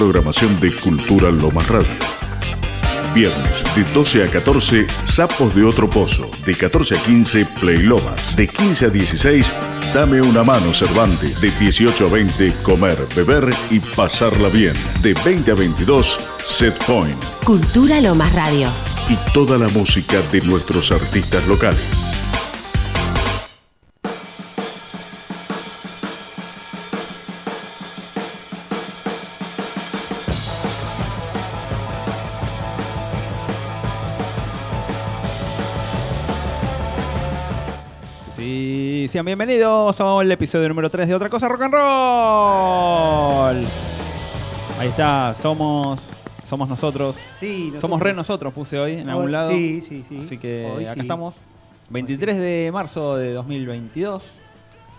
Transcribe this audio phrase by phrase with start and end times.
[0.00, 1.92] Programación de Cultura Lomas Radio.
[3.14, 6.30] Viernes de 12 a 14, Sapos de Otro Pozo.
[6.46, 8.34] De 14 a 15, Play Lomas.
[8.34, 9.52] De 15 a 16,
[9.92, 11.42] Dame una mano Cervantes.
[11.42, 14.72] De 18 a 20, Comer, Beber y Pasarla Bien.
[15.02, 17.22] De 20 a 22, Set Point.
[17.44, 18.70] Cultura Lomas Radio.
[19.10, 21.99] Y toda la música de nuestros artistas locales.
[39.20, 43.66] Sean bienvenidos al episodio número 3 de Otra Cosa Rock and Roll.
[44.78, 46.12] Ahí está, somos
[46.46, 47.18] somos nosotros.
[47.38, 49.50] Sí, Somos re nosotros, puse hoy en algún lado.
[49.50, 50.22] Sí, sí, sí.
[50.24, 51.00] Así que Hoy acá sí.
[51.00, 51.42] estamos.
[51.90, 54.40] 23 de marzo de 2022.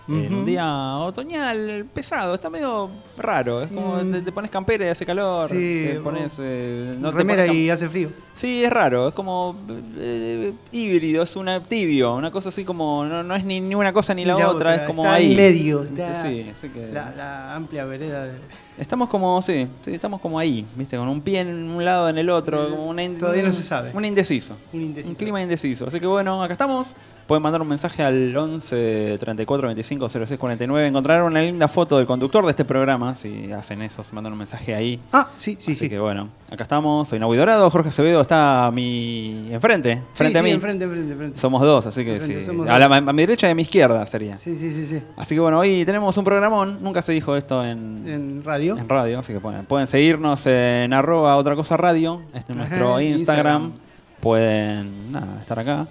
[0.08, 3.62] En un día otoñal pesado, está medio raro.
[3.62, 4.10] Es como Mm.
[4.12, 5.48] te, te pones campera y hace calor.
[5.48, 6.32] Sí, te pones.
[6.40, 8.08] eh, no te Remera pones cam- y hace frío.
[8.34, 9.56] Sí, es raro, es como
[10.00, 13.92] eh, híbrido, es una tibio, una cosa así como no, no es ni, ni una
[13.92, 15.30] cosa ni la, otra, es como está ahí.
[15.32, 15.82] en medio.
[15.84, 18.24] está Sí, así que la, la amplia vereda.
[18.24, 18.32] de-
[18.78, 20.96] estamos como sí, sí, estamos como ahí, ¿viste?
[20.96, 23.90] Con un pie en un lado en el otro, como una Todavía no se sabe.
[23.94, 24.56] Un indeciso.
[24.72, 25.10] Un indeciso.
[25.10, 25.86] Un clima indeciso.
[25.86, 26.94] Así que bueno, acá estamos.
[27.26, 30.88] Pueden mandar un mensaje al 11 34 25 06 49.
[30.88, 33.14] Encontrarán una linda foto del conductor de este programa.
[33.14, 35.00] Si hacen eso, se mandan un mensaje ahí.
[35.12, 35.88] Ah, sí, sí, Así sí.
[35.88, 37.08] que bueno, acá estamos.
[37.08, 37.70] Soy Nahui Dorado.
[37.70, 40.50] Jorge Acevedo está a mi enfrente, Sí, frente a sí, mí.
[40.54, 41.40] enfrente, enfrente, enfrente.
[41.40, 42.50] Somos dos, así que Enfrente, sí.
[42.68, 44.36] A, la- a mi derecha y a mi izquierda sería.
[44.36, 45.00] Sí, sí, sí, sí.
[45.16, 46.78] Así que bueno, hoy tenemos un programón.
[46.82, 48.61] Nunca se dijo esto en, En radio.
[48.70, 52.22] En radio, así que pueden, pueden seguirnos en arroba otra cosa radio.
[52.34, 53.62] Este es nuestro Ajá, Instagram.
[53.64, 53.72] Instagram.
[54.20, 55.86] Pueden nada, estar acá.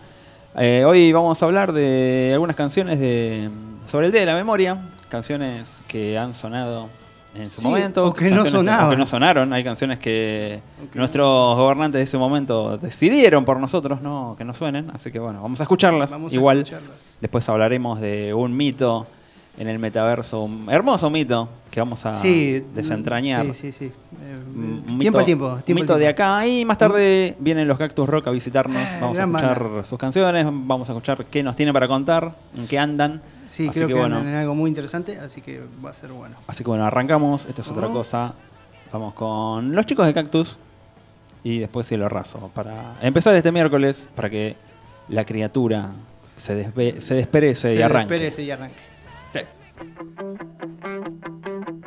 [0.58, 3.50] Eh, hoy vamos a hablar de algunas canciones de
[3.90, 4.78] sobre el Día de la Memoria.
[5.10, 6.88] Canciones que han sonado
[7.36, 8.06] en su Sí, momento.
[8.06, 9.52] o que no que no sonaron.
[9.54, 10.62] Hay canciones que
[10.94, 14.90] nuestros gobernantes de ese momento decidieron por nosotros no que no suenen.
[14.94, 16.10] Así que bueno, vamos a escucharlas.
[16.12, 17.18] Vamos a Igual escucharlas.
[17.20, 19.06] después hablaremos de un mito
[19.58, 23.46] en el metaverso, un hermoso mito que vamos a Sí, desentrañar.
[23.48, 23.86] Sí, sí, sí.
[23.86, 25.58] Eh, Un tiempo mito- al tiempo.
[25.66, 26.46] Tiempo mito de acá.
[26.46, 28.82] Y más tarde vienen los Cactus Rock a visitarnos.
[28.82, 29.84] Eh, Vamos a escuchar banda.
[29.86, 33.22] sus canciones, vamos a escuchar qué nos tienen para contar, en qué andan.
[33.48, 35.94] Sí, así creo que, que, bueno, andan en algo muy interesante, así que va a
[35.94, 36.36] ser bueno.
[36.48, 37.46] así que bueno, arrancamos.
[37.46, 38.34] Esto es otra cosa.
[38.92, 40.58] Vamos con los chicos de Cactus
[41.44, 42.52] y después Cielo Raso.
[42.54, 44.56] Para empezar este miércoles, para que
[45.08, 45.90] la criatura
[46.38, 48.14] se, despe- se desperece y Se arranque.
[48.14, 48.91] desperece y arranque.
[49.82, 51.81] thank you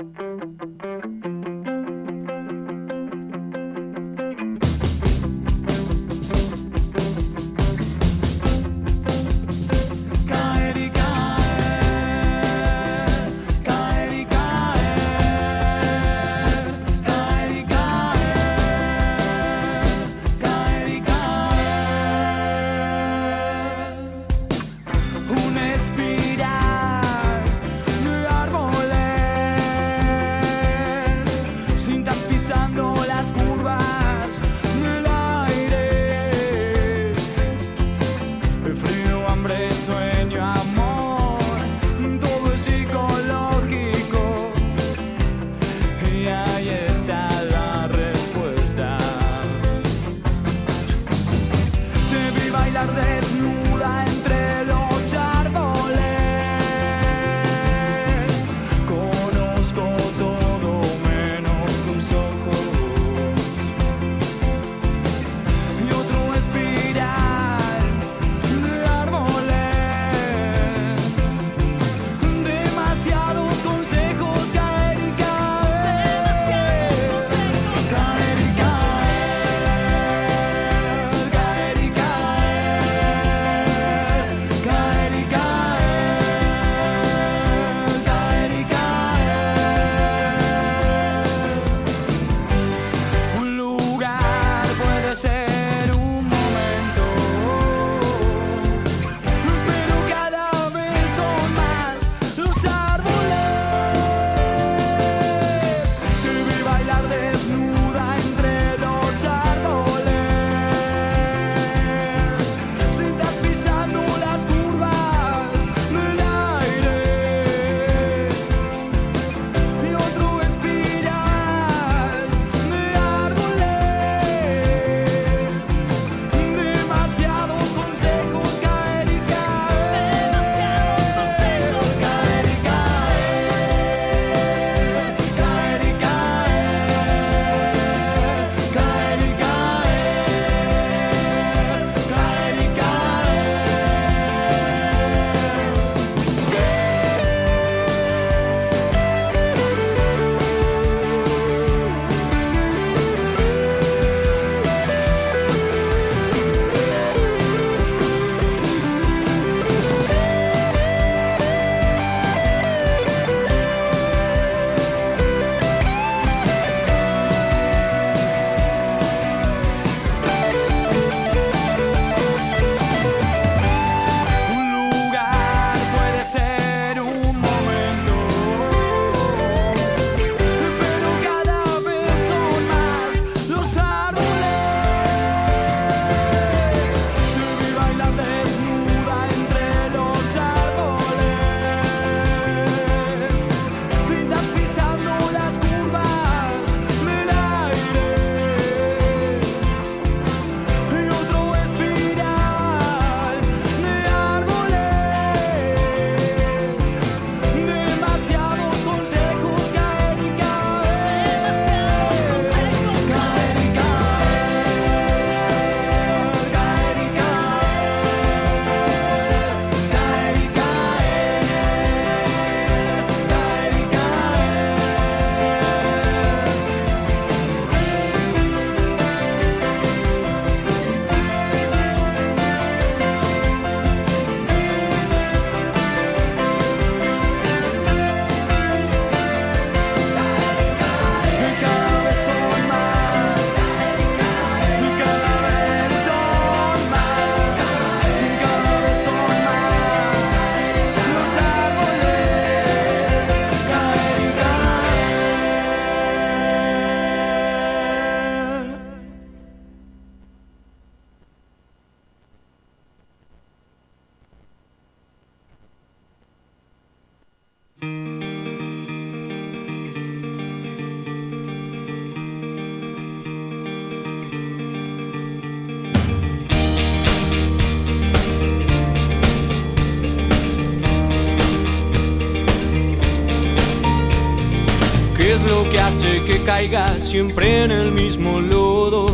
[286.25, 289.07] que caiga siempre en el mismo lodo?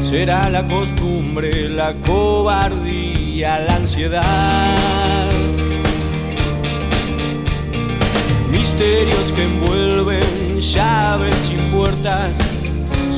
[0.00, 5.30] Será la costumbre, la cobardía, la ansiedad.
[8.50, 12.32] Misterios que envuelven llaves y puertas,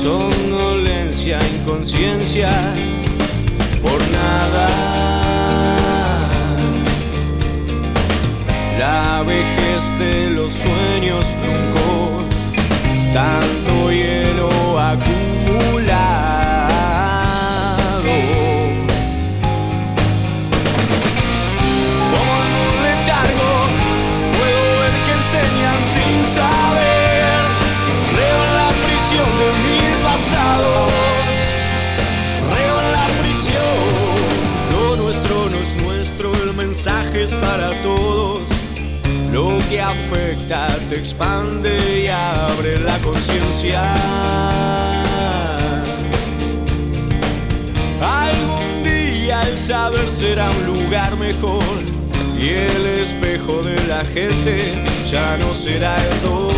[0.01, 2.49] somnolencia, inconsciencia,
[3.81, 4.67] por nada.
[8.79, 11.82] La vejez de los sueños truncos,
[13.13, 14.49] tanto hielo
[14.79, 16.33] acumulado.
[22.11, 23.51] Como en un letargo,
[24.37, 27.37] puedo ver que enseñan sin saber.
[28.17, 30.91] Leo en la prisión de mil pasados.
[32.55, 33.77] Reo en la prisión.
[34.71, 38.52] Lo nuestro no es nuestro, el mensaje es para todos.
[39.33, 43.81] Lo que afecta te expande y abre la conciencia.
[47.99, 51.63] Algún día el saber será un lugar mejor
[52.39, 54.75] y el espejo de la gente
[55.09, 56.53] ya no será el dolor.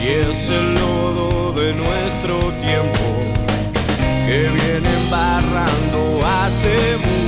[0.00, 3.18] Y es el lodo de nuestro tiempo
[4.24, 7.23] que viene embarrando hace mucho.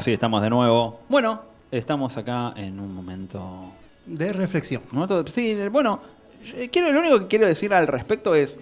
[0.00, 0.98] Ahora sí, estamos de nuevo.
[1.10, 3.70] Bueno, estamos acá en un momento.
[4.06, 4.80] De reflexión.
[4.92, 6.00] un momento- sí, bueno,
[6.42, 8.56] yo quiero, lo único que quiero decir al respecto es.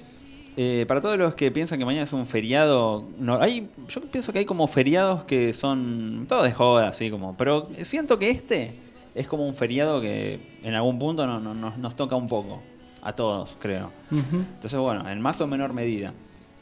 [0.57, 4.33] eh, para todos los que piensan que mañana es un feriado, no, hay, yo pienso
[4.33, 8.75] que hay como feriados que son todos de joda, así como, pero siento que este
[9.15, 12.61] es como un feriado que en algún punto no- no- nos- nos toca un poco,
[13.01, 13.93] a todos, creo.
[14.11, 14.39] Ujú.
[14.55, 16.13] Entonces, bueno, en más o menor medida.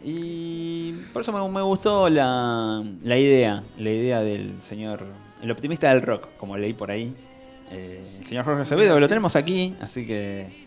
[0.09, 5.05] Y por eso me, gustó la, la idea, la idea del señor,
[5.43, 7.13] el optimista del rock, como leí por ahí.
[7.73, 10.66] Eh, el señor Jorge Acevedo, lo tenemos aquí, así que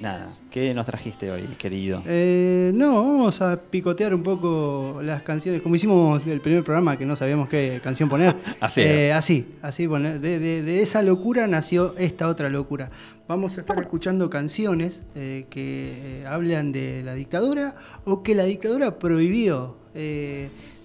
[0.00, 2.02] nada, ¿qué nos trajiste hoy, querido?
[2.06, 7.06] Eh, no, vamos a picotear un poco las canciones, como hicimos el primer programa que
[7.06, 8.34] no sabíamos qué canción poner.
[8.60, 10.20] Así Eh, así, así poner.
[10.20, 12.90] De, de- de esa locura nació esta otra locura.
[13.28, 17.74] Vamos a estar escuchando canciones eh, que eh, hablan de la dictadura
[18.04, 19.76] o que la dictadura prohibió.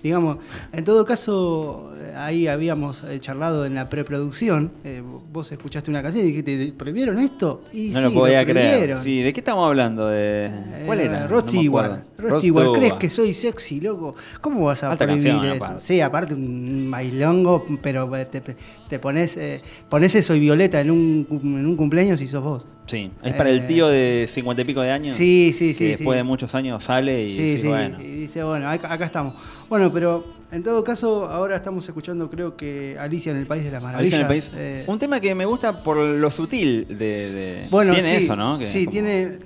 [0.04, 0.38] Digamos,
[0.74, 4.72] en todo caso, eh, ahí habíamos eh, charlado en la preproducción.
[4.84, 7.64] eh, vos escuchaste una canción y dijiste, ¿prohibieron esto?
[7.72, 8.98] Y No sí, lo podía creer.
[9.04, 10.08] Sí, ¿de qué estamos hablando?
[10.08, 10.50] De...
[10.86, 11.28] ¿Cuál Eh, era?
[11.28, 14.16] Rod No ¿crees que soy sexy, loco?
[14.42, 15.64] ¿Cómo vas a Alta prohibir canción, eso?
[15.66, 15.82] aparte.
[15.84, 18.42] Sí, aparte un bailongo, pero te,
[18.90, 22.66] te pones, eh, pones eso y Violeta en un, en un cumpleaños y sos vos.
[22.88, 25.16] Sí, es para el tío de cincuenta y pico de años.
[25.16, 25.98] Sí, sí, sí, Que sí.
[26.00, 28.02] después de muchos años sale y Sí, dice, bueno.
[28.02, 29.34] y dice, bueno, acá, acá estamos.
[29.72, 33.72] Bueno, pero en todo caso, ahora estamos escuchando, creo que Alicia en el País de
[33.72, 34.14] las Alicia Maravillas.
[34.16, 34.52] en el país.
[34.54, 36.96] eh, Un tema que me gusta por lo sutil de.
[37.32, 38.60] de- bueno, tiene sí, eso, ¿no?
[38.60, 39.40] Que sí, como- tiene.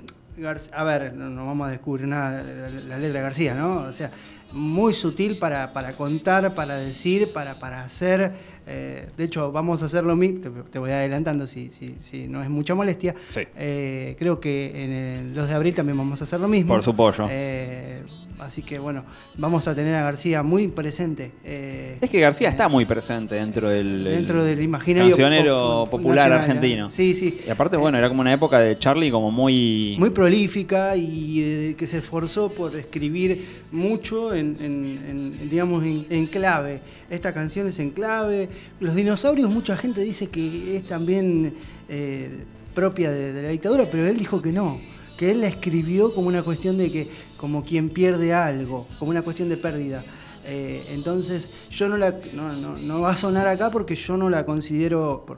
[0.73, 3.81] A ver, no, no vamos a descubrir nada la, la letra de García, ¿no?
[3.81, 4.09] O sea,
[4.53, 8.31] muy sutil para, para contar, para decir, para, para hacer.
[8.65, 10.41] eh, de hecho, vamos a hacer lo mismo.
[10.41, 13.13] Te, te voy adelantando si, si, si no es mucha molestia.
[13.29, 13.41] Sí.
[13.55, 16.73] Eh, creo que en el 2 de abril también vamos a hacer lo mismo.
[16.73, 17.27] Por su pollo.
[17.29, 18.01] Eh,
[18.39, 19.03] así que bueno,
[19.37, 21.31] vamos a tener a García muy presente.
[21.43, 24.03] eh, Es que García está muy presente dentro del.
[24.03, 26.85] dentro del imaginario cancionero pop- popular nacional, argentino.
[26.87, 26.89] ¿eh?
[26.91, 27.41] Sí, sí.
[27.47, 29.95] Y aparte, bueno, era como una época de Charlie como muy.
[29.99, 34.99] Muy prolífica y eh, que se esforzó por escribir mucho en, en-
[35.39, 36.81] en, digamos, en, en clave.
[37.09, 38.49] Esta canción es en clave.
[38.79, 41.53] Los dinosaurios, mucha gente dice que es también
[41.89, 42.29] eh,
[42.73, 44.77] propia de, de la dictadura, pero él dijo que no.
[45.17, 47.07] Que él la escribió como una cuestión de que,
[47.37, 50.03] como quien pierde algo, como una cuestión de pérdida.
[50.45, 52.11] Eh, entonces, yo no la.
[52.33, 55.23] No, no- no va a sonar acá porque yo no la considero.
[55.25, 55.37] por-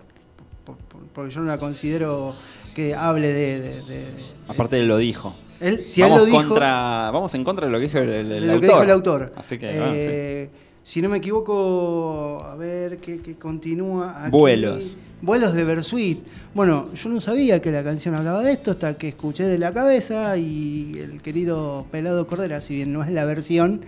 [0.65, 2.33] por- por- porque yo no la considero
[2.75, 4.05] que hable de- de- de,
[4.47, 5.33] Aparte él lo dijo.
[5.61, 8.09] él, si vamos, él lo dijo, contra, vamos en contra de lo que dijo el,
[8.09, 8.59] el- el de lo autor.
[8.59, 9.31] que dijo el autor.
[9.35, 10.66] Así que, Eh, bueno, sí.
[10.87, 14.31] Si no me equivoco, a ver qué, qué continúa aquí.
[14.31, 14.99] Vuelos.
[15.21, 16.19] Vuelos de Bersuit.
[16.53, 19.73] Bueno, yo no sabía que la canción hablaba de esto hasta que escuché de la
[19.73, 23.81] cabeza y el querido Pelado Cordera, si bien no es la versión,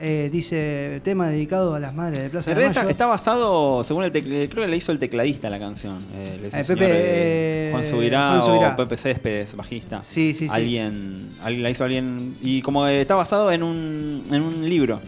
[0.00, 2.68] eh, dice tema dedicado a las madres de Plaza de Mayo.
[2.70, 5.98] está, está basado, según el creo que le hizo el tecladista la canción.
[6.14, 8.72] eh, le hizo Eh, el Pepe, eh, eh, Juan Subirá Juan Subirá.
[8.72, 10.02] o Pepe Céspedes, bajista.
[10.02, 10.48] Sí, sí, sí.
[10.50, 12.34] Alguien, alguien la hizo alguien.
[12.42, 14.98] Y como está basado en un, en un libro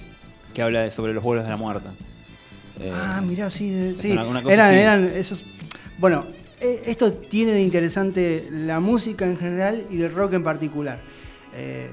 [0.59, 1.87] que habla de- sobre los vuelos de la muerte.
[2.81, 4.11] Eh, Ah, mirá, sí, de- sí.
[4.11, 4.79] una- una cosa eran, así.
[4.81, 5.45] eran esos.
[5.99, 6.25] Bueno,
[6.61, 10.99] eh, esto tiene de interesante la música en general y el rock en particular.
[11.55, 11.89] Eh,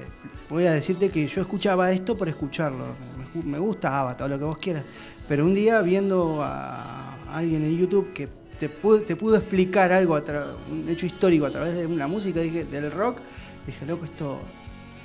[0.50, 2.86] voy a decirte que yo escuchaba esto por escucharlo.
[3.44, 4.82] Me, gusta Avatar, lo que vos quieras.
[5.28, 10.20] Pero un día viendo a alguien en YouTube que te pudo, te pudo explicar algo,
[10.72, 13.18] un hecho histórico a través de una música dije, del rock,
[13.64, 14.40] dije, loco, esto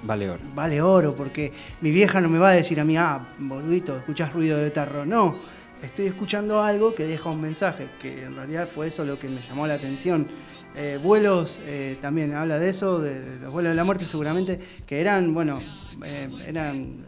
[0.03, 0.39] Vale oro.
[0.55, 4.33] vale oro, porque mi vieja no me va a decir a mí, ah, boludito, escuchás
[4.33, 5.05] ruido de tarro.
[5.05, 5.35] No,
[5.83, 9.39] estoy escuchando algo que deja un mensaje, que en realidad fue eso lo que me
[9.47, 10.27] llamó la atención.
[10.75, 14.59] Eh, vuelos eh, también habla de eso, de, de los vuelos de la muerte seguramente,
[14.87, 15.61] que eran, bueno,
[16.05, 17.05] eh, eran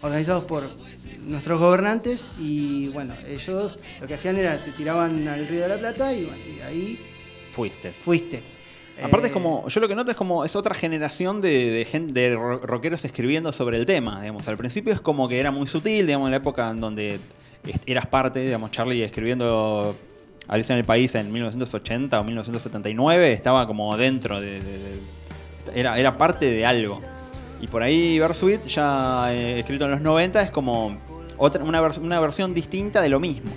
[0.00, 0.64] organizados por
[1.26, 5.76] nuestros gobernantes y bueno, ellos lo que hacían era te tiraban al río de la
[5.76, 6.98] Plata y, bueno, y ahí
[7.54, 7.92] Fuiste.
[7.92, 8.42] fuiste.
[9.04, 11.84] Aparte Eh, es como, yo lo que noto es como, es otra generación de, de,
[11.84, 14.46] gen- de ro- rockeros escribiendo sobre el tema, digamos.
[14.48, 17.18] Al principio es como que era muy sutil, digamos, en la época en donde
[17.86, 19.94] eras parte, digamos, Charlie escribiendo
[20.48, 24.60] Alicia en el País en 1980 o 1979, estaba como dentro de...
[24.60, 25.02] de- de-
[25.74, 27.00] era, era parte de algo.
[27.60, 30.98] Y por ahí Versuit, ya eh, escrito en los 90, es como
[31.36, 33.50] otra, una, vers- una versión distinta de lo mismo.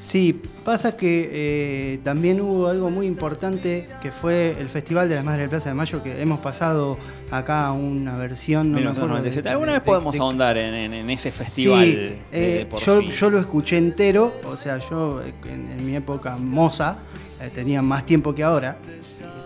[0.00, 5.24] Sí, pasa que eh, también hubo algo muy importante que fue el Festival de las
[5.24, 6.96] Madres de Plaza de Mayo, que hemos pasado
[7.30, 9.16] acá una versión, no me acuerdo.
[9.16, 9.48] de- 1997.
[9.48, 11.84] Alguna de- vez podemos de- ahondar en, en- en ese festival.
[11.84, 13.08] Sí, de- eh, de por yo, sí.
[13.08, 16.98] yo lo escuché entero, o sea, yo eh, en, en mi época moza,
[17.42, 18.78] eh, tenía más tiempo que ahora,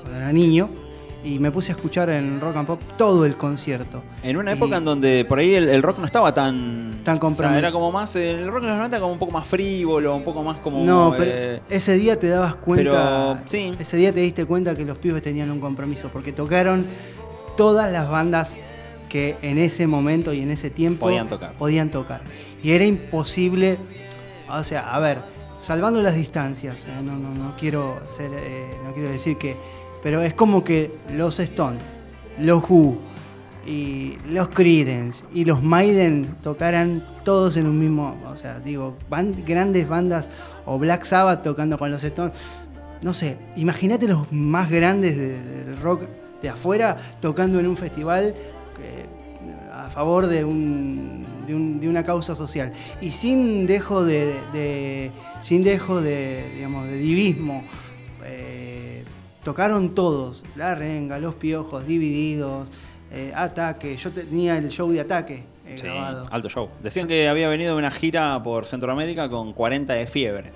[0.02, 0.68] cuando era niño,
[1.24, 4.02] y me puse a escuchar en Rock and Pop todo el concierto.
[4.22, 6.90] En una Y- época en donde por ahí el, el rock no estaba tan.
[7.04, 7.58] Tan o sea, comprometido.
[7.58, 8.14] era como más.
[8.16, 10.84] El rock en los 90 como un poco más frívolo, un poco más como.
[10.84, 13.38] No, pero eh, ese día te dabas cuenta.
[13.44, 13.72] pero, sí.
[13.78, 16.84] Ese día te diste cuenta que los pibes tenían un compromiso, porque tocaron
[17.56, 18.56] todas las bandas
[19.08, 21.52] que en ese momento y en ese tiempo Podían tocar.
[21.56, 22.20] podían tocar.
[22.62, 23.76] Y era imposible.
[24.50, 25.18] O sea, a ver,
[25.62, 29.56] salvando las distancias, eh, no, no, no quiero ser, eh, no quiero decir que.
[30.02, 31.80] Pero es como que los Stones,
[32.38, 32.98] los Who
[33.66, 38.96] y los Creedence y los Maiden tocaran todos en un mismo, o sea, digo,
[39.46, 40.30] grandes bandas
[40.66, 42.32] o Black Sabbath tocando con los Stones.
[43.02, 46.02] No sé, imagínate los más grandes de- del rock
[46.40, 48.34] de afuera tocando en un festival
[48.80, 49.06] eh,
[49.72, 55.12] a favor de, un, de, un- de una causa social y sin dejo de, de-
[55.40, 57.64] sin dejo de digamos de divismo
[58.24, 58.61] eh,
[59.42, 62.68] tocaron todos la renga los piojos divididos
[63.10, 63.96] eh, Ataque.
[63.96, 66.26] Yo tenía el show de Ataque eh, Sí, grabado.
[66.30, 66.68] alto show.
[66.82, 70.52] Decían que había venido de una gira por Centroamérica con 40 de fiebre,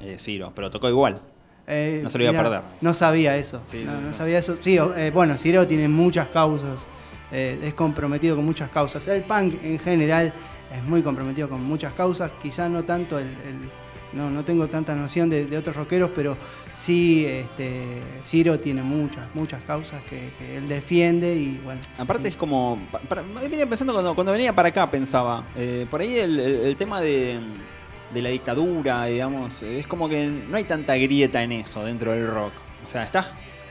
[0.00, 1.20] eh, Ciro, pero tocó igual.
[1.66, 2.62] Eh, No se lo iba a perder.
[2.80, 3.62] No sabía eso.
[3.66, 4.56] Sí, no, sabía eso.
[4.62, 4.78] Sí,
[5.12, 6.86] bueno, Ciro tiene muchas causas.
[7.30, 9.06] es comprometido con muchas causas.
[9.06, 10.32] El punk en general
[10.74, 12.30] es muy comprometido con muchas causas.
[12.42, 13.26] Quizás no tanto el.
[13.26, 13.70] el-
[14.18, 16.36] no, no tengo tanta noción de, de otros rockeros, pero
[16.74, 17.82] sí, este,
[18.26, 21.80] Ciro tiene muchas, muchas causas que, que él defiende y bueno.
[21.98, 22.78] Aparte es como...
[22.92, 26.54] pa- para- venía pensando cuando, cuando venía para acá, pensaba, eh, por ahí el, el-
[26.66, 27.38] el tema de,
[28.12, 32.26] de la dictadura, digamos, es como que no hay tanta grieta en eso dentro del
[32.28, 32.52] rock.
[32.86, 33.26] O sea, estás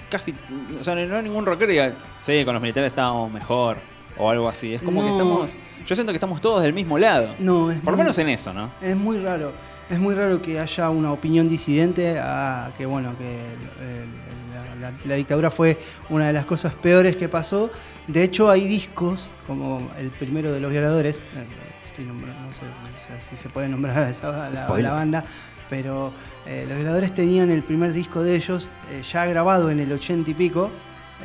[0.09, 0.33] casi...
[0.79, 1.93] O sea, no hay ningún rockero que diga,
[2.25, 3.77] sí, con los militares estábamos mejor,
[4.17, 4.73] o algo así.
[4.73, 5.51] Es como que estamos...
[5.87, 7.33] Yo siento que estamos todos del mismo lado.
[7.39, 8.69] No, es Por lo menos en eso, ¿no?
[8.81, 9.53] Es muy raro.
[9.89, 14.89] Es muy raro que haya una opinión disidente a que bueno que el- el- la,
[14.91, 15.77] la- la dictadura fue
[16.09, 17.69] una de las cosas peores que pasó.
[18.07, 21.19] De hecho hay discos como el primero de los violadores.
[21.35, 21.45] eh,
[21.89, 25.23] estoy nombrando- no sé, si se puede nombrar a, esa, la, la banda,
[25.69, 26.11] pero
[26.45, 30.29] eh, los violadores tenían el primer disco de ellos eh, ya grabado en el 80
[30.31, 30.69] y pico,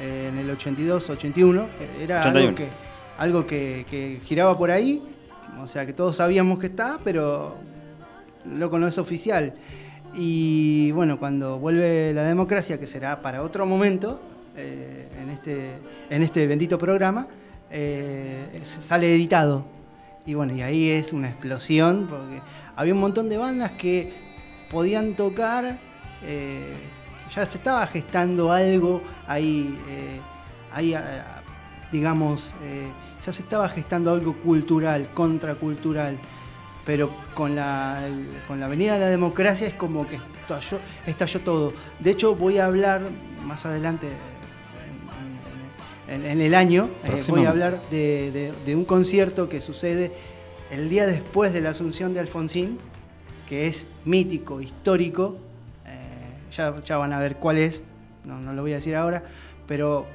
[0.01, 1.63] eh, en el 82, 81.
[1.81, 2.39] eh, Era 81.
[2.47, 2.69] algo que
[3.19, 5.03] algo que, que giraba por ahí,
[5.61, 7.55] o sea que todos sabíamos que está, pero
[8.45, 9.55] loco no es oficial.
[10.15, 14.21] Y bueno, cuando vuelve la democracia, que será para otro momento,
[14.57, 15.71] eh, en, este,
[16.11, 17.27] en este bendito programa,
[17.71, 19.65] eh, sale editado.
[20.27, 22.41] Y bueno, y ahí es una explosión, porque
[22.77, 24.13] había un montón de bandas que
[24.71, 25.79] podían tocar,
[26.25, 26.75] eh,
[27.35, 29.75] ya se estaba gestando algo ahí,
[30.71, 31.43] ahí ah,
[31.91, 32.53] digamos,
[33.25, 36.19] ya se estaba gestando algo cultural, contracultural,
[36.85, 38.01] pero con la,
[38.49, 41.73] con la venida de la democracia es como que estalló, estalló todo.
[42.01, 43.03] De hecho, voy a hablar
[43.47, 44.09] más adelante
[46.09, 49.49] en, en- en- en el año, eh, voy a hablar de, de- de un concierto
[49.49, 50.11] que sucede
[50.71, 52.79] el día después de la asunción de Alfonsín,
[53.49, 55.37] que es mítico, histórico,
[55.87, 57.85] eh, ya, ya van a ver cuál es,
[58.25, 59.23] no, no lo voy a decir ahora,
[59.67, 60.07] pero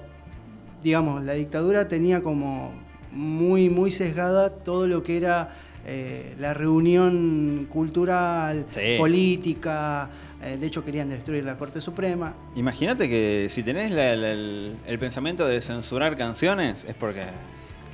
[0.84, 2.72] digamos, la dictadura tenía como
[3.12, 5.54] muy, muy sesgada todo lo que era
[5.90, 8.96] eh, la reunión cultural, Sí.
[8.98, 10.10] política,
[10.44, 12.34] eh, de hecho querían destruir la Corte Suprema.
[12.56, 17.24] Imagínate que si tenés la- la- el, el pensamiento de censurar canciones es porque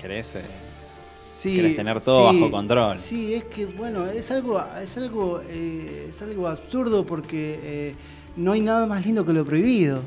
[0.01, 0.35] querés...
[0.35, 0.69] eh,
[1.43, 2.95] Sí, Querés tener todo bajo control.
[2.95, 7.93] Sí, es que bueno, es algo, es algo, eh, es algo absurdo porque
[8.37, 9.99] no hay nada más lindo que lo prohibido.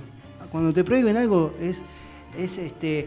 [0.51, 1.83] Cuando te prohíben algo es,
[2.38, 3.07] es este,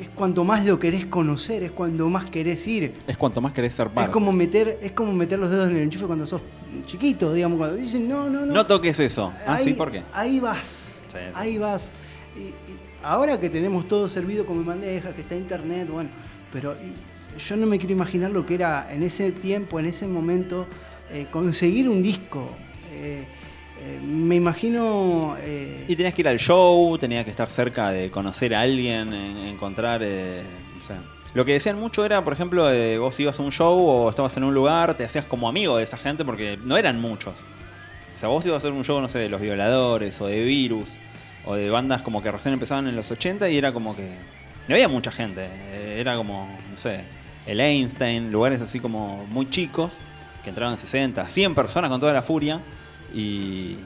[0.00, 2.94] es cuanto más lo querés conocer, es cuando más querés ir.
[3.06, 4.10] es cuanto más querés ser parte.
[4.10, 6.40] Es como meter, es como meter los dedos en el enchufe cuando sos
[6.84, 8.52] chiquito, digamos, cuando dicen no, no, no.
[8.52, 9.32] No toques eso.
[9.46, 10.02] Ah, ahí, sí, ¿por qué?
[10.12, 11.00] Ahí vas.
[11.06, 11.32] Sí, sí.
[11.34, 11.92] Ahí vas.
[12.36, 16.10] Y, y ahora que tenemos todo servido como bandeja, que está internet, bueno,
[16.52, 16.74] pero
[17.38, 20.66] yo no me quiero imaginar lo que era en ese tiempo, en ese momento,
[21.10, 22.48] eh, conseguir un disco.
[22.92, 23.24] Eh,
[23.84, 25.36] eh, me imagino.
[25.40, 29.12] eh, Y tenías que ir al show, tenías que estar cerca de conocer a alguien,
[29.12, 30.42] en- encontrar, eh,
[30.76, 30.94] no sé.
[31.34, 32.68] Lo que decían mucho era, por ejemplo,
[33.00, 35.82] vos ibas a un show o estabas en un lugar, te hacías como amigo de
[35.84, 37.34] esa gente porque no eran muchos.
[38.16, 40.42] O sea, vos ibas a hacer un show, no sé, de Los Violadores o de
[40.44, 40.92] Virus
[41.44, 44.08] o de bandas como que recién empezaban en los 80 y era como que
[44.68, 45.46] no había mucha gente.
[45.98, 47.00] Era como, no sé,
[47.46, 49.98] el Einstein, lugares así como muy chicos
[50.44, 52.60] que entraban 60, 100 personas con toda la furia
[53.14, 53.76] y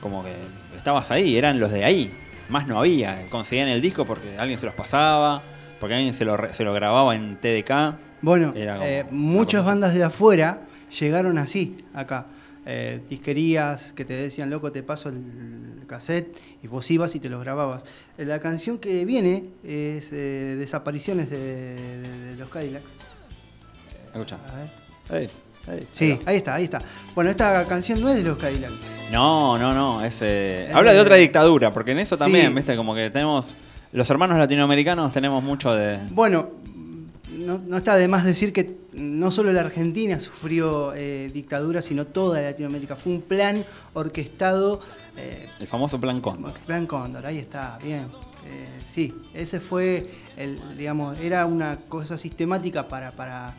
[0.00, 0.32] como que
[0.76, 2.10] estabas ahí, eran los de ahí.
[2.48, 5.40] Más no había, conseguían el disco porque alguien se los pasaba,
[5.78, 7.96] porque alguien se lo, se lo grababa en TDK.
[8.22, 10.62] Bueno, eh, muchas bandas de afuera
[10.98, 12.26] llegaron así, acá.
[12.66, 17.28] Eh, disquerías que te decían, loco, te paso el cassette y vos ibas y te
[17.30, 17.84] los grababas.
[18.18, 22.90] Eh, la canción que viene es eh, Desapariciones de, de- de los Cadillacs.
[24.12, 24.38] Escucha.
[24.52, 24.70] A ver.
[25.22, 25.28] Ahí,
[25.66, 26.82] ahí, Sí, ahí está, ahí está.
[27.14, 28.74] Bueno, esta canción no es de los Cadillacs.
[29.12, 30.04] No, no, no.
[30.04, 32.20] Es, eh, Eh, habla de otra dictadura, porque en eso sí.
[32.20, 33.54] también, viste, como que tenemos.
[33.92, 35.98] Los hermanos latinoamericanos tenemos mucho de.
[36.10, 36.50] Bueno,
[37.30, 42.06] no, no está de más decir que no solo la Argentina sufrió eh, dictadura, sino
[42.06, 42.94] toda Latinoamérica.
[42.96, 44.80] Fue un plan orquestado.
[45.16, 46.54] eh, El famoso plan Cóndor.
[46.66, 48.06] Plan Cóndor, ahí está, bien.
[48.84, 53.54] Sí, ese fue, el, digamos, era una cosa sistemática para, para,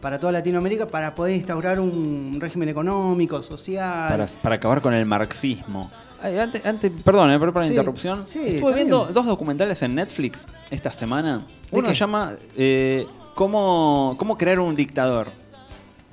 [0.00, 4.08] para toda Latinoamérica para poder instaurar un régimen económico, social.
[4.08, 5.90] Para, para acabar con el marxismo.
[6.22, 8.24] Ay, antes, antes, perdón, eh, perdón por la Sí, interrupción.
[8.28, 9.14] sí, Estuve viendo bien.
[9.14, 11.46] dos documentales en Netflix esta semana.
[11.70, 15.28] ¿De Uno se llama eh, ¿cómo, ¿Cómo crear un dictador?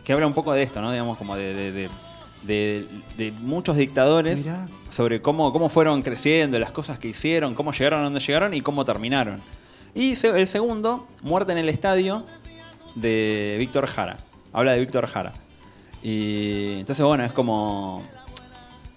[0.03, 0.91] Que habla un poco de esto, ¿no?
[0.91, 1.89] Digamos, como de, de- de-
[2.43, 2.85] de,
[3.17, 4.67] de muchos dictadores Mirá.
[4.89, 8.59] sobre cómo, cómo fueron creciendo, las cosas que hicieron, cómo llegaron a donde llegaron y
[8.59, 9.41] cómo terminaron.
[9.95, 12.25] Y se- el segundo, Muerte en el Estadio,
[12.95, 14.17] de Víctor Jara.
[14.51, 15.31] Habla de Víctor Jara.
[16.01, 18.05] Y entonces, bueno, es como.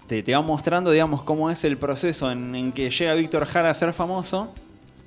[0.06, 3.70] Te, te va mostrando, digamos, cómo es el proceso en, en que llega Víctor Jara
[3.70, 4.52] a ser famoso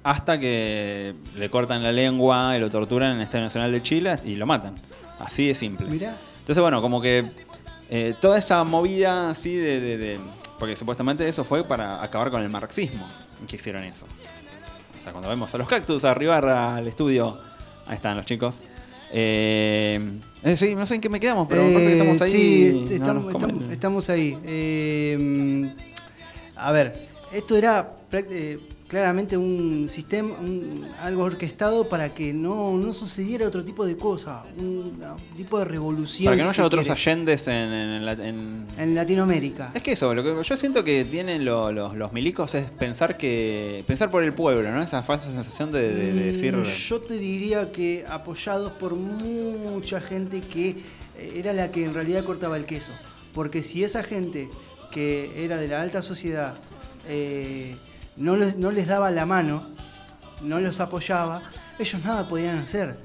[0.03, 4.19] hasta que le cortan la lengua y lo torturan en el Estadio Nacional de Chile
[4.25, 4.75] y lo matan.
[5.19, 5.87] Así de simple.
[5.89, 6.15] Mirá.
[6.39, 7.25] Entonces, bueno, como que
[7.89, 10.19] eh, toda esa movida así de, de- de-
[10.57, 13.07] Porque supuestamente eso fue para acabar con el marxismo
[13.47, 14.05] que hicieron eso.
[14.99, 17.39] O sea, cuando vemos a los cactus arribar al estudio,
[17.87, 18.61] ahí están los chicos.
[19.11, 19.99] Eh,
[20.43, 22.31] eh, sí, no sé en qué me quedamos, pero me parece que estamos ahí.
[22.31, 24.37] Sí, estamos, estamos- estamos ahí.
[24.45, 25.69] Eh,
[26.55, 32.91] a ver, esto era eh, claramente un sistema, un- algo orquestado para que no, no
[32.91, 36.25] sucediera otro tipo de cosa, un, un tipo de revolución.
[36.25, 39.71] Para que no si haya otros quiere, allendes en, en la- en- en Latinoamérica.
[39.75, 43.15] Es que eso, lo que yo siento que tienen lo- los, los milicos es pensar
[43.15, 44.81] que pensar por el pueblo, ¿no?
[44.81, 46.55] Esa falsa sensación de, de- de decir...
[46.57, 50.69] Mm, Yo te diría que apoyados por mucha gente que
[51.15, 52.91] eh, era la que en realidad cortaba el queso.
[53.35, 54.49] Porque si esa gente
[54.91, 56.55] que era de la alta sociedad
[57.07, 57.75] eh,
[58.19, 59.63] no, les, no les daba la mano,
[60.43, 61.41] no los apoyaba,
[61.79, 62.97] ellos nada podían hacer.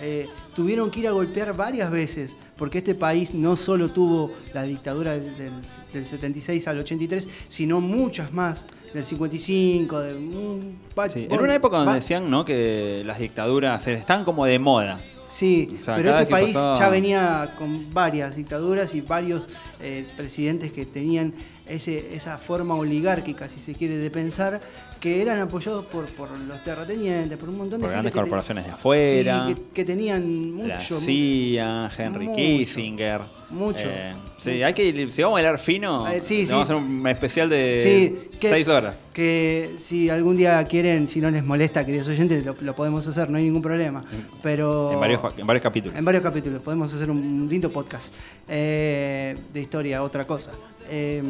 [0.00, 4.62] Eh, tuvieron que ir a golpear varias veces, porque este país no solo tuvo la
[4.62, 5.52] dictadura del, del-
[5.92, 11.54] del 76 al 83, sino muchas más, del 55, de un pa- Sí, en una
[11.54, 12.44] época donde decían ¿no?
[12.44, 15.00] que las dictaduras están como de moda.
[15.26, 19.46] Sí, O sea, pero este país pasaba- ya venía con varias dictaduras y varios
[19.80, 21.34] eh, presidentes que tenían
[21.68, 24.60] ese, esa forma oligárquica, si se quiere, de pensar,
[25.00, 28.18] que eran apoyados por, por los terratenientes, por un montón de Por gente grandes te-
[28.18, 29.46] corporaciones de afuera.
[29.48, 30.98] Sí, que, que tenían la mucho.
[31.00, 33.20] CIA, Henry mucho, Kissinger.
[33.50, 34.66] Mucho, Eh, sí, mucho.
[34.66, 36.52] hay que si vamos a hablar fino, Eh, sí, sí.
[36.52, 38.96] vamos a hacer un especial de Sí, que- seis horas.
[39.12, 43.30] Que si algún día quieren, si no les molesta, queridos oyentes, lo, lo podemos hacer,
[43.30, 44.02] no hay ningún problema.
[44.42, 45.98] Pero En varios, en varios capítulos.
[45.98, 48.14] En varios capítulos, podemos hacer un lindo podcast
[48.48, 50.52] eh, de historia, otra cosa.
[50.90, 51.22] Eh,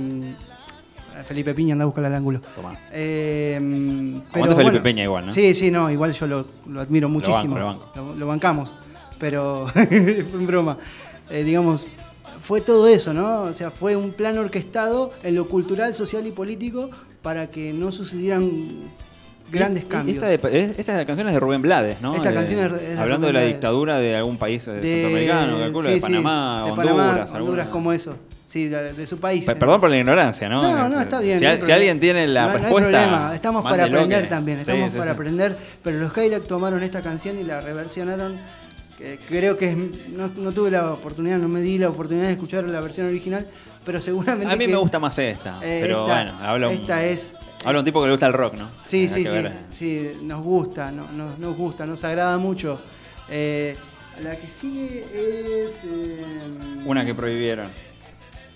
[1.26, 2.40] Felipe Piña anda a buscar el ángulo.
[2.54, 2.78] Tomá.
[2.92, 3.56] Eh,
[4.32, 5.32] Aguante Felipe Peña igual, ¿no?
[5.32, 7.54] Sí, sí, no, igual yo lo, lo admiro muchísimo.
[7.56, 7.90] banco, lo banco.
[7.96, 8.74] Lo, lo bancamos,
[9.18, 10.78] pero en broma.
[11.30, 11.86] Eh, digamos,
[12.40, 13.42] fue todo eso, ¿no?
[13.42, 16.90] O sea, fue un plan orquestado en lo cultural, social y político
[17.22, 18.50] para que no sucedieran
[19.50, 20.16] grandes cambios.
[20.22, 22.14] Esta, de, es- esta canción es de Rubén Blades, ¿no?
[22.14, 24.66] Esta De- canción es de- es de Hablando Rubén de la dictadura de algún país
[24.68, 26.86] eh, De- centroamericano, calculo, sí, de sí, Panamá, de Honduras.
[26.94, 27.38] Panamá, alguna.
[27.40, 28.16] Honduras como eso.
[28.46, 29.44] Sí, de, de su país.
[29.44, 30.62] Pe- Perdón por la ignorancia, ¿no?
[30.62, 31.38] No, no, Es- está bien.
[31.38, 32.90] Si, no si alguien tiene la No hay- no hay respuesta.
[33.00, 35.14] problema, Estamos para aprender que- también, Sí, estamos sí, para sí.
[35.14, 35.58] aprender.
[35.84, 38.38] Pero los Cadillac tomaron esta canción y la reversionaron.
[38.98, 39.76] Que creo que es-
[40.10, 43.46] no, no tuve la oportunidad, no me di la oportunidad de escuchar la versión original,
[43.86, 44.52] pero seguramente.
[44.52, 45.60] A mí que- me gusta más esta.
[45.62, 47.32] eh, pero esta- bueno, habla un, esta es.
[47.64, 48.70] habla un tipo que le gusta el rock, ¿no?
[48.84, 52.80] Sí, Hay sí, sí, ver, sí, nos gusta, no- no- nos gusta, nos agrada mucho.
[53.30, 53.76] Eh,
[54.22, 55.72] la que sigue es.
[55.84, 56.24] eh,
[56.84, 57.68] Una que prohibieron.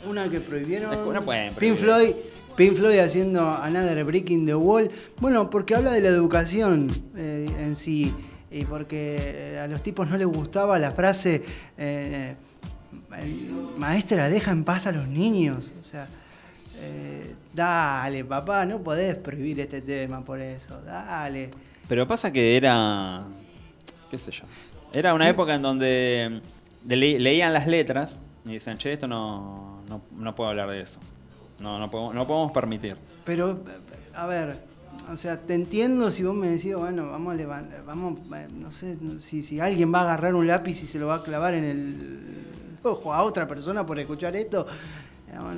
[0.09, 1.07] Una que prohibieron.
[1.07, 1.77] Una pueden Pink.
[1.77, 2.15] Floyd.
[2.57, 4.91] Pink Floyd haciendo Another Breaking the Wall.
[5.21, 8.13] Bueno, porque habla de la educación en sí.
[8.53, 11.43] Y porque a los tipos no les gustaba la frase.
[11.79, 12.35] eh,
[13.19, 15.73] eh, Maestra, deja en paz a los niños.
[15.81, 16.07] O sea.
[16.79, 20.81] eh, dale, papá, no podés prohibir este tema por eso.
[20.83, 21.51] Dale.
[21.89, 23.25] Pero pasa que era.
[24.11, 24.45] ¿Qué sé yo?
[24.93, 26.41] Era una época en donde
[26.83, 30.81] de- le- leían las letras y decían, che, esto no, no, no puedo hablar de
[30.81, 31.01] eso.
[31.59, 32.97] No, no podemos, no podemos permitir.
[33.25, 33.63] Pero,
[34.15, 34.59] a ver,
[35.13, 38.71] o sea, te entiendo si vos me decís, bueno, vamos a levantar, vamos, eh, no
[38.71, 41.55] sé, si, si alguien va a agarrar un lápiz y se lo va a clavar
[41.55, 42.47] en el
[42.83, 44.67] ojo a otra persona por escuchar esto,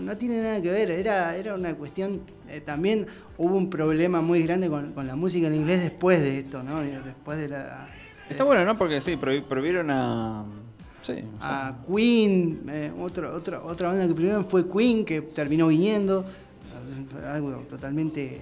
[0.01, 3.07] no tiene nada que ver, era, era una cuestión, eh, también
[3.38, 6.81] hubo un problema muy grande con, con la música en inglés después de esto, ¿no?
[6.81, 7.88] Después de la...
[8.31, 8.79] Está bueno, ¿no?
[8.79, 10.44] Porque sí, prohi- prohibieron a.
[11.03, 11.23] Sí.
[11.40, 16.25] a Queen, eh, otro, otra otra banda que primero fue Queen, que terminó viniendo,
[17.27, 18.40] algo totalmente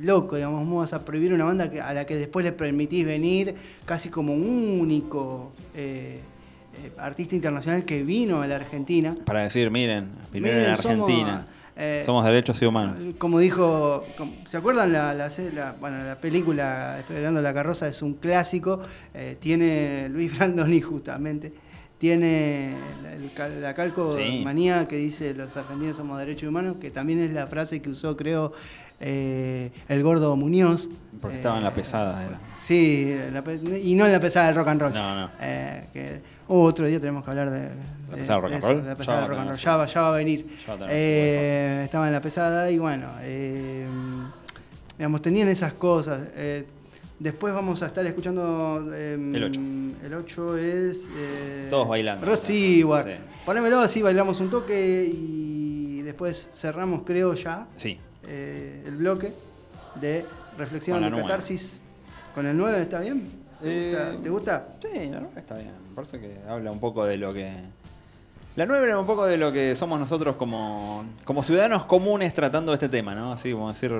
[0.00, 3.54] loco, digamos, ¿cómo vas a prohibir una banda a la que después le permitís venir
[3.84, 6.20] casi como un único eh,
[6.82, 9.16] eh, artista internacional que vino a la Argentina?
[9.24, 10.76] Para decir, miren, Miren, en Argentina.
[10.76, 11.44] somos,
[11.76, 12.96] eh, Somos derechos y humanos.
[13.18, 14.04] Como dijo,
[14.48, 18.80] ¿se acuerdan la, la, la- bueno, la película Esperando la carroza es un clásico,
[19.40, 21.52] tiene Luis Brandoni justamente,
[21.98, 24.40] tiene la, el cal- la calco Sí.
[24.44, 28.16] manía que dice los argentinos somos derechos humanos, que también es la frase que usó,
[28.16, 28.52] creo,
[29.00, 30.88] eh, el gordo Muñoz.
[31.20, 32.38] Porque estaba en la Eh, pesada, era.
[32.58, 33.42] Sí, la
[33.78, 34.92] y no en la pesada del rock and roll.
[34.94, 35.30] No, no.
[35.40, 37.68] Eh, otro día tenemos que hablar de,
[38.10, 38.86] ¿La pesada del rock and roll?
[38.86, 39.58] la pesada del rock and roll.
[39.58, 40.46] Ya va, ya va a venir.
[40.68, 43.08] Va a estaba en la pesada y bueno,
[44.98, 46.22] digamos, tenían esas cosas.
[47.18, 48.88] Después vamos a esestar escuchando.
[48.94, 49.60] eh, El ocho.
[50.06, 51.08] El 8 es.
[51.14, 52.34] eh, Todos bailando.
[52.34, 53.06] Stewart.
[53.06, 53.12] Sí.
[53.44, 57.98] Ponémelo así, bailamos un toque y después cerramos, creo ya, Sí.
[58.26, 59.34] Eh, el bloque
[60.00, 60.24] de
[60.58, 61.80] reflexión de catarsis.
[62.34, 63.30] ¿Con el 9 está bien?
[63.60, 64.22] ¿Te Eh, gusta?
[64.22, 64.68] ¿Te gusta?
[64.80, 65.72] Sí, la 9 está bien.
[65.88, 67.52] Me parece que habla un poco de lo que.
[68.56, 72.72] La 9 habla un poco de lo que somos nosotros como, como ciudadanos comunes tratando
[72.72, 73.32] este tema, ¿no?
[73.32, 73.92] Así como decir.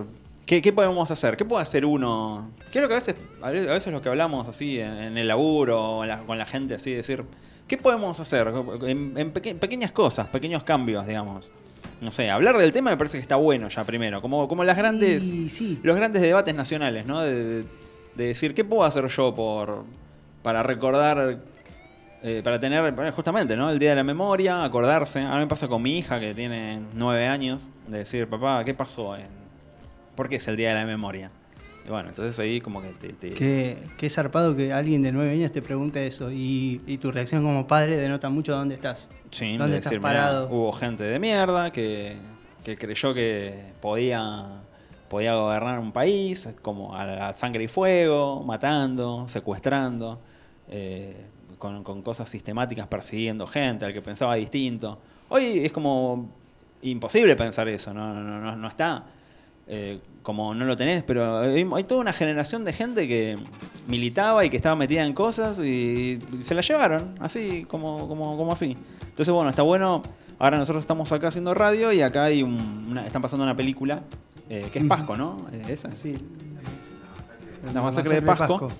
[0.47, 1.37] ¿Qué, qué podemos hacer?
[1.37, 2.51] ¿Qué puede hacer uno?
[2.73, 5.29] Creo que a veces, a veces a veces lo que hablamos así en, en el
[5.29, 7.25] laburo o en la- con la gente, así, decir,
[7.69, 8.53] ¿qué podemos hacer?
[8.83, 11.53] En, en peque- pequeñas cosas, pequeños cambios, digamos.
[12.01, 14.23] No sé, hablar del tema me parece que está bueno ya primero.
[14.23, 15.79] Como, como las grandes Y sí.
[15.83, 17.21] los grandes debates nacionales, ¿no?
[17.23, 17.65] De, de-
[18.17, 19.85] de decir, ¿qué puedo hacer yo por
[20.43, 21.39] para recordar,
[22.23, 23.71] eh, para tener, bueno, justamente, ¿no?
[23.71, 25.21] El Día de la Memoria, acordarse.
[25.21, 28.75] A mí me pasa con mi hija que tiene nueve años, de decir, papá, ¿qué
[28.75, 29.17] pasó?
[29.17, 29.29] En,
[30.17, 31.31] ¿Por qué es el Día de la Memoria?
[31.87, 33.13] Y bueno, entonces ahí como que te...
[33.13, 37.11] te- Qué, qué zarpado que alguien de 9 años te pregunte eso y, y tu
[37.11, 39.09] reacción como padre denota mucho dónde estás.
[39.31, 40.49] Sí, ¿Dónde de estás decir, parado?
[40.51, 42.16] hubo gente de mierda que,
[42.64, 44.62] que creyó que podía,
[45.09, 50.21] podía gobernar un país como a la sangre y fuego, matando, secuestrando,
[50.69, 51.27] eh,
[51.59, 54.99] con, con cosas sistemáticas persiguiendo gente, al que pensaba distinto.
[55.29, 56.29] Hoy es como
[56.83, 59.05] imposible pensar eso, no, no, no, no está
[59.69, 63.39] eh, como no lo tenés, pero hay, hay toda una generación de gente que
[63.89, 68.53] militaba y que estaba metida en cosas y, se la llevaron, así como, como, como
[68.53, 68.77] así.
[69.03, 70.03] Entonces, bueno, está bueno.
[70.39, 74.03] Ahora nosotros estamos acá haciendo radio y acá hay un- una, están pasando una película
[74.49, 75.37] eh, que es Pasco, ¿no?
[75.53, 75.91] Eh, esa.
[75.91, 76.15] Sí.
[77.75, 78.71] La masacre de Pasco.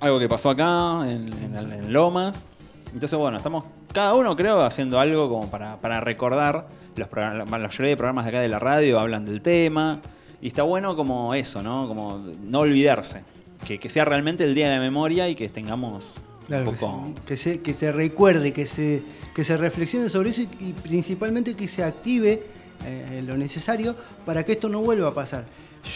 [0.00, 2.44] Algo que pasó acá en, en- en Lomas.
[2.92, 6.68] Entonces, bueno, estamos cada uno, creo, haciendo algo como para, para recordar.
[6.96, 10.00] Los la mayoría de programas de acá de la radio hablan del tema.
[10.42, 11.86] Y está bueno como eso, ¿no?
[11.86, 13.22] Como no olvidarse.
[13.66, 16.14] Que, que sea realmente el día de la memoria y que tengamos
[16.46, 17.14] Claro, un poco.
[17.26, 19.02] que, se, que se recuerde, que se,
[19.34, 22.42] que se reflexione sobre eso y, y principalmente que se active
[22.86, 25.44] eh, lo necesario para que esto no vuelva a pasar.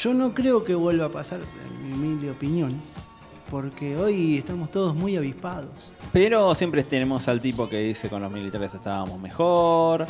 [0.02, 2.80] Yo no creo que vuelva a pasar, en mi humilde opinión,
[3.58, 5.92] porque hoy estamos todos muy avispados.
[6.12, 10.04] Pero siempre tenemos al tipo que dice con los militares estábamos mejor,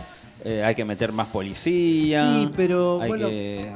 [0.46, 2.22] eh, hay que meter más policía.
[2.40, 3.70] Sí, pero hay bueno, que-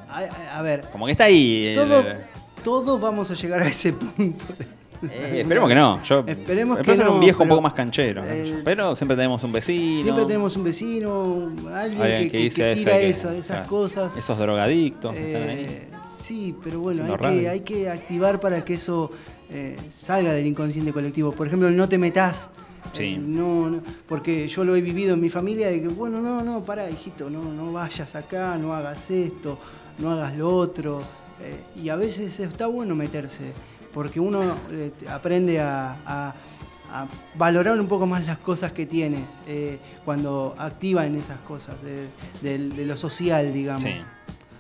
[0.55, 1.67] a, ver, Como que está ahí.
[1.67, 2.17] eh, todo- eh,
[2.65, 4.47] todos vamos a llegar a ese punto.
[5.03, 6.03] Eh, esperemos que no.
[6.03, 8.23] Yo Esperemos que no, un viejo un pero, poco más canchero.
[8.25, 10.03] eh, pero siempre tenemos un vecino.
[10.03, 13.57] Siempre tenemos un vecino, alguien, alguien que, que- dice que eso, tira que- eso, esas
[13.59, 14.17] claro, cosas.
[14.17, 15.59] Esos drogadictos que están ahí.
[15.69, 15.89] Eh,
[16.21, 17.05] sí, pero bueno,
[17.49, 19.11] hay que activar para que eso
[19.51, 21.33] eh, salga del inconsciente colectivo.
[21.33, 22.51] Por ejemplo, no te metas.
[22.95, 23.03] Sí.
[23.15, 26.43] eh, no, no, porque yo lo he vivido en mi familia de que, bueno, no,
[26.43, 29.59] no, pará, hijito, no, no vayas acá, no hagas esto,
[29.99, 31.03] no hagas lo otro.
[31.43, 33.53] Eh, y a veces está bueno meterse,
[33.93, 36.35] porque uno eh, aprende a, a-
[36.91, 39.19] a valorar un poco más las cosas que tiene
[40.07, 42.07] cuando activa en esas cosas, de,
[42.41, 43.83] de- de lo social, digamos.
[43.83, 43.93] Sí.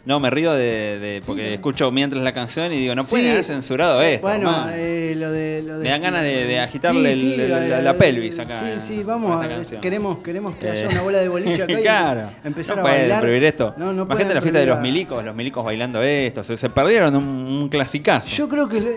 [0.08, 3.30] No, me río de, de- porque escucho mientras la canción y digo, no pueden Sí.
[3.32, 4.26] haber censurado esto.
[4.26, 7.82] Bueno, eh, lo de, lo de- Me dan ganas de- de agitarle el- el- la-
[7.82, 9.44] la pelvis acá, Sí, eh, sí, vamos.
[9.44, 12.30] a- queremos, queremos que haya Eh, una bola de boliche acá y claro.
[12.42, 13.20] empezar no a pueden bailar.
[13.20, 13.74] prohibir esto.
[13.76, 16.42] No, no Imagínate la fiesta de los milicos, los milicos bailando esto.
[16.42, 18.30] Se, se perdieron un, un clasicazo.
[18.34, 18.96] Yo creo que le-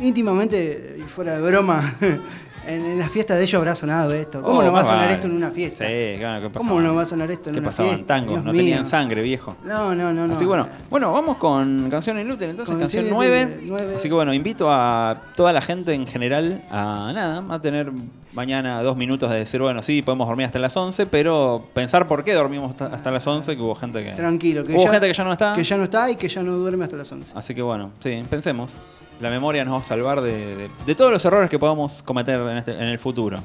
[0.00, 1.94] íntimamente, y fuera de broma,
[2.66, 4.42] en, en las fiestas de ellos habrá sonado esto.
[4.42, 5.86] ¿Cómo Oh, no va a sonar esto en una fiesta?
[5.86, 7.94] Sí, claro, ¿qué ¿Cómo no va a sonar esto en ¿Qué una pasaban?
[7.94, 8.14] fiesta?
[8.14, 8.60] Tangos, Dios no mío.
[8.60, 9.56] tenían sangre, viejo.
[9.64, 10.32] No, no, no, no.
[10.32, 13.40] Así que bueno, bueno, vamos con canción inútil, entonces Con canción Canción 9.
[13.42, 13.94] Inútil, nueve.
[13.96, 17.90] Así que bueno, invito a toda la gente en general a nada, a tener
[18.32, 22.22] mañana dos minutos de decir, bueno, sí, podemos dormir hasta las 11, pero pensar por
[22.22, 24.10] qué dormimos hasta, hasta las 11, que hubo gente que...
[24.12, 25.54] Tranquilo, que hubo ya, gente que ya no está.
[25.54, 27.32] Que ya no está y que ya no duerme hasta las 11.
[27.34, 28.78] Así que bueno, sí, pensemos.
[29.20, 32.38] La memoria nos va a salvar de, de- de todos los errores que podamos cometer
[32.40, 33.38] en, este- en el futuro.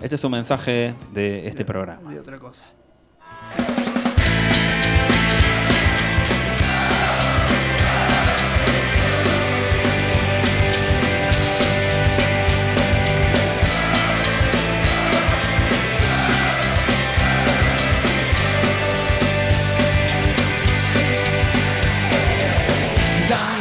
[0.00, 2.10] Este es un mensaje de este programa.
[2.10, 2.66] De otra cosa.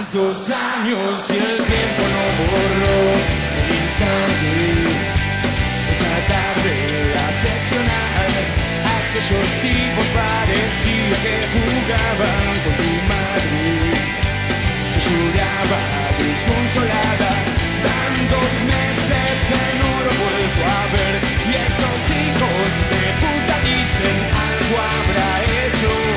[0.10, 2.98] Tantos años y el tiempo no borró
[3.60, 4.56] el instante,
[5.92, 6.88] esa tarde
[9.18, 13.68] Aquellos tipos parecía que jugaban con tu madre.
[15.04, 15.84] Lloraba
[16.24, 17.32] desconsolada,
[17.84, 21.16] dan dos meses que no lo he vuelto a ver.
[21.48, 24.18] Y estos hijos de puta dicen
[24.48, 26.17] algo habrá hecho.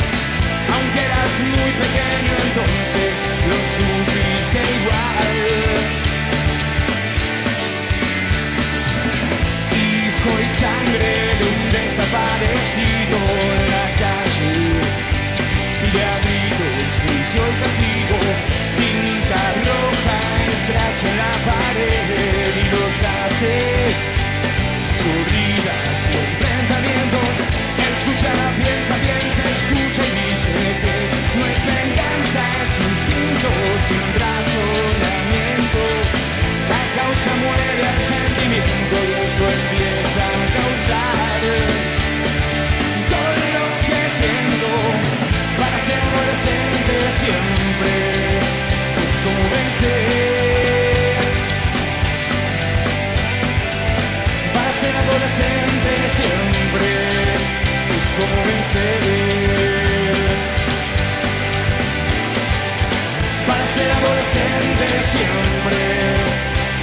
[0.91, 3.13] Aunque eras muy pequeño entonces
[3.47, 5.31] lo supiste igual.
[9.71, 13.19] Hijo y sangre de un desaparecido
[13.55, 14.51] en la calle
[15.95, 18.19] de hábitos juicio y castigo
[18.75, 20.19] tinta roja
[20.57, 23.95] escracha en la pared y los gases
[24.91, 27.70] escurridas y enfrentamientos
[28.01, 30.97] escucha, piensa, piensa, escucha y dice que
[31.37, 33.49] no es venganza, es instinto
[33.87, 35.83] sin razonamiento.
[36.73, 41.41] La causa muere al sentimiento y esto empieza a causar
[43.13, 44.71] todo lo que siento.
[45.61, 47.93] Para ser adolescente siempre
[49.05, 51.21] es como vencer.
[54.55, 57.60] Para ser adolescente siempre
[58.47, 60.11] vencer
[63.47, 65.77] para ser adolescente siempre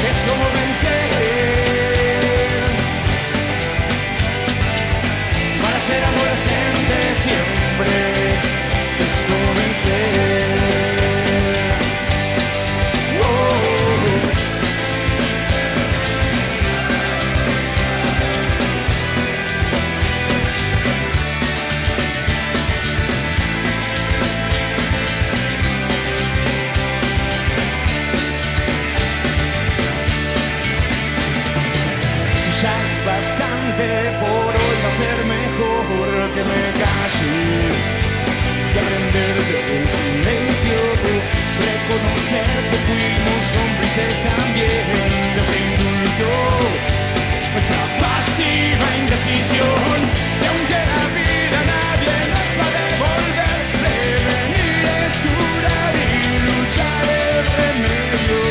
[0.09, 0.97] es como vencer.
[5.61, 7.91] Para ser adolescente siempre
[9.05, 11.16] es como vencer
[33.37, 37.35] por hoy va a ser mejor que me calle.
[38.73, 40.79] Y aprender del silencio
[41.67, 44.85] reconocer que fuimos cómplices también.
[45.35, 46.29] De ese indulto
[47.53, 49.99] nuestra pasiva indecisión.
[50.41, 57.45] Y aunque la vida nadie nos va a devolver prevenir es curar y luchar el
[57.57, 58.41] remedio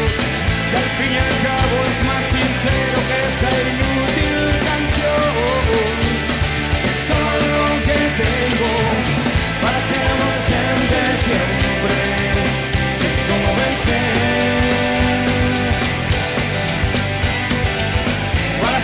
[0.70, 3.75] que al fin y al cabo es más sincero que esta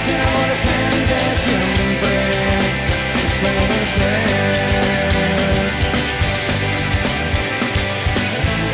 [0.03, 2.15] para ser adolescente siempre
[3.25, 3.39] es
[3.69, 4.23] vencer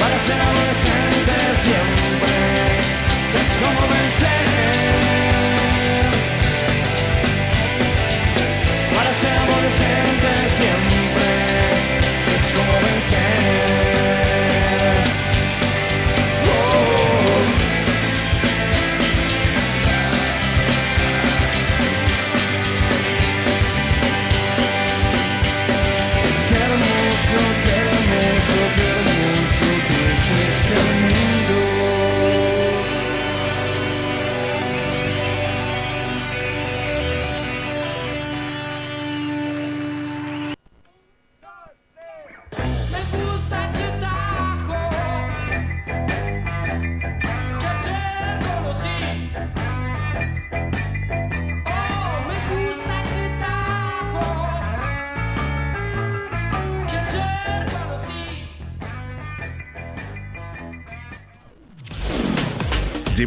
[0.00, 2.36] para ser adolescente siempre
[3.40, 4.46] es como vencer
[8.96, 11.28] para ser adolescente siempre
[12.36, 13.97] es como vencer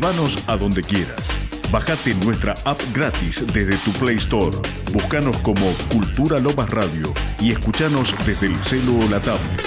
[0.01, 1.29] Llévanos a donde quieras.
[1.71, 4.57] Bajate nuestra app gratis desde tu Play Store.
[4.91, 5.61] Búscanos como
[5.93, 9.61] Cultura Lomas Radio y escuchanos desde el celu o la tablet.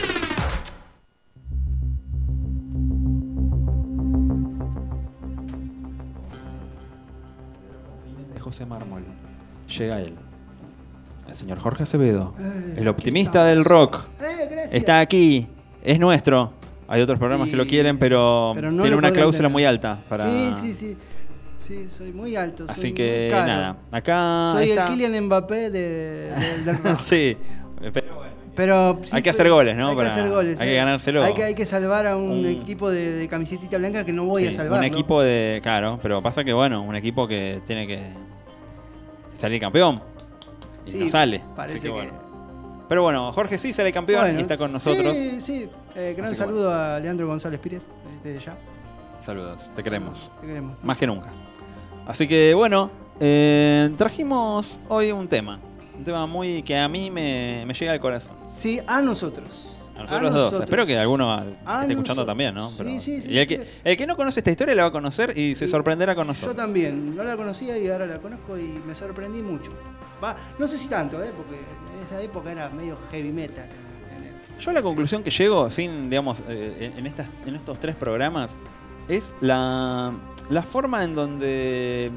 [8.34, 9.04] de José Mármol.
[9.68, 10.16] Llega él.
[11.28, 12.34] El señor Jorge Acevedo.
[12.40, 14.00] Eh, el optimista del rock.
[14.20, 14.66] Eh.
[14.72, 15.46] Está aquí.
[15.84, 16.63] Es nuestro.
[16.88, 19.52] Hay otros programas que lo quieren, pero, pero no tiene una cláusula tener.
[19.52, 20.02] muy alta.
[20.08, 20.24] Para...
[20.24, 20.96] Sí, sí, sí.
[21.58, 22.66] Sí, soy muy alto.
[22.66, 23.46] soy Así muy que caro.
[23.46, 23.76] nada.
[23.90, 24.50] Acá.
[24.52, 24.86] Soy está.
[24.86, 26.96] el Kylian Mbappé de- de- del rock.
[27.00, 27.36] sí.
[27.92, 28.34] Pero bueno.
[28.54, 29.88] Pero Hay que hacer goles, ¿no?
[29.88, 30.60] Hay Para- que hacer goles.
[30.60, 30.76] hay que eh.
[30.76, 31.24] ganárselo.
[31.24, 34.24] Hay que, hay que salvar a un, Un- equipo de, de camisetita blanca que no
[34.26, 34.78] voy Sí, a salvar.
[34.78, 35.60] Un equipo de.
[35.62, 37.98] Claro, pero pasa que bueno, un equipo que tiene que
[39.40, 40.00] salir campeón.
[40.86, 41.40] Y Sí, no sale.
[41.56, 42.12] parece Así que, que- bueno.
[42.88, 45.14] Pero bueno, Jorge sí sale campeón y está con nosotros.
[45.16, 45.68] Sí, sí.
[45.94, 47.86] Eh, gran Así saludo a Leandro González Pires
[48.22, 48.56] desde ya.
[49.24, 50.30] Saludos, te queremos.
[50.40, 50.76] Te queremos.
[50.82, 51.32] Más que nunca.
[52.06, 52.90] Así que bueno,
[53.20, 55.60] eh, trajimos hoy un tema.
[55.96, 58.34] Un tema muy que a mí me, me llega al corazón.
[58.46, 59.68] Sí, a nosotros.
[59.96, 60.60] A nosotros dos.
[60.60, 62.68] Espero que alguno esté escuchando también, ¿no?
[62.70, 63.70] Sí, sí, sí, y el que, sí.
[63.84, 66.56] el que no conoce esta historia la va a conocer y se sorprenderá con nosotros.
[66.56, 69.72] Yo también, no la conocía y ahora la conozco y me sorprendí mucho.
[70.22, 71.32] Va, no sé si tanto, ¿eh?
[71.36, 73.68] porque en esa época era medio heavy metal.
[74.58, 78.56] Yo la conclusión que llego, sin, digamos, eh, en, estas, en estos tres programas,
[79.08, 80.12] es la,
[80.48, 82.10] la forma en donde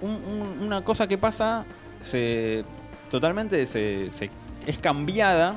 [0.00, 1.64] un- un- una cosa que pasa
[2.02, 2.64] se
[3.10, 4.30] totalmente se, se-
[4.66, 5.54] es cambiada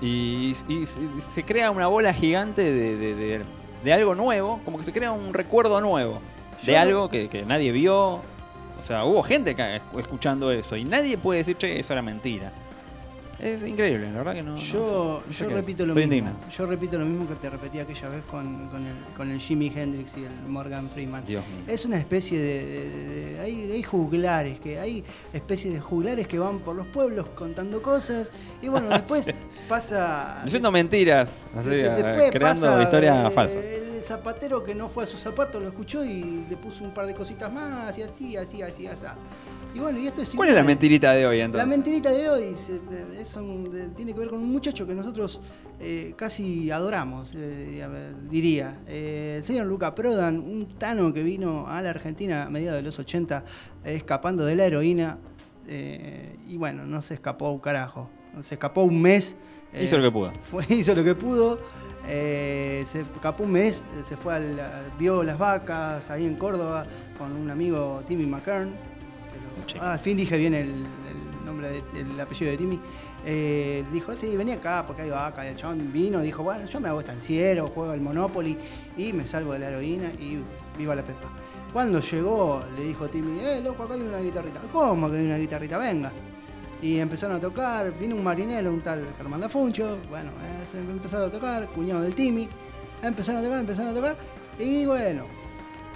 [0.00, 0.84] y, y
[1.34, 3.42] se, crea una bola gigante de, de- de-
[3.82, 6.20] de algo nuevo, como que se crea un recuerdo nuevo
[6.64, 8.20] de Yo- algo que, que nadie vio.
[8.80, 9.56] O sea, hubo gente
[9.96, 12.52] escuchando eso y nadie puede decir, che, eso era mentira.
[13.40, 14.56] Es increíble, la verdad que no.
[14.56, 16.28] Yo, no sé yo repito lo estoy mismo.
[16.28, 16.50] indignado.
[16.50, 19.72] Yo repito lo mismo que te repetí aquella vez con, con el, con el Jimi
[19.74, 21.24] Hendrix y el Morgan Freeman.
[21.24, 21.64] Dios mío.
[21.68, 22.64] Es una especie de.
[22.64, 27.26] de- de- hay, hay juglares, que hay especies de juglares que van por los pueblos
[27.36, 28.32] contando cosas.
[28.60, 29.32] Y bueno, después
[29.68, 30.42] pasa.
[30.44, 33.64] Diciendo mentiras, así, después creando pasa, historias eh, falsas.
[33.64, 37.06] El zapatero que no fue a su zapato lo escuchó y le puso un par
[37.06, 39.04] de cositas más, y así, así, así, así.
[39.78, 41.68] Y bueno, y esto es ¿Cuál es la mentirita de hoy La entonces?
[41.68, 42.80] mentirita de hoy se-
[43.20, 45.40] es un- de- tiene que ver con un muchacho que nosotros
[45.80, 47.86] eh, casi adoramos, eh,
[48.28, 48.80] diría.
[48.88, 52.82] Eh, el señor Luca Prodan, un tano que vino a la Argentina a mediados de
[52.82, 53.44] los 80
[53.84, 55.18] eh, escapando de la heroína
[55.68, 58.10] eh, y bueno, no se escapó un carajo.
[58.40, 59.36] Se escapó un mes.
[59.72, 60.32] eh, Hizo lo que pudo.
[60.42, 61.60] fue- hizo lo que pudo.
[62.08, 64.58] eh, se escapó un mes, eh, se fue al,
[64.98, 66.86] vio las vacas ahí en Córdoba
[67.18, 68.74] con un amigo Timmy McKern.
[69.80, 72.80] Ah, al fin dije bien el, el nombre, de- el apellido de Timmy.
[73.24, 75.44] Eh, dijo, sí, vení acá porque hay vaca.
[75.44, 78.56] Y el chabón vino, dijo, bueno, yo me hago estanciero, juego al Monopoly
[78.96, 80.38] y me salvo de la heroína y
[80.78, 81.28] viva la pepa.
[81.72, 84.60] Cuando llegó, le dijo Timmy, eh, loco, acá hay una guitarrita.
[84.70, 85.76] ¿Cómo que hay una guitarrita?
[85.78, 86.12] Venga.
[86.80, 91.28] Y empezaron a tocar, vino un marinero, un tal Germán Lafuncho, bueno, eh, se empezaron
[91.28, 92.48] a tocar, cuñado del Timmy,
[93.02, 94.16] empezaron a tocar, empezaron a tocar,
[94.60, 95.24] y bueno,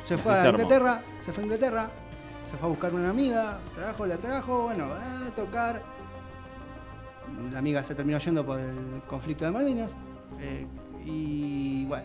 [0.02, 0.48] se fue se a.
[0.50, 1.90] Inglaterra, se fue a Inglaterra,
[2.52, 5.82] se fue a buscar una amiga, trajo, la trajo, bueno, a tocar.
[7.50, 9.96] La amiga se terminó yendo por el conflicto de Malvinas,
[10.38, 10.66] eh,
[11.02, 12.04] y bueno,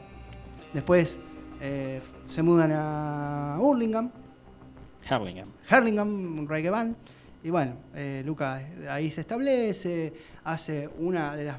[0.74, 1.20] después
[1.60, 4.10] eh, se mudan a Hurlingham.
[5.70, 6.96] Hurlingham, un reggae band.
[7.44, 10.14] Y bueno, eh, Luca ahí se establece,
[10.46, 11.58] hace una de las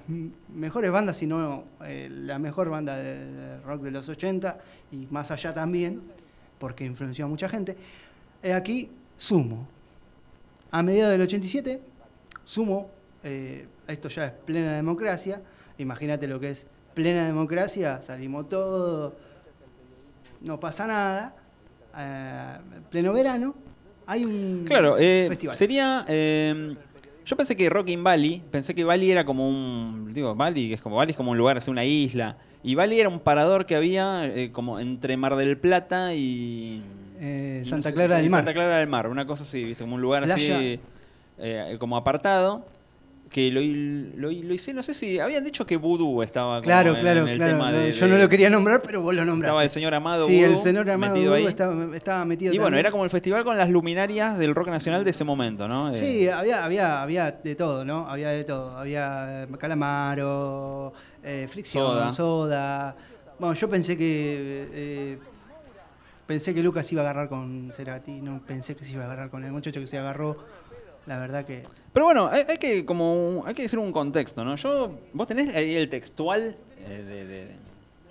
[0.49, 4.59] mejores bandas, si no eh, la mejor banda de, de rock de los 80
[4.93, 6.03] y más allá también,
[6.59, 7.77] porque influenció a mucha gente.
[8.43, 9.67] Eh, aquí, Sumo.
[10.71, 11.81] A mediados del 87,
[12.45, 12.91] Sumo,
[13.25, 15.41] eh, esto ya es plena democracia,
[15.79, 19.15] imagínate lo que es plena democracia, salimos todos,
[20.43, 21.37] no pasa nada,
[21.97, 22.59] eh,
[22.91, 23.55] pleno verano,
[24.07, 25.57] hay un Claro, eh, festival.
[25.57, 26.05] sería.
[26.07, 30.13] yo pensé que Rocking Valley, pensé que Bali era como un.
[30.15, 32.37] Digo, Bali, que es como Bali es como un lugar, es una isla.
[32.63, 36.83] Y Bali era un parador que había eh, como entre Mar del Plata y.
[37.21, 38.41] Eh, Santa Clara del Mar.
[38.41, 39.83] Santa Clara del Mar, una cosa así, ¿viste?
[39.85, 40.57] Como un lugar Playa.
[40.57, 40.81] así.
[41.39, 42.65] eh, como apartado.
[43.29, 45.21] Que lo, lo, lo hice, no sé si.
[45.21, 47.53] Habían dicho que Voodoo estaba como Claro, en, claro, en el claro.
[47.53, 49.49] tema no, de- yo no lo quería nombrar, pero vos lo nombraste.
[49.51, 51.45] Estaba el señor Amado Sí, el señor Amado metido ahí.
[51.45, 55.05] estaba, estaba metido Y bueno, era como el festival con las luminarias del rock nacional
[55.05, 55.91] de ese momento, ¿no?
[55.91, 58.09] Eh, Sí, había, había, había de todo, ¿no?
[58.09, 58.75] Había de todo.
[58.79, 62.13] Había eh, calamaro, eh, fricción, Soda.
[62.13, 62.97] soda.
[63.39, 65.19] Bueno, yo pensé que eh,
[66.29, 69.31] pensé que Lucas iba a agarrar con Cerati, no pensé que se iba a agarrar
[69.31, 70.37] con el muchacho que se agarró.
[71.07, 71.63] La verdad que
[71.93, 74.55] Pero bueno, hay, hay que como hay que decir un contexto, ¿no?
[74.57, 76.55] Yo vos tenés ahí el textual
[76.87, 77.57] eh, de, de-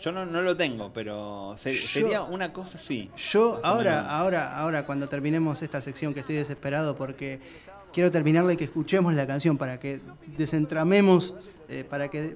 [0.01, 3.09] yo no, no lo tengo, pero Yo- sería una cosa así.
[3.15, 7.39] Yo ahora, ahora, ahora cuando terminemos esta sección que estoy desesperado porque
[7.93, 9.99] quiero terminarla y que escuchemos la canción para que
[10.37, 11.33] desentramemos,
[11.69, 12.35] eh, para que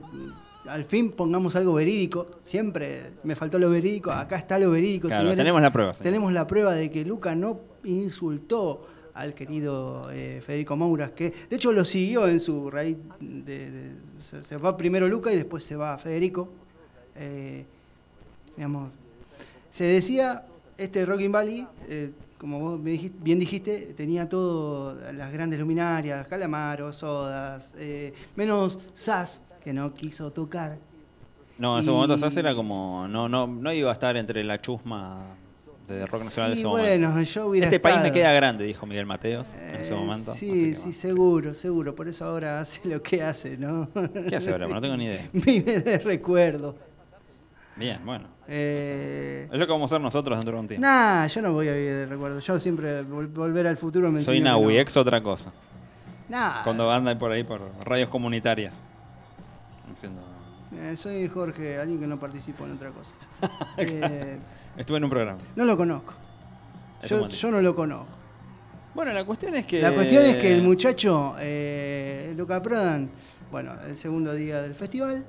[0.68, 2.28] al fin pongamos algo verídico.
[2.42, 5.38] Siempre me faltó lo verídico, acá está lo verídico, Claro, señores.
[5.38, 5.94] tenemos la prueba.
[5.94, 6.04] señor.
[6.04, 11.56] Tenemos la prueba de que Luca no insultó al querido eh, Federico Mouras, que de
[11.56, 12.98] hecho lo siguió en su raíz.
[13.20, 13.92] De, de-
[14.22, 16.48] se, se va primero Luca y después se va Federico.
[17.16, 17.66] Eh,
[18.56, 18.92] digamos,
[19.70, 20.46] se decía,
[20.78, 26.28] este Rocking Valley, eh, como vos me dijiste- bien dijiste, tenía todo, las grandes luminarias,
[26.28, 30.78] calamaros, sodas, eh, menos Sass, que no quiso tocar.
[31.58, 34.44] No, en ese y- momento Sass era como no no no iba a estar entre
[34.44, 35.20] la chusma
[35.88, 36.88] de rock nacional de ese momento.
[36.90, 40.34] bueno, yo hubiera Este país me queda grande, dijo Miguel Mateos en ese Eh, momento.
[40.34, 41.94] Sí, sí, seguro, seguro.
[41.94, 43.90] Por eso ahora hace lo que hace, ¿no?
[44.30, 44.68] ¿Qué hace ahora?
[44.68, 45.28] No tengo ni idea.
[45.34, 46.76] Vive de recuerdo.
[47.76, 48.28] Bien, bueno.
[48.48, 50.86] Eh, Es lo que vamos a hacer nosotros dentro de un tiempo.
[50.88, 52.40] nah, yo no voy a vivir de recuerdo.
[52.40, 54.70] Yo siempre vol- volver al futuro me Soy no.
[54.70, 55.52] ex otra cosa.
[56.30, 58.74] Nah, Cuando andan por ahí por radios comunitarias.
[59.94, 60.22] Haciendo-
[60.74, 63.16] eh, soy Jorge, alguien que no participó en otra cosa.
[63.78, 64.38] Eh,
[64.78, 65.40] Estuve en un programa.
[65.56, 66.14] no lo conozco.
[67.08, 68.08] Yo, yo no lo conozco.
[68.94, 69.82] Bueno, la cuestión es que.
[69.82, 73.10] La cuestión es que el muchacho, eh, Luca Prodan,
[73.52, 75.26] bueno, el segundo día del festival,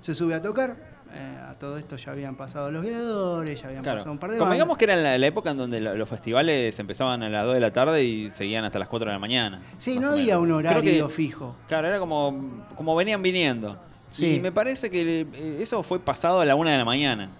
[0.00, 0.91] se sube a tocar.
[1.14, 3.98] Eh, a todo esto ya habían pasado los ganadores, ya habían Claro.
[3.98, 6.08] pasado un par de Como digamos que era la, la época en donde lo- los
[6.08, 9.18] festivales empezaban a las 2 de la tarde y seguían hasta las 4 de la
[9.18, 9.60] mañana.
[9.78, 11.56] Sí, no había un horario que- fijo.
[11.68, 13.78] Claro, era como, como venían viniendo.
[14.10, 14.36] Sí.
[14.36, 17.30] Y me parece que eh, eso fue pasado a la 1 de la mañana.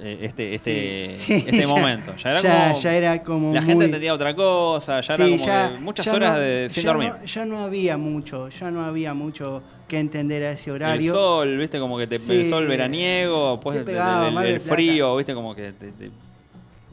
[0.00, 2.14] eh, Este, este, Sí, sí, este ya- momento.
[2.16, 2.80] Ya era ya- como.
[2.80, 5.36] ya era como La gente entendía otra cosa, ya era como
[5.72, 7.10] de muchas horas no- de, sin dormir.
[7.20, 9.62] No, ya no había mucho, ya no había mucho
[9.92, 11.12] que entender a ese El horario.
[11.12, 12.32] sol, viste, como que te, Sí.
[12.40, 16.10] el sol veraniego, pues Te el, pegaba, el- el frío, viste, como que te- te-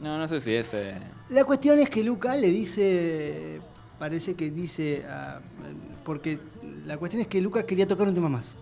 [0.00, 0.72] No, no sé si es...
[0.74, 0.94] eh,
[1.30, 3.60] La cuestión es que Luca le dice,
[3.98, 5.40] parece que dice, ah,
[6.04, 6.38] porque
[6.86, 8.54] la cuestión es que Luca quería tocar un tema más.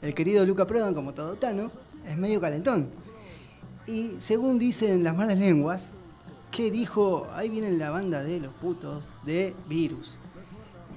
[0.00, 1.70] El querido Luca Prodan, como todo Tano,
[2.08, 2.88] es medio calentón.
[3.86, 5.90] Y según dicen las malas lenguas,
[6.52, 10.18] que dijo, ahí viene la banda de los putos de Virus.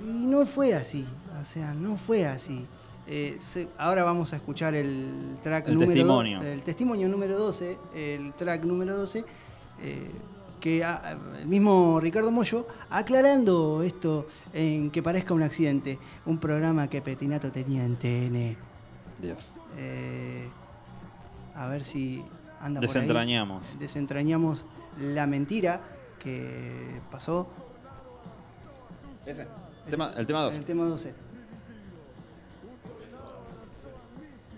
[0.05, 1.05] Y no fue así,
[1.39, 2.65] o sea, no fue así.
[3.07, 6.41] Eh, se- ahora vamos a escuchar el track El número do- testimonio.
[6.41, 9.23] el testimonio número 12, el track número 12,
[9.81, 10.09] eh,
[10.59, 16.87] que ah, el mismo Ricardo Mollo aclarando esto en que parezca un accidente, un programa
[16.89, 18.57] que Petinato tenía en TN.
[19.21, 19.51] Dios.
[19.77, 20.49] Eh,
[21.53, 22.23] a ver si
[22.59, 22.93] anda por ahí.
[22.95, 23.77] Desentrañamos.
[23.77, 24.65] Desentrañamos
[24.99, 25.81] la mentira
[26.17, 27.47] que pasó
[29.27, 29.43] Ese.
[29.85, 30.53] El tema, el tema 2.
[30.55, 31.13] en el tema 12.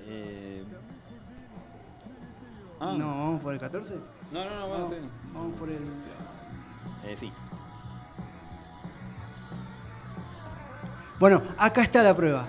[0.08, 0.64] Eh...
[2.80, 2.96] Ah.
[2.98, 3.96] No, vamos por el 14.
[4.32, 4.90] No, no, no,
[5.34, 5.82] vamos por el.
[7.06, 7.32] Eh, sí.
[11.20, 12.48] Bueno, acá está la prueba.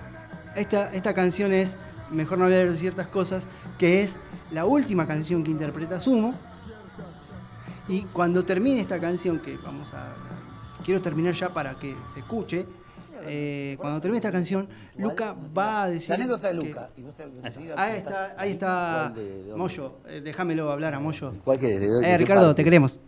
[0.54, 1.78] Esta, esta canción es,
[2.10, 3.48] mejor no hablar de ciertas cosas,
[3.78, 4.18] que es
[4.50, 6.34] la última canción que interpreta Sumo.
[7.88, 10.14] Y cuando termine esta canción, que vamos a.
[10.84, 12.66] Quiero terminar ya para que se escuche.
[13.26, 16.10] Eh, cuando termine esta canción, Luca va a decir.
[16.10, 16.88] La anécdota de que- Luca.
[16.96, 19.14] Y vos te- enseguida Ahí está, ahí está.
[19.56, 19.92] Moyo.
[20.08, 21.32] eh, déjamelo hablar a Moyo.
[21.44, 21.80] ¿Cuál querés?
[21.80, 22.54] ¿De dónde- de Eh, qué Ricardo, parte?
[22.56, 22.98] te queremos.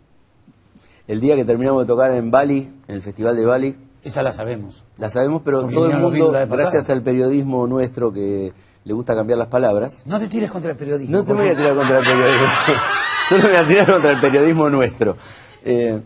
[1.07, 4.31] El día que terminamos de tocar en Bali, en el Festival de Bali, Esa la
[4.33, 4.83] sabemos.
[4.97, 8.53] la sabemos, pero Porque todo el mundo, gracias al periodismo nuestro que
[8.83, 11.17] le gusta cambiar las palabras, No te tires contra el periodismo.
[11.17, 12.47] no te voy a tirar contra el periodismo,
[13.29, 15.17] solo me voy a tirar contra el periodismo nuestro.
[15.63, 16.01] Eh,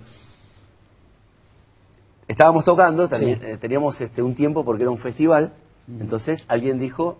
[2.27, 3.37] estábamos tocando, Sí.
[3.41, 5.53] eh, teníamos este, un tiempo porque era un festival,
[5.99, 7.17] entonces alguien dijo,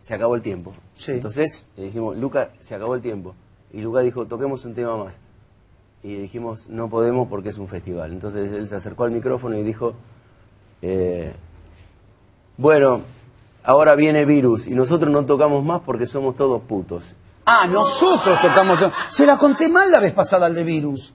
[0.00, 0.72] se acabó el tiempo.
[0.96, 1.12] Sí.
[1.12, 3.34] Entonces le dijimos, Luca, se acabó el tiempo.
[3.72, 5.14] Y Luca dijo, toquemos un tema más.
[6.02, 8.12] Y dijimos, no podemos porque es un festival.
[8.12, 9.94] Entonces él se acercó al micrófono y dijo,
[10.82, 11.32] eh,
[12.58, 13.00] bueno,
[13.64, 17.14] ahora viene virus y nosotros no tocamos más porque somos todos putos.
[17.46, 18.78] Ah, nosotros tocamos.
[19.10, 21.12] Se la conté mal la vez pasada al de Virus.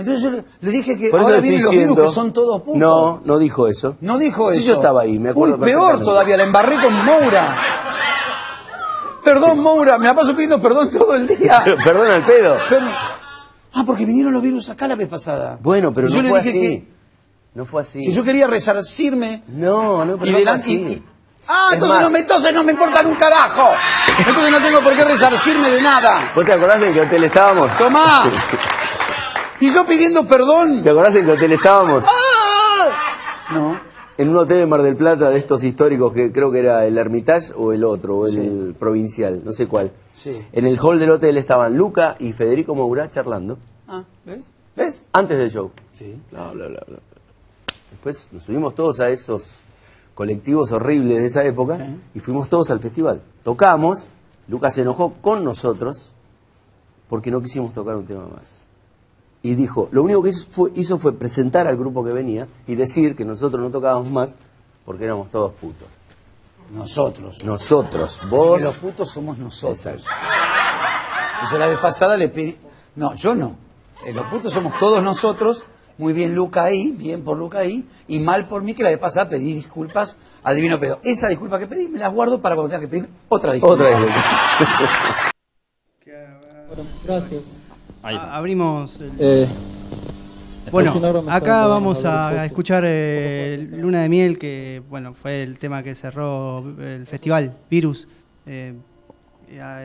[0.00, 2.32] Entonces yo le, le dije que Por eso ahora vienen los diciendo- virus que son
[2.32, 2.76] todos putos.
[2.78, 3.96] No, no dijo eso.
[4.00, 4.68] No dijo Sí, eso.
[4.68, 7.54] yo estaba ahí, me acuerdo Uy, peor todavía, la embarré con Moura.
[9.24, 11.60] Perdón, Moura, me la paso pidiendo perdón todo el día.
[11.64, 12.56] Pero, perdona el pedo.
[12.68, 12.90] Perdón.
[13.74, 15.58] Ah, porque vinieron los virus acá la vez pasada.
[15.62, 16.60] Bueno, pero Y no le fue dije así.
[16.60, 16.88] que-
[17.54, 18.00] No fue así.
[18.02, 19.42] Que yo quería resarcirme.
[19.48, 20.72] No, no, pero y no fue así.
[20.74, 21.02] y-
[21.46, 23.70] Ah, Es entonces más- no, me, entonces no me importa un carajo.
[24.18, 26.30] Entonces no tengo por qué resarcirme de nada.
[26.34, 27.70] ¿Vos te acordás en qué hotel estábamos?
[27.76, 28.30] Tomá.
[29.60, 30.82] Y yo pidiendo perdón.
[30.82, 32.04] ¿Te acordás en qué hotel estábamos?
[32.06, 33.52] ¡Ah!
[33.52, 33.80] No.
[34.16, 36.96] En un hotel de Mar del Plata de estos históricos que creo que era el
[36.98, 39.92] Hermitage o el otro, o el provincial, no sé cuál.
[40.14, 40.44] Sí.
[40.52, 43.56] En el hall del hotel estaban Luca y Federico Moura charlando
[43.88, 44.50] Ah, ¿ves?
[44.76, 45.06] ¿Ves?
[45.12, 45.70] antes del show.
[45.92, 46.20] Sí.
[46.30, 46.98] Bla, bla, bla, bla.
[47.90, 49.60] Después nos subimos todos a esos
[50.14, 51.96] colectivos horribles de esa época Sí.
[52.16, 53.22] y fuimos todos al festival.
[53.42, 54.08] Tocamos,
[54.48, 56.12] Lucas se enojó con nosotros
[57.08, 58.64] porque no quisimos tocar un tema más.
[59.42, 62.74] Y dijo, lo único que hizo fue, hizo fue presentar al grupo que venía y
[62.74, 64.34] decir que nosotros no tocábamos más
[64.84, 65.88] porque éramos todos putos.
[66.72, 67.44] Nosotros.
[67.44, 68.62] Nosotros, Que vos...
[68.62, 69.78] los putos somos nosotros.
[69.78, 70.04] Exacto.
[71.42, 72.56] Y yo la vez pasada le pedí.
[72.96, 73.56] No, yo no.
[74.04, 75.64] Eh, los putos somos todos nosotros.
[75.98, 77.86] Muy bien Luca ahí, bien por Luca ahí.
[78.08, 80.98] Y mal por mí que la vez pasada pedí disculpas al divino pedo.
[81.02, 83.74] Esa disculpa que pedí me las guardo para cuando tenga que pedir otra disculpa.
[83.74, 84.10] Otra vez.
[87.04, 87.59] Gracias.
[88.02, 88.32] Ahí está.
[88.32, 89.48] A- abrimos el- Eh,
[90.70, 90.92] Bueno,
[91.28, 96.58] acá vamos a escuchar eh, Luna de Miel, que bueno fue el tema que cerró
[96.80, 98.06] el festival Virus.
[98.46, 98.74] Eh,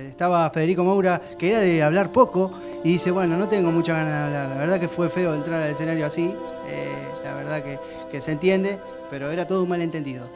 [0.07, 2.51] estaba Federico Moura, que era de hablar poco,
[2.83, 4.49] y dice, bueno, no tengo mucha ganas de hablar.
[4.49, 6.25] La verdad que fue feo entrar al escenario así,
[6.69, 6.89] eh,
[7.23, 7.79] la verdad que,
[8.11, 8.77] que se entiende,
[9.09, 10.29] pero era todo un malentendido.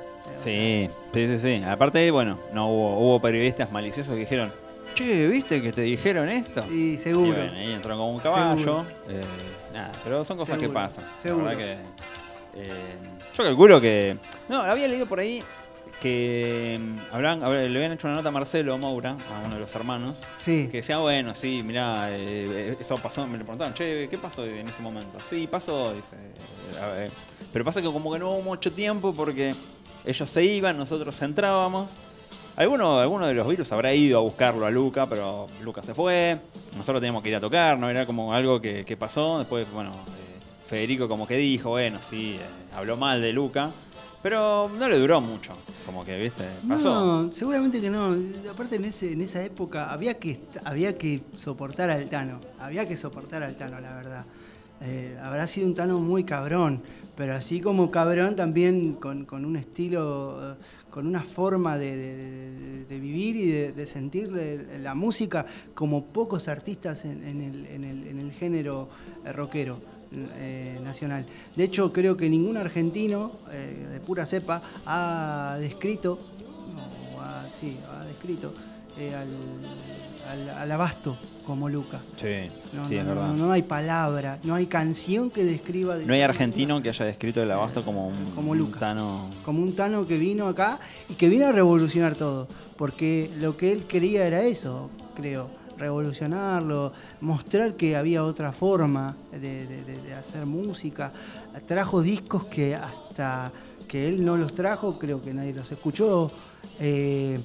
[0.44, 1.64] Sí, sí, sí, sí.
[1.64, 4.52] Aparte, bueno, no hubo, hubo periodistas maliciosos que dijeron,
[5.04, 6.66] che, ¿viste que te dijeron esto?
[6.72, 7.28] Y seguro.
[7.38, 8.86] Y bueno, ahí entró como un caballo.
[9.08, 9.24] Eh,
[9.74, 11.06] nada, pero son cosas que Seguro, pasan.
[11.06, 11.46] La seguro.
[11.46, 11.72] verdad que,
[12.62, 12.98] eh,
[13.34, 14.18] yo calculo que.
[14.48, 15.44] No, había leído por ahí
[16.02, 19.76] que mm, hablan, le habían hecho una nota a Marcelo Moura, a uno de los
[19.76, 24.18] hermanos, Sí, que decía, bueno, sí, mirá, eh, eso pasó, me le preguntaban, che, ¿qué
[24.18, 25.20] pasó en ese momento?
[25.30, 26.16] Sí, pasó, dice.
[26.82, 27.12] a ver,
[27.52, 29.54] pero pasa que como que no hubo mucho tiempo porque
[30.06, 31.92] ellos se iban, nosotros entrábamos.
[32.56, 36.38] Alguno, alguno de los virus habrá ido a buscarlo a Luca, pero Luca se fue.
[36.76, 37.90] Nosotros teníamos que ir a tocar, ¿no?
[37.90, 39.40] Era como algo que, pasó.
[39.40, 43.72] Después, bueno, eh, Federico como que dijo, bueno, sí, eh, habló mal de Luca.
[44.22, 45.54] Pero no le duró mucho.
[45.86, 47.24] Como que, viste, pasó.
[47.24, 48.16] No, seguramente que no.
[48.52, 52.42] Aparte en ese, en esa época había que había que soportar al Tano.
[52.60, 54.26] Había que soportar al Tano, la verdad.
[54.82, 56.82] Eh, habrá sido un Tano muy cabrón,
[57.20, 60.56] pero así como cabrón también con, con un estilo,
[60.90, 61.98] con una forma de,
[62.88, 64.30] de- vivir y de, sentir
[64.82, 68.88] la música como pocos artistas en, el, en el- en el género
[69.26, 69.82] eh, rockero
[70.14, 71.26] eh, nacional.
[71.58, 76.20] De hecho, creo que ningún argentino eh, de pura cepa ha descrito,
[76.74, 78.54] no, ha- sí, ha descrito
[78.98, 79.28] al,
[80.30, 82.00] al- al abasto como Luca.
[82.22, 83.34] Sí, No, sí, no, es verdad.
[83.34, 85.98] no hay palabra, no hay canción que describa.
[85.98, 88.80] de No hay argentino que haya descrito el abasto como un, Como un Luca.
[88.80, 89.30] Tano.
[89.44, 93.72] como un Tano que vino acá y que vino a revolucionar todo, porque lo que
[93.72, 101.12] él quería era eso, creo, revolucionarlo, mostrar que había otra forma de- de hacer música.
[101.68, 103.52] Trajo discos que hasta
[103.88, 106.32] que él no los trajo, creo que nadie los escuchó.
[106.80, 107.40] Eh,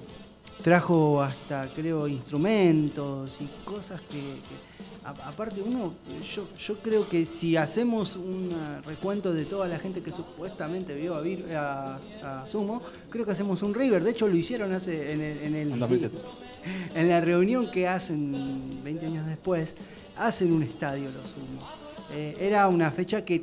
[0.65, 4.19] trajo hasta, creo, instrumentos y cosas que...
[4.19, 5.93] que- a- aparte, uno,
[6.35, 8.51] yo, yo creo que si hacemos un
[8.87, 13.33] recuento de toda la gente que supuestamente vio a, Vir- a, a Sumo, creo que
[13.33, 14.03] hacemos un River.
[14.03, 16.19] De hecho, lo hicieron hace en el, en el- En 2007.
[16.95, 19.77] en la reunión que hacen 20 años después,
[20.17, 21.69] hacen un estadio los Sumo.
[22.11, 23.43] Eh, era una fecha que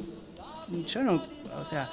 [0.88, 1.24] yo no,
[1.60, 1.88] o sea,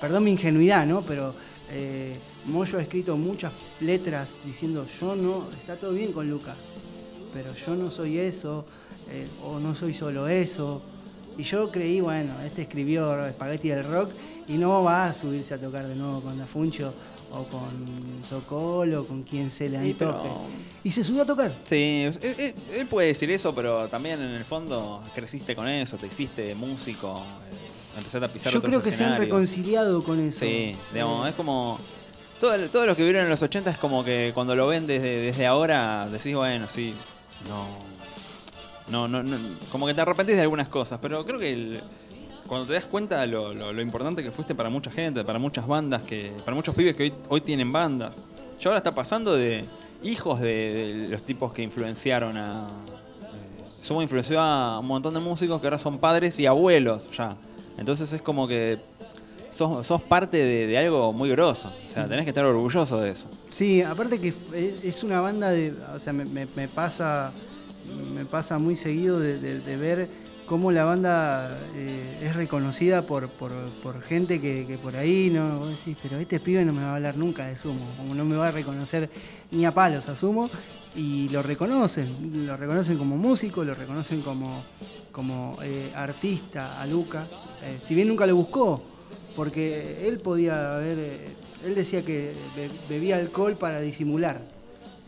[0.00, 1.02] perdón mi ingenuidad, ¿no?
[1.02, 1.34] Pero
[1.68, 2.16] eh,
[2.46, 6.54] Moyo ha escrito muchas letras diciendo yo no, está todo bien con Luca,
[7.32, 8.64] pero yo no soy eso,
[9.10, 10.82] eh, o no soy solo eso.
[11.38, 14.10] Y yo creí, bueno, este escribió Spaghetti del Rock
[14.48, 16.92] y no va a subirse a tocar de nuevo con Dafuncho
[17.32, 20.30] o con Sokol o con quien se le Sí, pero- antoje.
[20.82, 21.54] Y se subió a tocar.
[21.64, 22.06] Sí,
[22.74, 27.18] él puede decir eso, pero también en el fondo creciste con eso, te hiciste músico,
[27.20, 30.40] eh, empezaste a pisar Yo otros creo que se han reconciliado con eso.
[30.40, 31.78] Sí, digamos, Eh, es como.
[32.40, 34.86] Todo, el- todo lo que vieron en los 80 es como que cuando lo ven
[34.86, 36.94] desde, desde ahora, decís, bueno, sí,
[38.88, 39.38] no, no, no,
[39.70, 41.80] Como que te arrepentís de algunas cosas, pero creo que
[42.46, 46.02] cuando te das cuenta lo, lo- importante que fuiste para mucha gente, para muchas bandas,
[46.02, 48.16] que para muchos pibes que hoy, hoy tienen bandas.
[48.60, 49.64] Ya ahora está pasando de
[50.02, 52.68] hijos de, los tipos que influenciaron a.
[53.22, 57.36] eh, Sumo influenció a un montón de músicos que ahora son padres y abuelos ya.
[57.78, 58.78] Entonces es como que
[59.52, 61.72] sos, sos parte de, algo muy grosso.
[61.88, 63.28] O sea, tenés que estar orgulloso de eso.
[63.50, 67.32] Sí, aparte que f- es una banda de, o sea, me, pasa,
[68.14, 70.08] me pasa muy seguido de, ver
[70.46, 73.52] cómo la banda eh, es reconocida por, por,
[74.02, 76.96] gente que, que por ahí no, vos decís, pero este pibe no me va a
[76.96, 79.08] hablar nunca de Sumo, como no me va a reconocer
[79.52, 80.50] ni a palos a Sumo,
[80.96, 84.64] y lo reconocen, lo reconocen como músico, lo reconocen como,
[85.12, 87.28] como eh, artista a Luca,
[87.62, 88.82] eh, si bien nunca lo buscó,
[89.40, 91.18] porque él podía haber, eh,
[91.64, 94.42] él decía que be- bebía alcohol para disimular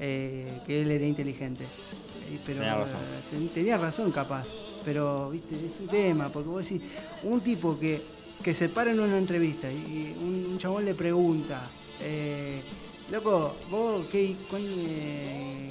[0.01, 1.65] eh, que él era inteligente.
[1.65, 3.01] Eh, Pero Tenía razón.
[3.31, 4.49] ten- tenía razón capaz,
[4.87, 6.81] pero viste, es un tema, porque vos decís,
[7.25, 8.01] un tipo que,
[8.43, 11.71] que se para en una entrevista y un, un chabón le pregunta,
[12.01, 12.63] eh,
[13.11, 15.71] loco, vos qué, cuán, eh,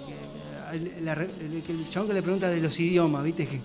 [1.01, 3.59] la el, el chabón que le pregunta de los idiomas, viste que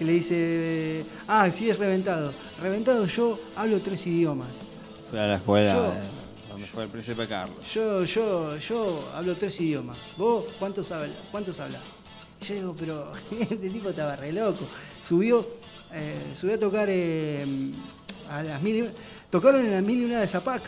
[0.00, 2.32] que le dice, eh, ah, sí es reventado.
[2.62, 4.48] Reventado yo hablo tres idiomas.
[5.10, 5.92] Fui a la escuela Yo-
[6.48, 7.58] donde fue el príncipe Carlos.
[7.74, 9.98] Yo, yo, yo hablo tres idiomas.
[10.16, 11.82] ¿Vos cuántos, habla, cuántos hablas?
[12.40, 14.66] Y yo digo, pero este tipo estaba re loco.
[15.02, 15.46] Subió,
[15.92, 17.44] eh, subió a tocar eh,
[18.30, 18.88] a las mil y-
[19.28, 20.62] Tocaron en las mil y una de Zapac.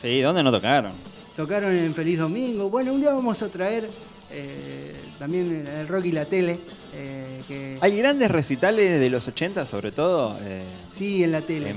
[0.00, 0.92] Sí, ¿dónde no tocaron?
[1.34, 2.70] Tocaron en Feliz Domingo.
[2.70, 3.90] Bueno, un día vamos a traer
[4.30, 6.60] eh, también el rock y la tele.
[6.94, 10.36] Eh, que Hay grandes recitales de los 80 sobre todo.
[10.42, 11.74] eh, sí, en la tele.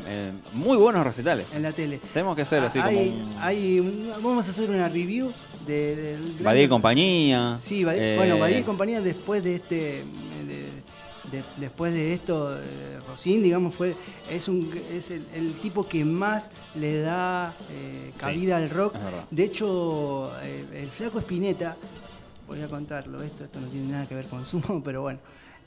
[0.54, 1.46] muy buenos recitales.
[1.54, 2.00] En la tele.
[2.14, 5.32] Tenemos que hacer así hay, como un- hay un- vamos a hacer una review
[5.68, 7.58] de- del Badía y compañía.
[7.60, 9.76] Sí, Badía- Eh, bueno, Badía y compañía después de este.
[9.76, 12.62] de- de- después de esto, eh,
[13.08, 13.96] Rosín, digamos, fue
[14.30, 18.96] es un es el, el tipo que más le da eh, cabida al rock.
[19.32, 21.76] De hecho, eh, el flaco Spinetta,
[22.54, 25.20] voy a contarlo, esto, esto no tiene nada que ver con sumo, pero bueno.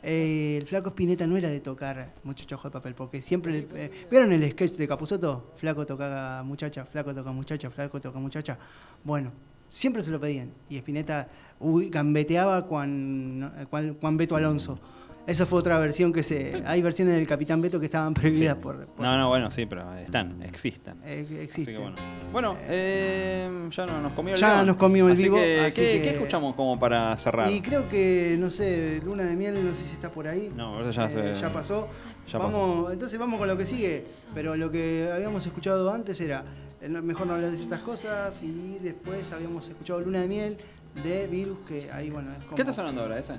[0.03, 3.67] eh, el flaco Spinetta no era de tocar muchacho de papel, porque siempre.
[3.75, 5.53] eh, ¿Vieron el sketch de Capuzoto?
[5.57, 8.59] Flaco toca muchacha, flaco toca muchacha, flaco toca muchacha.
[9.03, 9.33] Bueno,
[9.69, 10.53] siempre se lo pedían.
[10.69, 11.29] Y Spinetta
[11.61, 14.79] gambeteaba cuan, cuan, cuan Beto Alonso.
[15.27, 16.63] Esa fue otra versión que se.
[16.67, 18.87] Hay versiones del Capitán Beto que estaban prohibidas por.
[18.87, 20.99] por- No, no, bueno, sí, pero están, existen.
[21.05, 21.75] eh, Así existen.
[21.75, 21.97] que bueno.
[22.31, 24.67] Bueno, eh, ya no- nos comió el Ya león.
[24.69, 27.51] nos comió el Así vivo, que, así ¿qué, que- qué escuchamos como para cerrar?
[27.51, 30.53] Y creo que, no sé, Luna de Miel, no sé si está por ahí.
[30.55, 31.89] No, eso ya Eh, se- ya pasó.
[32.31, 34.05] ya vamos, Entonces vamos con lo que sigue.
[34.33, 36.45] Pero lo que habíamos escuchado antes era
[36.81, 38.41] eh, mejor no hablar de ciertas cosas.
[38.45, 40.59] Y después habíamos escuchado Luna de Miel
[41.03, 42.55] de Virus, que ahí, bueno, es como.
[42.55, 43.33] ¿Qué está sonando ahora ese?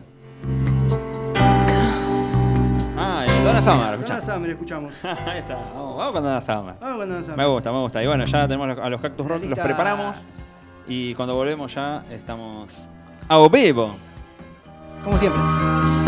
[3.00, 4.22] Ah, el Donna Summer, Donna.
[4.22, 4.94] Summer escuchamos.
[5.04, 6.76] Ahí está, vamos, vamos con Donna Summer.
[6.80, 7.38] Vamos con Donna Summer.
[7.38, 8.04] Me gusta, me gusta.
[8.04, 10.26] Y bueno, ya tenemos a los Cactus Rock, los preparamos.
[10.88, 12.74] Y cuando volvemos ya estamos
[13.30, 13.96] a vivo.
[15.04, 16.07] Como siempre.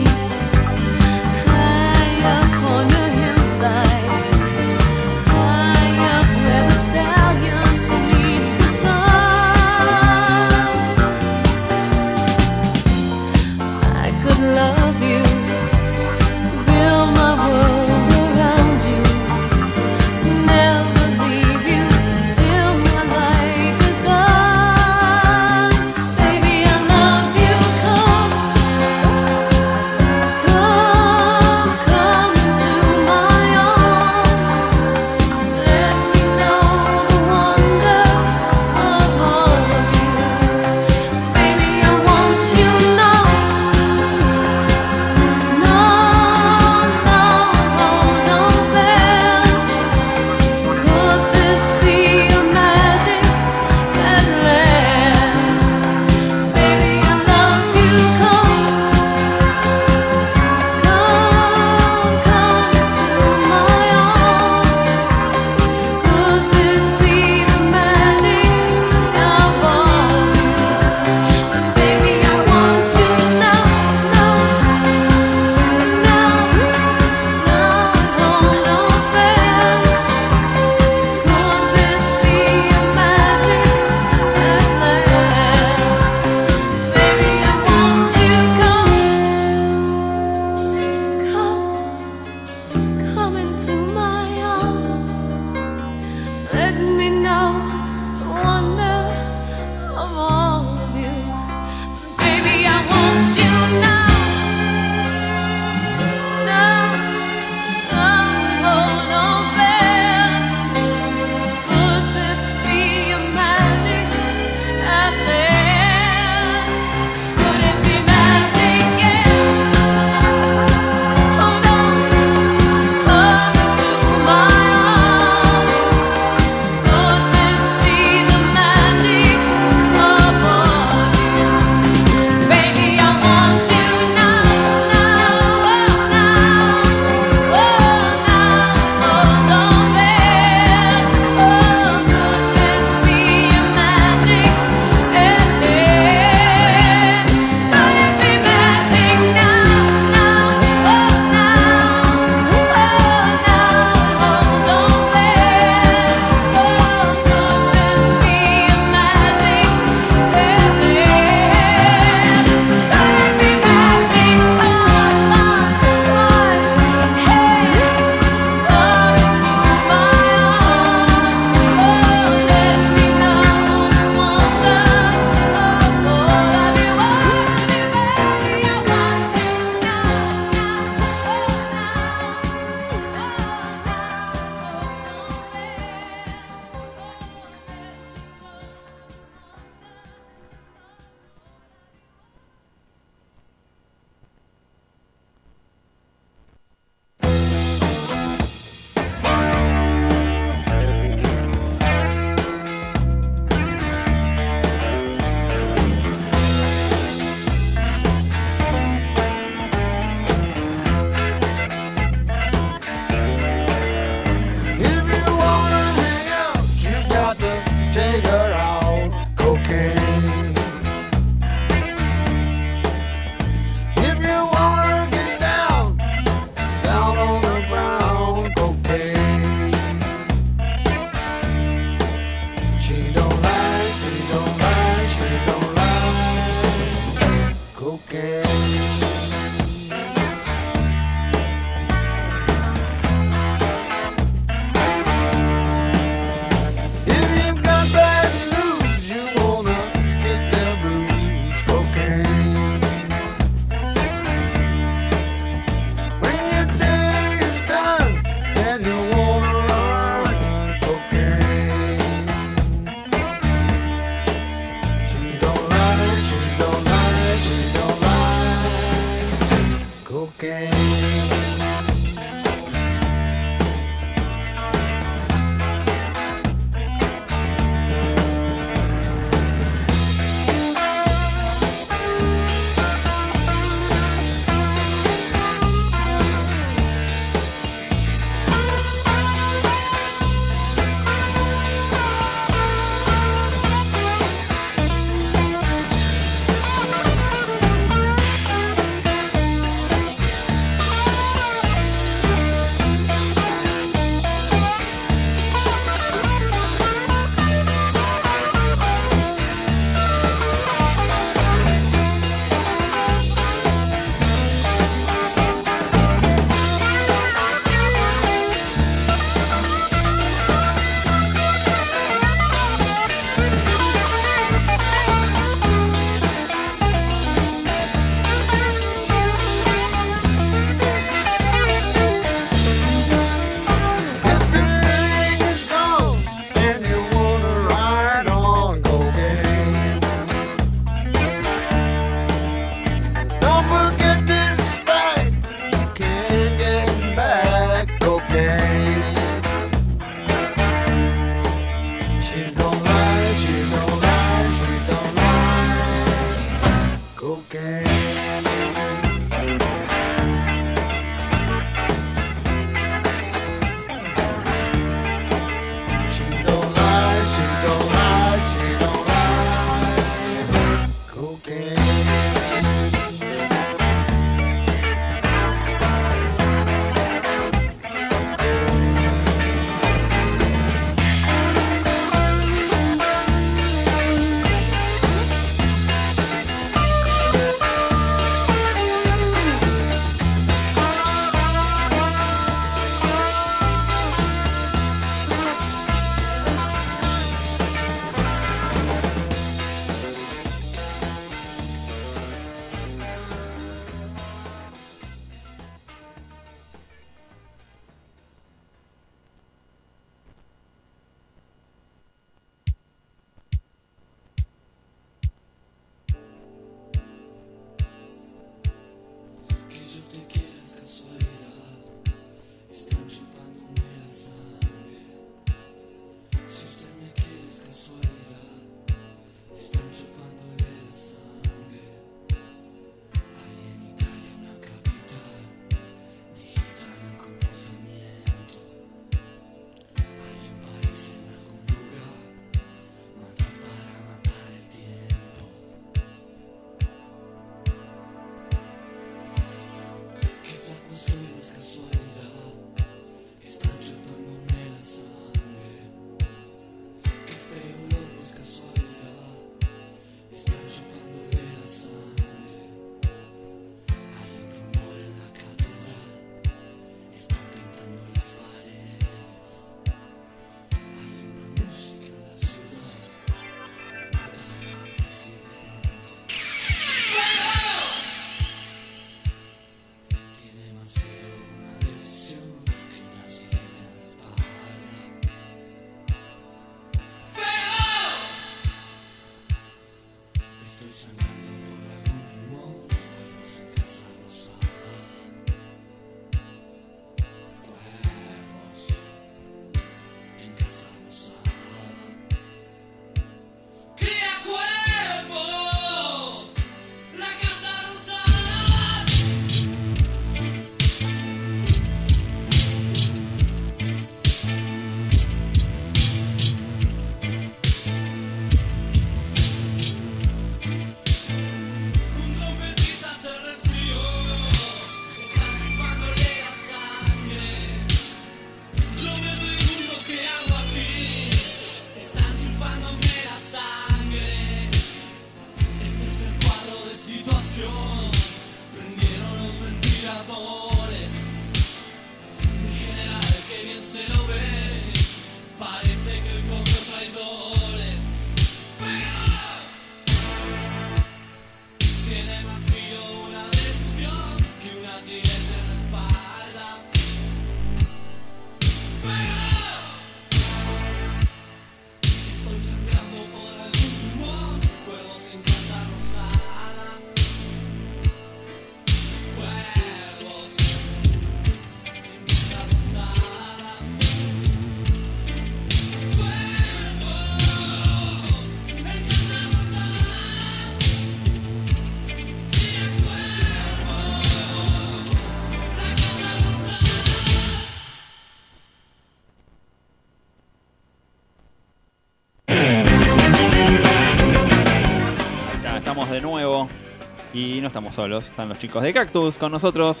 [597.42, 600.00] Y no estamos solos, están los chicos de Cactus con nosotros.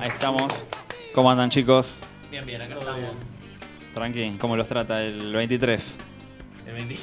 [0.00, 0.64] Ahí estamos.
[1.14, 2.00] ¿Cómo andan chicos?
[2.28, 3.10] Bien, bien, acá estamos.
[3.94, 5.96] Tranqui, ¿cómo los trata el 23?
[6.66, 6.96] El, 20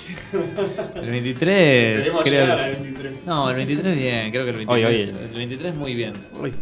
[0.96, 2.54] el 23, Queremos creo.
[2.54, 3.14] al 23.
[3.26, 4.68] No, el 23 bien, creo que el 23.
[4.68, 5.02] Hoy, hoy.
[5.32, 6.14] El 23 muy bien.
[6.42, 6.54] Hoy.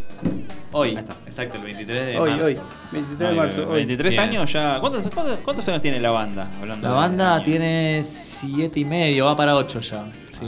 [0.71, 1.15] Hoy, Ahí está.
[1.25, 2.45] exacto, el 23 de Hoy, marzo.
[2.45, 2.57] hoy.
[2.91, 3.67] 23 de marzo.
[3.69, 3.75] hoy.
[3.77, 4.21] 23 Bien.
[4.21, 4.79] años ya.
[4.79, 6.47] ¿Cuántos, cuántos, cuántos años tiene la banda?
[6.59, 10.05] Hablando La banda tiene 7 y medio, va para 8 ya.
[10.39, 10.45] Sí,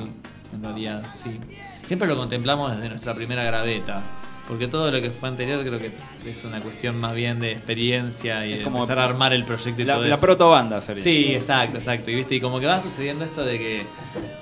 [0.53, 1.39] en realidad, sí.
[1.85, 4.01] Siempre lo contemplamos desde nuestra primera graveta.
[4.47, 5.91] Porque todo lo que fue anterior creo que
[6.27, 9.45] es una cuestión más bien de experiencia y Es de como empezar a armar el
[9.45, 10.21] proyecto y La, todo la eso.
[10.21, 11.03] proto banda sería.
[11.03, 12.09] Sí, exacto, exacto.
[12.09, 13.83] Y viste, y como que va sucediendo esto de que,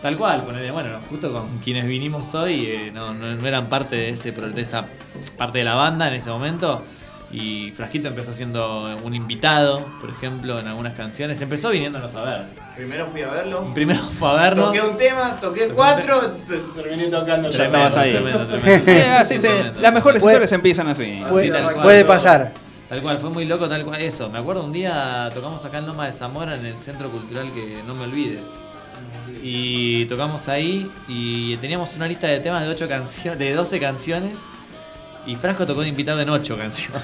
[0.02, 3.98] tal cual, ponele, bueno, justo con quienes vinimos hoy, eh, no, no, no eran parte
[3.98, 4.86] de ese de esa
[5.38, 6.86] parte de la banda en ese momento.
[7.30, 11.42] Y Frasquito empezó siendo un invitado, por ejemplo, en algunas canciones.
[11.42, 12.46] Empezó viniéndonos a ver.
[12.78, 13.74] Primero fui a verlo.
[13.74, 14.68] Primero fue a vernos.
[14.68, 16.38] Toqué un tema, toqué cuatro,
[16.76, 18.12] terminé tocando Ya estabas ahí.
[18.14, 18.92] Tremendo, tremendo.
[18.92, 19.82] Eh, así se- Tremendo.
[19.82, 21.22] las mejores Puede- historias empiezan así.
[21.28, 21.82] Puede, Sí, tal cual.
[21.82, 22.54] puede pasar.
[22.88, 24.00] Tal cual, fue muy loco, tal cual.
[24.02, 27.52] Eso, me acuerdo un día tocamos acá en Loma de Zamora en el centro cultural
[27.52, 28.40] que no me olvides.
[29.44, 34.34] Y tocamos ahí y teníamos una lista de temas de ocho canciones, de 12 canciones.
[35.26, 37.02] Y Frasco tocó de invitado en 8 canciones.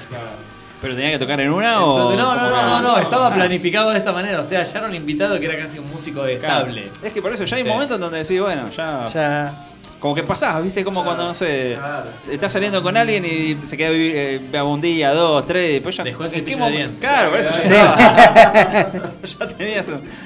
[0.84, 1.96] ¿Pero tenía que tocar en una o.?
[2.12, 4.38] Entonces, no, no, no, no, no, estaba planificado de esa manera.
[4.40, 6.34] O sea, ya era un invitado que era casi un músico Claro.
[6.34, 6.90] estable.
[7.02, 7.68] Es que por eso ya hay Sí.
[7.68, 9.06] momentos en donde decís, bueno, ya.
[9.12, 9.66] Ya.
[9.98, 10.84] Como que pasás, ¿viste?
[10.84, 11.76] Como cuando, no sé.
[11.78, 12.34] Claro, sí.
[12.34, 15.72] Estás saliendo con alguien y se queda a vivir eh, un día, dos, tres, y
[15.74, 16.04] después ya.
[16.04, 17.00] Dejó el ¿en cepillo de momen- dientes.
[17.00, 19.12] Claro, por eso ya, estaba.
[19.22, 19.84] ya tenías,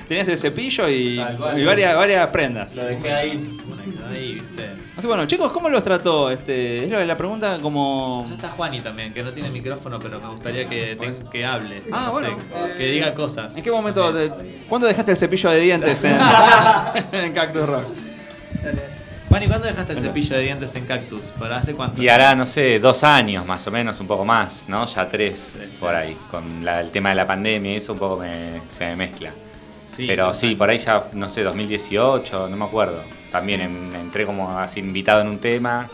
[0.09, 1.61] tenías el cepillo y, Tal cual.
[1.61, 2.74] y varias, varias prendas.
[2.74, 3.61] Lo dejé ahí.
[3.68, 4.70] Bueno, quedó ahí, viste.
[4.99, 6.28] Así bueno, chicos, ¿cómo los trató?
[6.28, 8.24] Este, es la pregunta como.
[8.28, 11.84] Ya está Juani también, que no tiene micrófono, pero me gustaría que, te- que hable.
[11.92, 13.57] Ah, no bueno, sé, que diga cosas.
[13.57, 14.12] ¿En qué momento?
[14.12, 14.32] te-
[14.68, 16.18] ¿Cuándo dejaste el cepillo de dientes en,
[17.12, 17.84] en Cactus Rock?
[19.28, 21.22] Juani, ¿cuándo dejaste el cepillo de dientes en Cactus?
[21.38, 22.03] ¿Para hace cuánto?
[22.03, 24.84] Y hará, no sé, dos años más o menos, un poco más, ¿no?
[24.84, 26.16] Ya tres por ahí.
[26.28, 29.30] Con la- el tema de la pandemia y eso un poco me- se me mezcla.
[29.86, 33.03] Sí, Pero sí, por ahí ya, no sé, 2018, no me acuerdo.
[33.30, 35.88] También en- entré como así invitado en un tema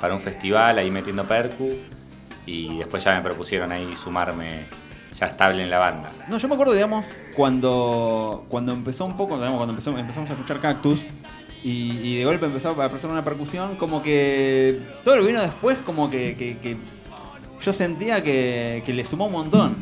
[0.00, 1.70] para un festival, ahí metiendo percu.
[2.46, 4.64] Y después ya me propusieron ahí sumarme
[5.18, 6.10] ya estable en la banda.
[6.28, 10.34] No, yo me acuerdo, digamos, cuando, cuando empezó un poco, digamos, cuando empezamos, empezamos a
[10.34, 11.04] escuchar Cactus
[11.64, 15.78] y, de golpe empezó a aparecer una percusión, como que todo lo que vino después,
[15.84, 16.76] como que, que- que
[17.64, 19.76] yo sentía que, que le sumó un montón.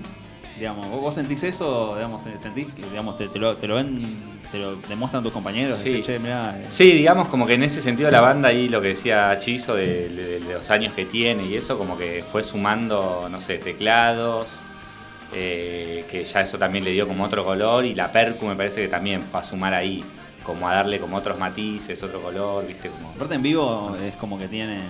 [0.59, 4.07] Digamos, ¿vos, vos sentís eso, digamos, sentís que digamos, te, te lo, te lo ven,
[4.53, 5.91] te lo demuestran tus compañeros, Sí.
[5.91, 8.81] Decís, che, mirá, eh, Sí, digamos como que en ese sentido la banda ahí lo
[8.81, 12.45] que decía Chizo de, de- de los años que tiene y eso como que fue
[12.45, 14.47] sumando, no sé, teclados,
[15.33, 18.83] eh, que ya eso también le dio como otro color y la percu me parece
[18.83, 20.05] que también fue a sumar ahí,
[20.45, 23.11] como a darle como otros matices, otro color, viste, como...
[23.11, 24.83] aparte en vivo es como que tiene...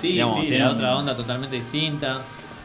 [0.00, 2.20] Sí, digamos, sí, tiene otra onda totalmente distinta.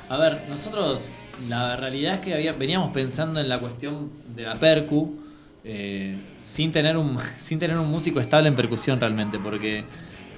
[0.09, 1.09] A ver, nosotros,
[1.47, 5.19] la realidad es que había, veníamos pensando en la cuestión de la percu,
[5.63, 9.83] eh, sin, tener un, sin tener un músico estable en percusión realmente, porque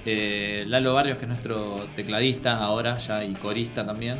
[0.06, 4.18] eh, Lalo Barrios, que es nuestro tecladista ahora, ya y corista también,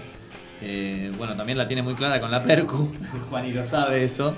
[0.61, 2.93] eh, bueno, también la tiene muy clara con la percu,
[3.31, 4.35] Juan y lo sabe eso.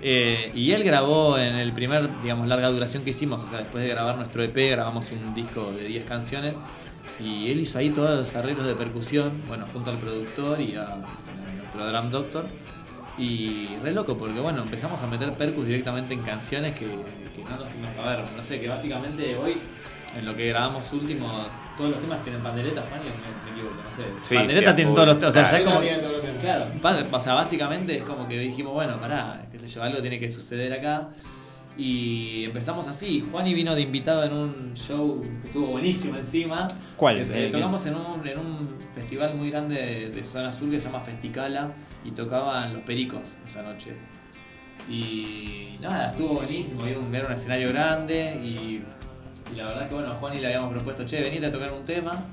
[0.00, 3.90] Y él grabó en el primer, digamos, larga duración que hicimos, o sea, después de
[3.90, 6.54] grabar nuestro EP, grabamos un disco de 10 canciones
[7.20, 10.98] y él hizo ahí todos los arreglos de percusión, bueno, junto al productor y a,
[11.86, 12.46] drum doctor.
[13.18, 17.56] Y re loco, porque bueno, empezamos a meter percus directamente en canciones que, que no
[17.56, 19.56] nos ver, no sé, que básicamente hoy,
[20.16, 21.46] en lo que grabamos último,
[21.76, 24.04] todos los temas tienen panderetas, y me, me equivoco, no sé.
[24.22, 25.80] Sí, panderetas sí, tienen todos los temas, o sea, ya es como.
[26.40, 26.66] Claro,
[27.10, 30.30] o sea, básicamente es como que dijimos, bueno, pará, qué sé yo, algo tiene que
[30.30, 31.08] suceder acá.
[31.78, 33.24] Y empezamos así.
[33.30, 36.66] Juani vino de invitado en un show que estuvo buenísimo encima.
[36.96, 37.18] ¿Cuál?
[37.18, 40.80] Eh, Eh, tocamos en un, en un festival muy grande de, de zona sur que
[40.80, 41.72] se llama Festicala
[42.04, 43.92] y tocaban Los Pericos esa noche.
[44.90, 46.84] Y nada, estuvo buenísimo.
[46.84, 48.82] Era un, era un escenario grande y,
[49.52, 51.84] y la verdad que bueno, a Juani le habíamos propuesto, che, venite a tocar un
[51.84, 52.24] tema.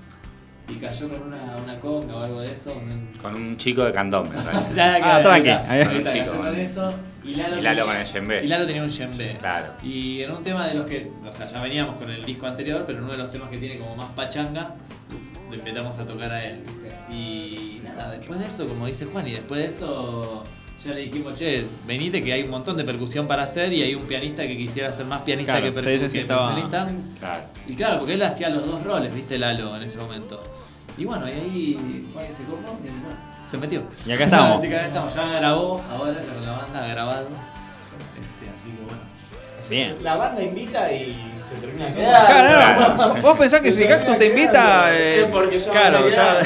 [0.68, 2.74] Y cayó con una, una conga o algo de eso.
[2.74, 3.94] un- Con un chico de.
[3.94, 6.12] Nada que Ah, tranqui.
[6.12, 6.64] Chico, con vale.
[6.64, 6.90] eso.
[7.24, 8.44] Y Lalo, Y Lalo tenía- con el djembe.
[8.44, 9.36] Y Lalo tenía un djembe.
[9.40, 9.66] Claro.
[9.84, 12.84] Y en un tema de los que, o sea, ya veníamos con el disco anterior,
[12.86, 14.76] pero en uno de los temas que tiene como más pachanga,
[15.52, 16.62] le empezamos a tocar a él.
[17.12, 20.44] Y nada, después de eso, como dice Juan, y después de eso
[20.86, 23.95] ya le dijimos, che, venite que hay un montón de percusión para hacer y hay
[23.95, 26.88] un pianista que quisiera ser más pianista Claro, que, percu- que estaba- percusionista.
[27.20, 27.40] Claro.
[27.68, 30.41] Y claro, porque él hacía los dos roles, viste, Lalo, en ese momento.
[30.98, 33.84] Y bueno, y ahí Juan se copó y bueno, se metió.
[34.06, 34.60] Y acá estamos.
[34.60, 37.28] Así que acá estamos, ya grabó, ahora ya con la banda ha grabado.
[38.20, 39.02] Este, así que bueno.
[39.70, 40.03] Bien.
[40.03, 41.16] La banda invita y
[41.50, 45.72] Se termina Claro, no, vos pensás que si Cactus te invita, eh, Es porque ya
[45.72, 46.40] claro, ya,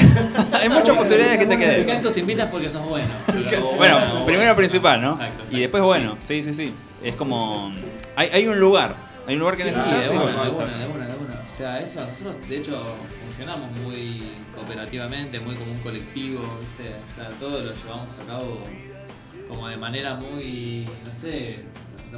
[0.60, 1.86] hay muchas posibilidades que te Si quedes.
[1.86, 3.08] Cactus te invitas porque sos bueno.
[3.50, 5.12] pero Bueno, primero principal, ¿no?
[5.12, 5.56] Exacto, exacto.
[5.56, 6.74] Y después, bueno, sí, sí, sí.
[7.02, 7.72] Es como.
[8.16, 8.94] Hay, hay un lugar.
[9.26, 10.02] Hay un lugar que Sí, necesitas.
[10.10, 11.34] de una, de una, de una.
[11.52, 12.82] O sea, eso nosotros de hecho
[13.26, 14.22] funcionamos muy
[14.54, 16.94] cooperativamente, muy como un colectivo, ¿viste?
[17.10, 18.58] O sea, todo lo llevamos a cabo
[19.48, 21.60] como de manera muy, no sé,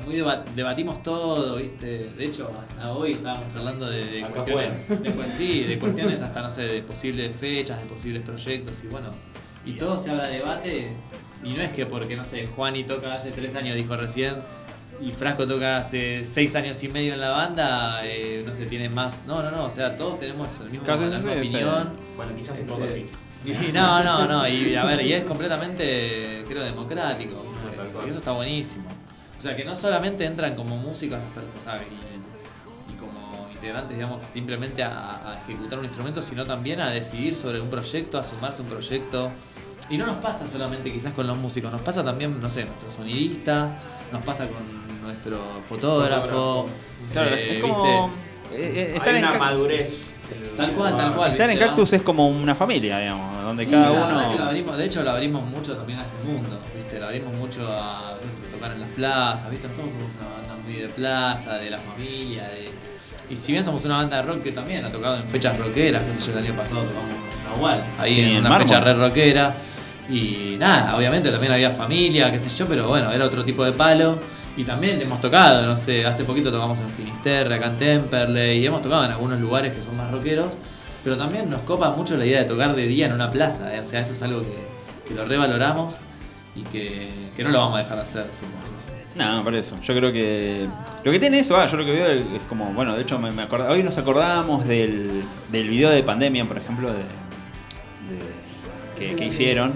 [0.00, 2.10] muy deba- debatimos todo, ¿viste?
[2.16, 6.62] De hecho, hasta hoy estábamos hablando de, cuestiones, de, sí, de cuestiones hasta, no sé,
[6.62, 9.10] de posibles fechas, de posibles proyectos y bueno,
[9.64, 10.96] y todo se habla de debate
[11.44, 14.36] y no es que porque, no sé, Juani toca hace tres años, dijo recién,
[15.00, 18.88] y Frasco toca hace seis años y medio en la banda, eh, no se tiene
[18.88, 19.26] más.
[19.26, 21.88] No, no, no, o sea, todos tenemos el mismo, la misma sí, opinión.
[22.16, 23.06] Bueno, quizás un poco así.
[23.44, 27.44] Y no, no, no, y a ver, y es completamente, creo, democrático.
[27.82, 28.84] eso, y eso está buenísimo.
[29.42, 31.18] O sea, que no solamente entran como músicos
[31.64, 31.82] ¿sabes?
[31.82, 37.34] Y, y como integrantes, digamos, simplemente a, a ejecutar un instrumento, sino también a decidir
[37.34, 39.32] sobre un proyecto, a sumarse a un proyecto.
[39.90, 42.88] Y no nos pasa solamente quizás con los músicos, nos pasa también, no sé, nuestro
[42.92, 43.68] sonidista,
[44.12, 44.62] nos pasa con
[45.02, 46.68] nuestro fotógrafo.
[47.12, 47.82] Claro, eh, es como.
[47.82, 48.22] ¿viste?
[48.54, 50.14] eh, eh, estar Hay en una madurez.
[50.56, 51.32] Tal cual, tal cual.
[51.32, 51.58] Estar en.
[51.58, 54.44] Cactus es como una familia, digamos, donde Sí, cada la verdad que lo uno.
[54.44, 57.00] abrimos, de hecho lo abrimos mucho también a ese mundo, ¿viste?
[57.00, 58.16] Lo abrimos mucho a.
[58.62, 59.66] tocar en las plazas, ¿viste?
[59.68, 62.70] Nosotros somos una banda muy de plaza, de la familia, de...
[63.30, 66.02] Y si bien somos una banda de rock que también ha tocado en fechas rockeras,
[66.02, 68.68] qué sé yo, el año pasado tocamos en Nahual, ahí Sí, en en una Mármol.
[68.68, 69.54] fecha re rockera.
[70.10, 73.72] Y nada, obviamente también había familia, qué sé yo, pero bueno, era otro tipo de
[73.72, 74.18] palo.
[74.56, 78.66] Y también hemos tocado, no sé, hace poquito tocamos en Finisterre, acá en Temperley, y
[78.66, 80.52] hemos tocado en algunos lugares que son más rockeros.
[81.02, 83.80] Pero también nos copa mucho la idea de tocar de día en una plaza, ¿eh?
[83.80, 85.94] o sea, eso es algo que, que lo revaloramos
[86.54, 88.56] y que, que no lo vamos a dejar de hacer, supongo.
[89.14, 89.76] No, por eso.
[89.82, 90.66] Yo creo que.
[91.04, 92.72] Lo que tiene eso, ah, yo lo que veo es como.
[92.72, 96.56] Bueno, de hecho, me, me acordaba- hoy nos acordábamos del, del video de pandemia, por
[96.56, 97.02] ejemplo, de, de-
[99.10, 99.72] que, que hicieron.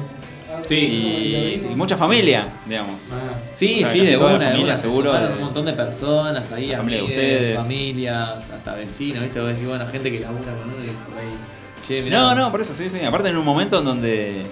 [0.62, 0.74] Sí.
[0.76, 2.98] Y, y mucha familia, digamos.
[3.52, 5.66] Sí, O sea, sí, casi de la de familia, una, se seguro, de- un montón
[5.66, 7.56] de personas ahí, La familia de ustedes.
[7.58, 9.40] familias, hasta vecinos, ¿viste?
[9.40, 11.28] Vos decís, bueno, gente que labura con uno y por ahí.
[11.82, 12.18] Che, mirá.
[12.20, 13.00] No, no, por eso, sí, sí.
[13.04, 14.46] Aparte, en un momento en donde.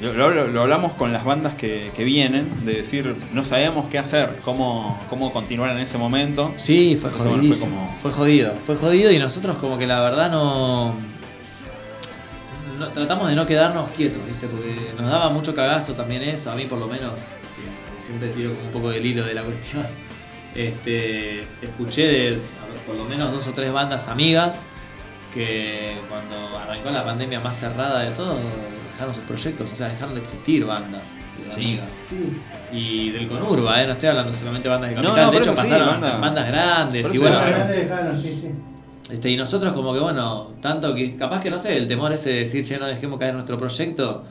[0.00, 3.98] Lo, lo- lo hablamos con las bandas que, que vienen, de decir, no sabíamos qué
[3.98, 6.52] hacer, cómo, cómo continuar en ese momento.
[6.56, 7.76] Sí, fue Entonces, bueno, jodidísimo.
[7.86, 10.94] como- Fue jodido, fue jodido y nosotros como que la verdad no,
[12.78, 14.46] no- tratamos de no quedarnos quietos, ¿viste?
[14.46, 17.20] Porque nos daba mucho cagazo también eso, a mí por lo menos,
[18.06, 19.84] siempre tiro como un poco del hilo de la cuestión.
[20.54, 22.38] Este, escuché de a ver,
[22.86, 24.62] por lo menos dos o tres bandas amigas
[25.32, 28.36] que cuando arrancó la pandemia más cerrada de todo,
[29.00, 31.02] dejaron sus proyectos, o sea, dejaron de existir bandas
[31.50, 31.56] Sí.
[31.56, 31.88] amigas.
[32.72, 33.86] Y del Conurba, ¿eh?
[33.86, 37.06] no estoy hablando solamente de bandas de Capital, no, de hecho pasaron banda- bandas grandes
[37.06, 38.48] por y bueno, digo, Grande dejaron, sí, sí.
[39.10, 42.28] este, y nosotros como que bueno, tanto que capaz que no sé, el temor ese
[42.30, 44.22] de decir, che, no dejemos caer nuestro proyecto,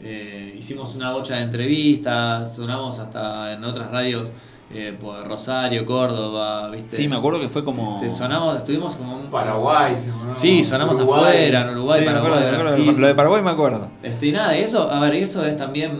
[0.00, 4.30] eh, hicimos una bocha de entrevistas, sonamos hasta en otras radios
[4.74, 6.96] eh, por Rosario, Córdoba, ¿viste?
[6.96, 7.96] Sí, me acuerdo que fue como.
[7.96, 9.96] Este, sonamos, estuvimos como un Paraguay.
[10.34, 11.20] Sí, sonamos Uruguay.
[11.20, 12.94] afuera, en Uruguay, Sí, me Paraguay, acuerdo, Brasil.
[12.98, 13.88] Lo de Paraguay me acuerdo.
[14.02, 15.92] Este, y nada, y eso, a ver, y eso es también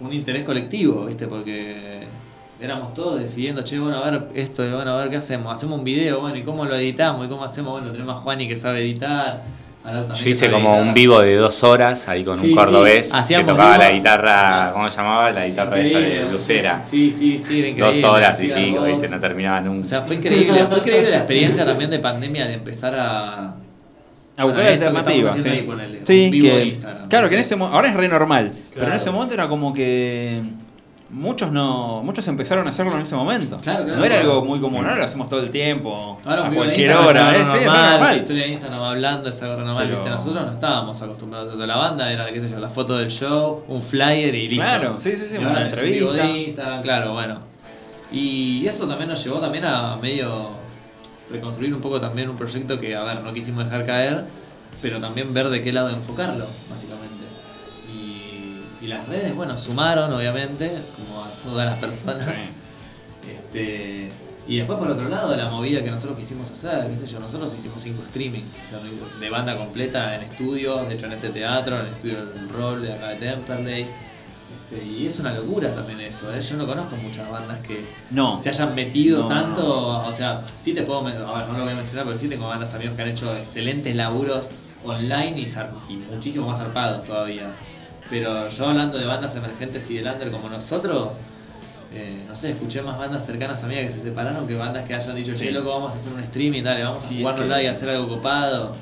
[0.00, 1.28] un interés colectivo, ¿viste?
[1.28, 2.06] Porque
[2.60, 5.54] éramos todos decidiendo, che, bueno, a ver esto, y bueno, a ver qué hacemos.
[5.54, 7.26] Hacemos un video, bueno, ¿y cómo lo editamos?
[7.26, 7.72] ¿Y cómo hacemos?
[7.72, 9.42] Bueno, tenemos a Juani que sabe editar.
[10.14, 13.34] Yo hice como un vivo de dos horas ahí con Sí, un cordobés sí.
[13.34, 13.82] que tocaba vivo.
[13.82, 15.30] la guitarra, ¿cómo se llamaba?
[15.32, 16.84] La guitarra esa de Lucera.
[16.88, 18.00] Sí, sí, sí, era increíble.
[18.00, 19.88] Dos horas y pico, viste, no terminaba O nunca.
[19.88, 23.54] sea, fue increíble, fue increíble la experiencia también de pandemia de empezar a...
[24.34, 25.34] A Bueno, buscar que alternativas.
[25.42, 27.08] Sí, ahí, ponele, Sí, vivo que, de Instagram.
[27.08, 28.94] claro que en ese mo- ahora es re normal, pero en Claro.
[28.96, 30.40] ese momento era como que
[31.12, 33.58] muchos no muchos empezaron a hacerlo en ese momento.
[33.58, 33.98] Claro, claro.
[34.00, 37.36] no era algo muy común, ahora lo hacemos todo el tiempo, Ahora a cualquier hora,
[37.36, 40.10] es normal, la historia de Instagram hablando es algo normal, Pero- ¿viste?
[40.10, 41.66] Nosotros no estábamos acostumbrados a.
[41.66, 44.64] La banda era, qué sé yo, la foto del show, un flyer y listo.
[44.64, 46.12] Claro, sí, sí, sí, Y una entrevista.
[46.12, 47.38] de Instagram, claro, bueno.
[48.10, 50.50] Y eso también nos llevó también a medio
[51.30, 54.24] reconstruir un poco también un proyecto que, a ver, no quisimos dejar caer,
[54.82, 57.01] pero también ver de qué lado enfocarlo, básicamente.
[58.82, 62.34] Y, las redes, bueno, sumaron, obviamente, como a todas las personas.
[63.30, 64.10] Este,
[64.48, 67.54] y después por otro lado la movida que nosotros quisimos hacer, qué sé yo, nosotros
[67.56, 68.44] hicimos cinco streamings,
[69.20, 72.82] de banda completa en estudios, de hecho en este teatro, en el estudio del rol
[72.82, 73.82] de acá de Temperley.
[73.82, 76.42] Este, y es una locura también eso, ¿eh?
[76.42, 78.42] yo no conozco muchas bandas que No.
[78.42, 81.72] se hayan metido No, tanto, o sea, sí te puedo, a ver, no lo voy
[81.72, 84.48] a mencionar, pero sí tengo bandas amigos que han hecho excelentes laburos
[84.84, 85.46] online y,
[85.92, 87.50] y muchísimo más zarpados todavía.
[88.12, 91.08] Pero yo hablando de bandas emergentes y del under como nosotros,
[91.94, 94.94] eh, no sé, escuché más bandas cercanas a mí que se separaron que bandas que
[94.94, 97.62] hayan dicho, che, loco, vamos a hacer un streaming, dale, vamos Sí, a jugarnos que-
[97.62, 98.74] y hacer algo copado,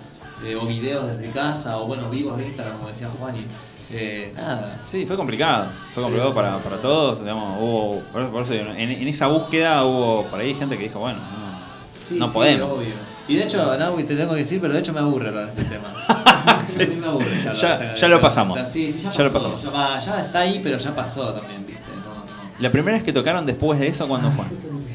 [0.45, 3.47] eh, o videos desde casa, o bueno, vivos de Instagram, como decía Juan, y
[3.93, 4.81] eh, nada.
[4.89, 5.67] Sí, fue complicado.
[5.95, 7.21] Fue complicado para, para todos.
[7.21, 10.85] Digamos, hubo, por eso, por eso en, en esa búsqueda hubo por ahí gente que
[10.85, 12.71] dijo, bueno, no, Sí, no sí, podemos.
[12.79, 12.95] obvio.
[13.31, 15.63] Y de hecho, Naui, te tengo que decir, pero de hecho me aburre hablar de
[15.63, 15.89] este tema.
[16.09, 17.95] A mí me aburre ya.
[17.95, 18.59] Ya lo pasamos.
[18.59, 19.63] O sea, sí, sí, ya, Ya lo pasamos.
[19.63, 21.83] Ya, va- ya está ahí, pero ya pasó también, viste.
[22.05, 22.25] No, no.
[22.59, 24.45] La primera vez que tocaron después de eso, ¿cuándo fue?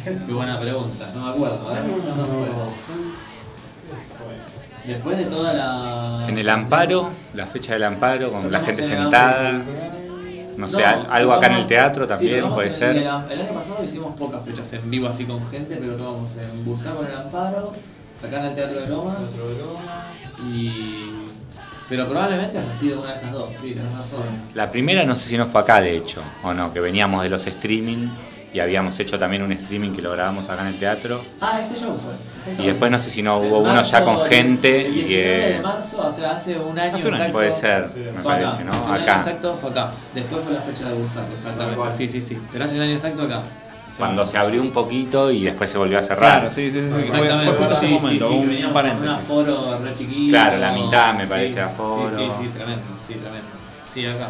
[0.03, 1.55] Qué buena pregunta, no me acuerdo.
[1.71, 1.79] ¿eh?
[1.85, 2.71] No me acuerdo.
[4.85, 6.25] Después de toda la.
[6.29, 9.61] En el amparo, la fecha del amparo, con la gente sentada.
[10.57, 12.91] No sé, al- algo acá en el teatro sí, también puede ser.
[12.91, 16.63] El, el año pasado hicimos pocas fechas en vivo así con gente, pero tocamos en
[16.65, 17.73] Buscar con el Amparo,
[18.23, 19.17] acá en el Teatro de Lomas.
[20.51, 21.09] Y.
[21.87, 24.23] Pero probablemente ha sido una de esas dos, sí, tenés razón.
[24.55, 27.29] La primera no sé si no fue acá, de hecho, o no, que veníamos de
[27.29, 28.07] los streaming
[28.51, 31.21] y habíamos hecho también un streaming que lo grabamos acá en el teatro.
[31.39, 32.53] Ah, ese show fue.
[32.63, 35.55] Y después no sé si no hubo uno ya con gente el y 19 de
[35.57, 35.61] que...
[35.61, 37.15] marzo, o sea, hace un año Hace un año.
[37.17, 37.33] exacto.
[37.33, 38.45] Puede ser, me fue acá.
[38.45, 38.71] parece, ¿no?
[38.71, 39.17] Hace un año Acá.
[39.17, 39.91] exacto fue acá.
[40.15, 41.91] Después fue la fecha de Bursaco, exactamente.
[41.91, 42.41] Sí, sí, sí.
[42.51, 43.43] Pero hace un año exacto acá.
[43.97, 46.39] Cuando se abrió un poquito y después se volvió a cerrar.
[46.41, 46.99] Claro, sí, sí, sí.
[46.99, 47.45] Exactamente.
[47.45, 49.09] fue justo ese Sí, momento, sí, sí, un paréntesis.
[49.09, 50.31] Un aforo re chiquito.
[50.31, 52.09] Claro, la mitad me Sí, parece aforo.
[52.09, 52.83] Sí, sí, sí, tremendo.
[53.07, 53.47] Sí, tremendo.
[53.93, 54.27] Sí, acá.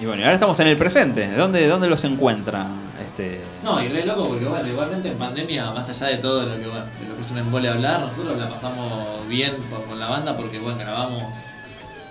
[0.00, 1.30] Y bueno, y ahora estamos en el presente.
[1.32, 2.66] ¿Dónde, dónde los encuentra?
[3.00, 3.40] Este...
[3.64, 6.66] No, y re loco porque bueno, igualmente en pandemia, más allá de todo lo que
[6.66, 10.08] bueno, de lo que es un embole hablar, nosotros la pasamos bien por- con la
[10.08, 11.34] banda porque bueno, grabamos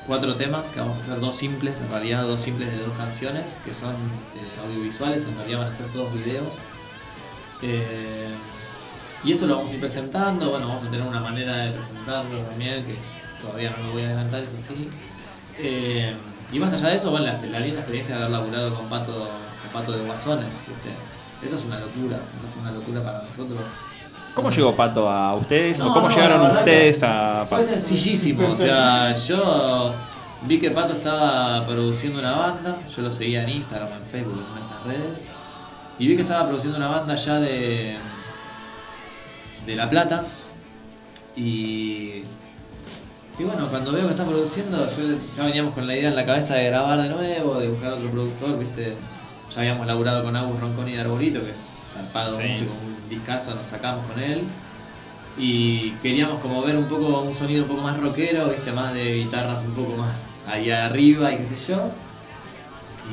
[0.08, 3.58] cuatro temas, que vamos a hacer dos simples, en realidad dos simples de dos canciones,
[3.64, 6.60] que son eh, audiovisuales, en realidad van a ser todos videos.
[7.62, 8.30] Eh,
[9.24, 12.40] y eso lo vamos a ir presentando, bueno, vamos a tener una manera de presentarlo
[12.40, 12.96] también, que
[13.40, 14.90] todavía no lo voy a adelantar, eso sí.
[15.60, 16.12] Eh,
[16.52, 19.30] y más allá de eso, bueno, la, la linda experiencia de haber laburado con Pato,
[19.62, 20.54] con Pato de Guasones.
[21.46, 23.60] Eso es una locura, eso fue una locura para nosotros.
[24.34, 25.80] ¿Cómo llegó Pato a ustedes?
[25.80, 27.74] No, ¿O cómo no, llegaron ustedes a Fue Pato?
[27.74, 29.94] sencillísimo, o sea, yo
[30.44, 34.64] vi que Pato estaba produciendo una banda, yo lo seguía en Instagram, en Facebook, en
[34.64, 35.26] esas redes,
[36.00, 37.98] y vi que estaba produciendo una banda ya de,
[39.66, 40.26] de La Plata,
[41.36, 42.24] y,
[43.40, 46.26] y bueno, cuando veo que está produciendo, yo ya veníamos con la idea en la
[46.26, 48.96] cabeza de grabar de nuevo, de buscar otro productor, viste,
[49.54, 52.44] ya habíamos laburado con Agus Ronconi de Arbolito, que es zarpado Sí.
[52.48, 54.44] músico, un discazo, nos sacamos con él
[55.38, 59.16] y queríamos como ver un poco un sonido un poco más rockero, viste, más de
[59.24, 60.16] guitarras un poco más
[60.48, 61.90] ahí arriba y qué sé yo.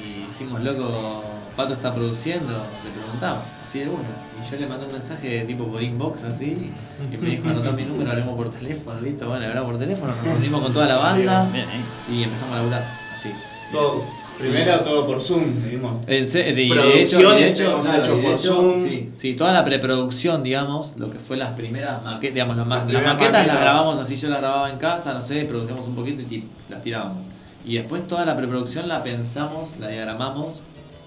[0.00, 1.22] Y dijimos, loco,
[1.58, 2.52] Pato está produciendo,
[2.84, 4.04] le preguntamos, así de una.
[4.40, 6.70] Y yo le mandé un mensaje tipo por inbox así,
[7.12, 10.24] y me dijo, anotá mi número, hablemos por teléfono, listo, bueno, hablamos por teléfono, nos
[10.24, 12.14] reunimos con toda la banda Bien, ahí.
[12.16, 13.30] y empezamos a laburar, así.
[13.72, 14.04] Todo.
[14.38, 16.06] Primero todo por Zoom, digamos.
[16.06, 16.62] En de, de
[17.02, 18.84] hecho, Producciones de hecho, claro, por hecho, Zoom.
[18.84, 23.44] sí, sí, toda la preproducción, digamos, lo que fue las primeras maquetas, digamos, las, maquetas
[23.48, 26.82] las grabamos así, yo las grababa en casa, no sé, producíamos un poquito y las
[26.82, 27.26] tirábamos.
[27.64, 30.62] Y después toda la preproducción la pensamos, la diagramamos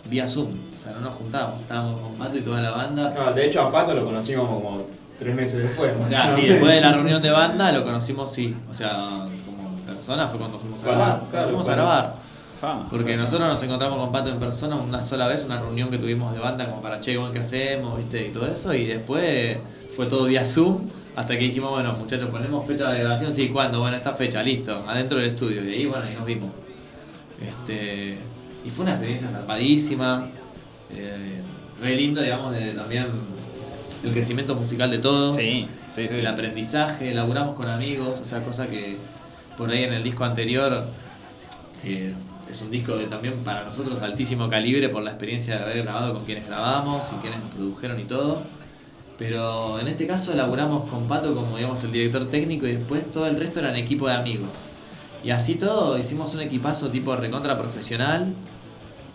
[0.10, 3.12] vía Zoom, o sea, no nos juntábamos, estábamos con Pato y toda la banda.
[3.12, 4.84] No, de hecho a Pato lo conocimos como
[5.18, 5.94] tres meses después.
[6.00, 9.76] O sea, sí, después de la reunión de banda lo conocimos, sí, o sea, como
[9.86, 12.16] persona fue cuando fuimos a grabar, claro, fuimos a grabar.
[12.64, 15.98] Ah, Porque nosotros nos encontramos con Pato en persona una sola vez, una reunión que
[15.98, 17.98] tuvimos de banda como para che, bueno, ¿qué hacemos?
[17.98, 18.28] ¿Viste?
[18.28, 18.72] Y todo eso.
[18.74, 19.58] Y después
[19.96, 20.78] fue todo vía Zoom.
[21.16, 23.34] Hasta que dijimos, bueno, muchachos, ponemos fecha de grabación.
[23.34, 23.80] Sí, ¿cuándo?
[23.80, 25.64] Bueno, esta fecha, listo, adentro del estudio.
[25.66, 26.52] Y ahí, bueno, ahí nos vimos.
[27.42, 28.18] Este,
[28.66, 30.28] y fue una experiencia zarpadísima.
[30.94, 31.42] eh,
[31.82, 33.08] re lindo, digamos, de, también
[34.04, 35.36] el crecimiento musical de todos.
[35.36, 36.16] Sí, sí, sí.
[36.16, 38.98] El aprendizaje, laburamos con amigos, o sea, cosa que
[39.58, 40.86] por ahí en el disco anterior,
[41.82, 42.14] que
[42.50, 46.14] es un disco de también para nosotros altísimo calibre por la experiencia de haber grabado
[46.14, 48.42] con quienes grabamos y quienes nos produjeron y todo.
[49.18, 53.28] Pero en este caso laburamos con Pato como digamos el director técnico y después todo
[53.28, 54.50] el resto eran equipo de amigos.
[55.24, 58.34] Y así todo hicimos un equipazo tipo recontra profesional,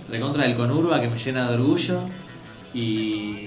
[0.08, 2.00] recontra del Conurba que me llena de orgullo
[2.72, 3.46] y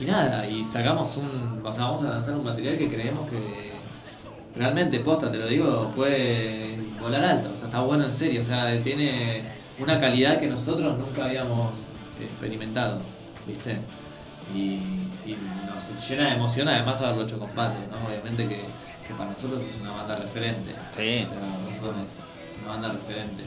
[0.00, 1.60] y nada, y sacamos un.
[1.62, 3.72] O sea, vamos a lanzar un material que creemos que
[4.56, 7.50] realmente, posta, te lo digo, puede volar alto.
[7.52, 8.40] O sea, está bueno en serio.
[8.40, 9.42] O sea, tiene
[9.78, 11.72] una calidad que nosotros nunca habíamos
[12.18, 12.98] experimentado,
[13.46, 13.76] ¿viste?
[14.54, 14.80] Y,
[15.28, 15.36] y
[15.66, 18.08] nos llena de emoción además haberlo hecho con Pato, ¿no?
[18.08, 18.60] Obviamente que,
[19.10, 20.70] que para nosotros es una banda referente.
[20.96, 21.24] Sí.
[21.24, 23.42] O sea, nosotros es una banda referente.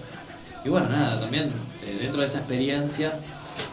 [0.65, 1.45] Y bueno, nada, también
[1.85, 3.13] eh, dentro de esa experiencia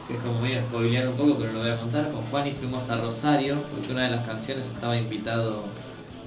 [0.06, 2.10] que es como voy a spoilear un poco, pero lo voy a contar.
[2.10, 5.64] Con Juan y fuimos a Rosario, porque una de las canciones estaba invitado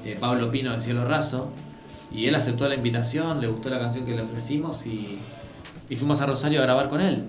[0.06, 1.52] eh, Pablo Pino de Cielo Raso,
[2.12, 5.20] y él aceptó la invitación, le gustó la canción que le ofrecimos y,
[5.90, 7.24] y fuimos a Rosario a grabar con él.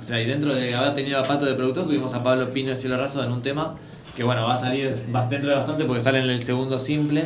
[0.00, 2.70] O sea, y dentro de haber tenido a Pato de productor, tuvimos a Pablo Pino
[2.70, 3.76] de Cielo Raso en un tema
[4.16, 7.24] que, bueno, va a salir va- dentro de bastante porque sale en el segundo simple.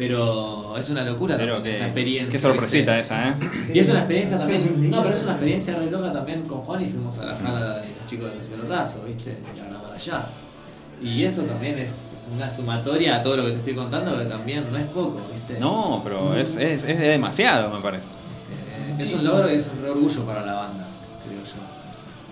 [0.00, 2.32] Pero es una locura Pero también esa experiencia.
[2.32, 3.14] qué sorpresita ¿viste?
[3.14, 3.34] esa, ¿eh?
[3.74, 4.90] Y es una experiencia también.
[4.90, 7.80] No, pero es una experiencia re loca también con Juan y fuimos a la sala
[7.80, 9.36] de los chicos de Cielo Raso, ¿viste?
[9.54, 10.24] Y a grabar allá.
[11.02, 14.64] Y eso también es una sumatoria a todo lo que te estoy contando, que también
[14.72, 15.60] no es poco, ¿viste?
[15.60, 18.06] No, pero es, es, es demasiado, me parece.
[18.06, 20.86] Eh, es un logro y es un re orgullo para la banda,
[21.26, 21.60] creo yo.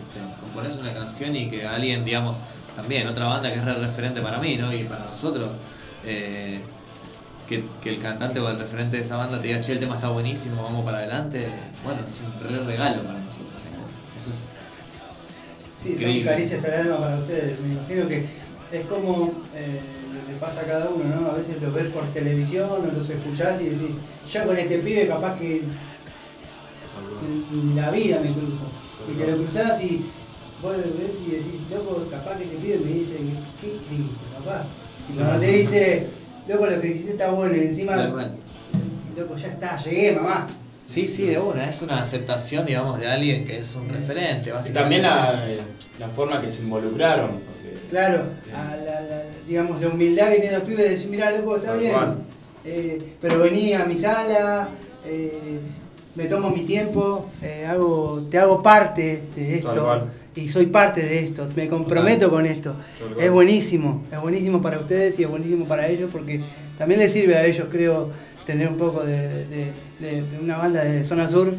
[0.00, 0.40] ¿viste?
[0.40, 2.34] Componerse una canción y que alguien, digamos,
[2.74, 4.72] también otra banda que es re referente para mí, ¿no?
[4.72, 5.50] Y para nosotros,
[6.06, 6.60] eh,
[7.48, 9.94] que, que el cantante o el referente de esa banda te diga, che, el tema
[9.94, 11.46] está buenísimo, vamos para adelante.
[11.82, 13.62] Bueno, es un re regalo para nosotros.
[13.72, 14.20] ¿no?
[14.20, 14.36] Eso es.
[15.82, 16.30] Sí, son Increíble.
[16.30, 17.60] caricias al alma para ustedes.
[17.60, 18.26] Me imagino que
[18.70, 19.80] es como eh,
[20.28, 21.28] que pasa a cada uno, ¿no?
[21.30, 23.96] A veces los ves por televisión o los escuchás y decís,
[24.30, 25.62] yo con este pibe capaz que
[27.74, 28.68] la vida me cruzo.
[29.10, 30.04] Y te lo cruzás y
[30.60, 33.16] vos lo ves y decís, loco, capaz que este pibe me dice,
[33.60, 34.66] ¿qué escribiste, papá?
[35.10, 36.17] Y cuando te dice,
[36.48, 38.32] loco, lo que hiciste está bueno y encima, Tal cual.
[39.16, 40.46] loco, ya está, llegué, mamá.
[40.86, 44.52] Sí, sí, de una, es una aceptación, digamos, de alguien que es un referente, Y
[44.52, 45.02] básicamente.
[45.06, 45.58] también
[45.98, 47.30] la, la forma que se involucraron.
[47.32, 48.22] porque- Claro,
[48.54, 51.68] a la, la- digamos, la humildad que tienen los pibes de decir, mirá, loco, está
[51.72, 51.92] Tal bien.
[51.92, 52.16] cual.
[52.64, 54.68] Eh, pero vení a mi sala,
[55.04, 55.60] eh,
[56.14, 60.10] me tomo mi tiempo, eh, hago, te hago parte de Tal esto cual.
[60.34, 62.76] Y soy parte de esto, me comprometo con esto.
[63.18, 66.40] Es buenísimo, es buenísimo para ustedes y es buenísimo para ellos porque
[66.76, 68.10] también les sirve a ellos, creo,
[68.46, 71.52] tener un poco de, de- de- de una banda de zona sur,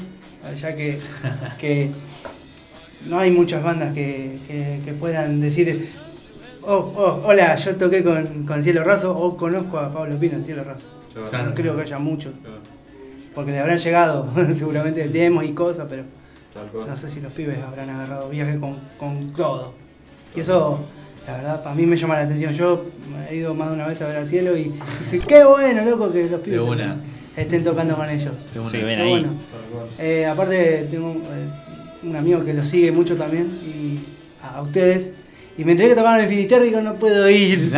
[0.59, 0.97] ya que,
[1.59, 1.89] que
[3.07, 5.87] no hay muchas bandas que, que- que puedan decir,
[6.63, 10.45] oh, oh, hola, yo toqué con, con Cielo Raso o conozco a Pablo Pino en
[10.45, 10.87] Cielo Raso.
[11.29, 11.49] Claro.
[11.49, 12.33] No creo que haya muchos,
[13.35, 16.03] porque le habrán llegado seguramente demos y cosas, pero.
[16.73, 19.73] No sé si los pibes habrán agarrado viaje con, con todo.
[20.35, 20.79] Y eso,
[21.27, 22.53] la verdad, para mí me llama la atención.
[22.53, 22.85] Yo
[23.29, 24.73] he ido más de una vez a ver al cielo y
[25.27, 26.61] qué bueno, loco, que los pibes
[27.35, 28.33] estén tocando con ellos.
[28.53, 29.09] Sí, ven Qué ahí.
[29.09, 29.27] bueno.
[29.51, 29.87] Tal cual.
[29.97, 33.99] Eh, aparte tengo eh, un amigo que lo sigue mucho también y
[34.43, 35.11] a, a ustedes.
[35.57, 37.69] Y me enteré que tocaban y digo, no puedo ir.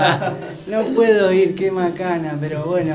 [0.66, 2.94] no puedo ir, qué macana, pero bueno.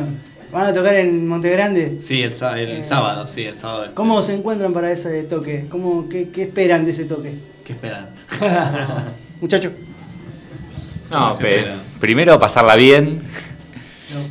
[0.51, 1.97] ¿Van a tocar en Monte Grande?
[2.01, 3.83] Sí, el, el Eh, sábado, sí, el sábado.
[3.83, 3.95] este.
[3.95, 5.65] ¿Cómo se encuentran para ese toque?
[5.69, 7.33] ¿Cómo, qué, qué esperan de ese toque?
[7.63, 8.09] ¿Qué esperan?
[9.41, 9.71] Muchachos.
[11.09, 11.65] No, pues,
[11.99, 13.19] primero pasarla bien,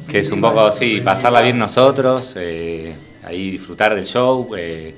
[0.08, 4.94] que es un poco, sí, pasarla bien nosotros, eh, ahí disfrutar del show, eh,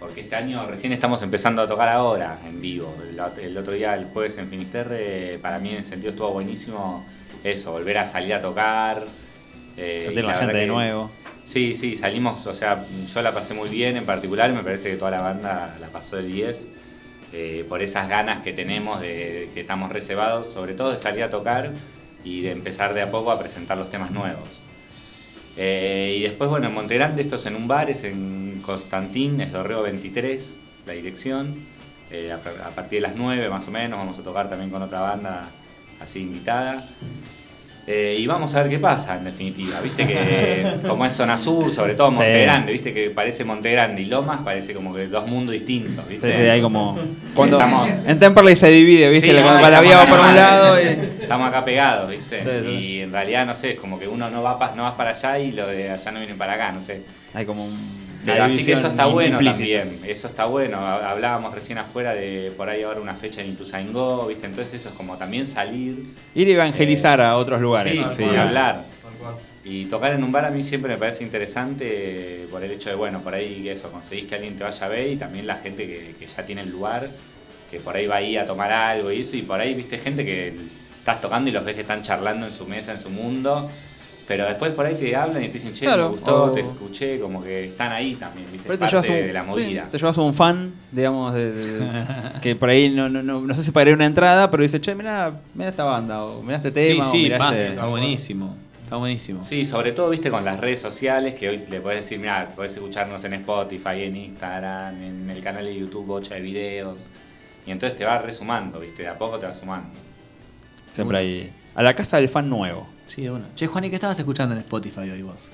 [0.00, 2.94] porque este año recién estamos empezando a tocar ahora en vivo.
[3.08, 6.30] El, ot- el otro día, el jueves en Finisterre, para mí en el sentido estuvo
[6.32, 7.04] buenísimo
[7.44, 9.02] eso, volver a salir a tocar.
[9.80, 11.10] Eh, Sentir la gente de nuevo.
[11.44, 14.96] Sí, sí, salimos, o sea, yo la pasé muy bien en particular, me parece que
[14.96, 16.68] toda la banda la pasó de 10,
[17.32, 21.24] eh, por esas ganas que tenemos, de, de que estamos reservados, sobre todo de salir
[21.24, 21.72] a tocar
[22.22, 24.60] y de empezar de a poco a presentar los temas nuevos.
[25.56, 29.52] Eh, y después, bueno, en Montegrande, esto es en un bar, es en Constantín, es
[29.52, 31.54] Dorrego 23, la dirección.
[32.10, 32.36] Eh, a,
[32.66, 35.48] a partir de las 9 más o menos, vamos a tocar también con otra banda
[36.00, 36.84] así invitada.
[37.92, 39.80] Eh, y vamos a ver qué pasa, en definitiva.
[39.80, 42.42] Viste que, como es zona sur, sobre todo Monte Sí.
[42.42, 46.12] Grande, viste que parece Monte Grande y Lomas, parece como que dos mundos distintos, Sí,
[46.12, 46.32] ¿viste?
[46.32, 46.96] sí, hay como.
[47.34, 49.26] Cuando Estamos- en Temperley se divide, ¿viste?
[49.28, 50.84] Sí, La- la vía va por un lado y.
[51.22, 52.44] Estamos acá pegados, ¿viste?
[52.44, 52.70] Sí, sí.
[52.70, 55.10] Y en realidad, no sé, es como que uno no va, pa- no vas para
[55.10, 57.02] allá y lo de allá no viene para acá, no sé.
[57.34, 58.09] Hay como un.
[58.40, 59.52] Así que eso está bueno implícita.
[59.82, 60.78] también, eso está bueno.
[60.78, 64.46] Ha- Hablábamos recién afuera de por ahí ahora una fecha en Ituzaingó, ¿viste?
[64.46, 66.04] Entonces eso es como también salir.
[66.34, 67.94] Ir a evangelizar a otros lugares.
[67.94, 68.24] Sí, sí.
[68.32, 68.84] y hablar.
[69.64, 71.86] Y tocar en un bar a mí siempre me parece interesante
[72.44, 74.88] eh, por el hecho de, bueno, por ahí eso, conseguís que alguien te vaya a
[74.88, 77.08] ver y también la gente que, que ya tiene el lugar,
[77.70, 80.24] que por ahí va ahí a tomar algo y eso, y por ahí, viste, gente
[80.24, 80.54] que
[80.98, 83.70] estás tocando y los ves que están charlando en su mesa, en su mundo,
[84.28, 86.60] pero después por ahí te hablan y te dicen, che, Claro, me gustó, o- te
[86.60, 89.42] escuché, como que están ahí también, viste, Pero es te llevas, parte un, de la
[89.42, 89.84] movida.
[89.84, 91.52] sí, te llevas un fan, digamos, de,
[92.42, 94.94] que por ahí no, no, no, no sé si pagaría una entrada, pero dice, che,
[94.94, 97.86] mira, mira esta banda, o mira este tema, sí, o sí, mirá pasa, este- está
[97.86, 98.56] buenísimo.
[98.84, 99.40] Está buenísimo.
[99.44, 102.72] Sí, sobre todo, viste, con las redes sociales, que hoy le puedes decir, mira, podés
[102.72, 107.02] escucharnos en Spotify, en Instagram, en el canal de YouTube, bocha de videos.
[107.66, 109.90] Y entonces te va resumando, viste, de a poco te va sumando.
[110.94, 111.50] Siempre hay.
[111.76, 112.88] A la casa del fan nuevo.
[113.12, 113.46] Sí, de una.
[113.56, 115.48] Che, Juan, ¿y qué estabas escuchando en Spotify hoy vos?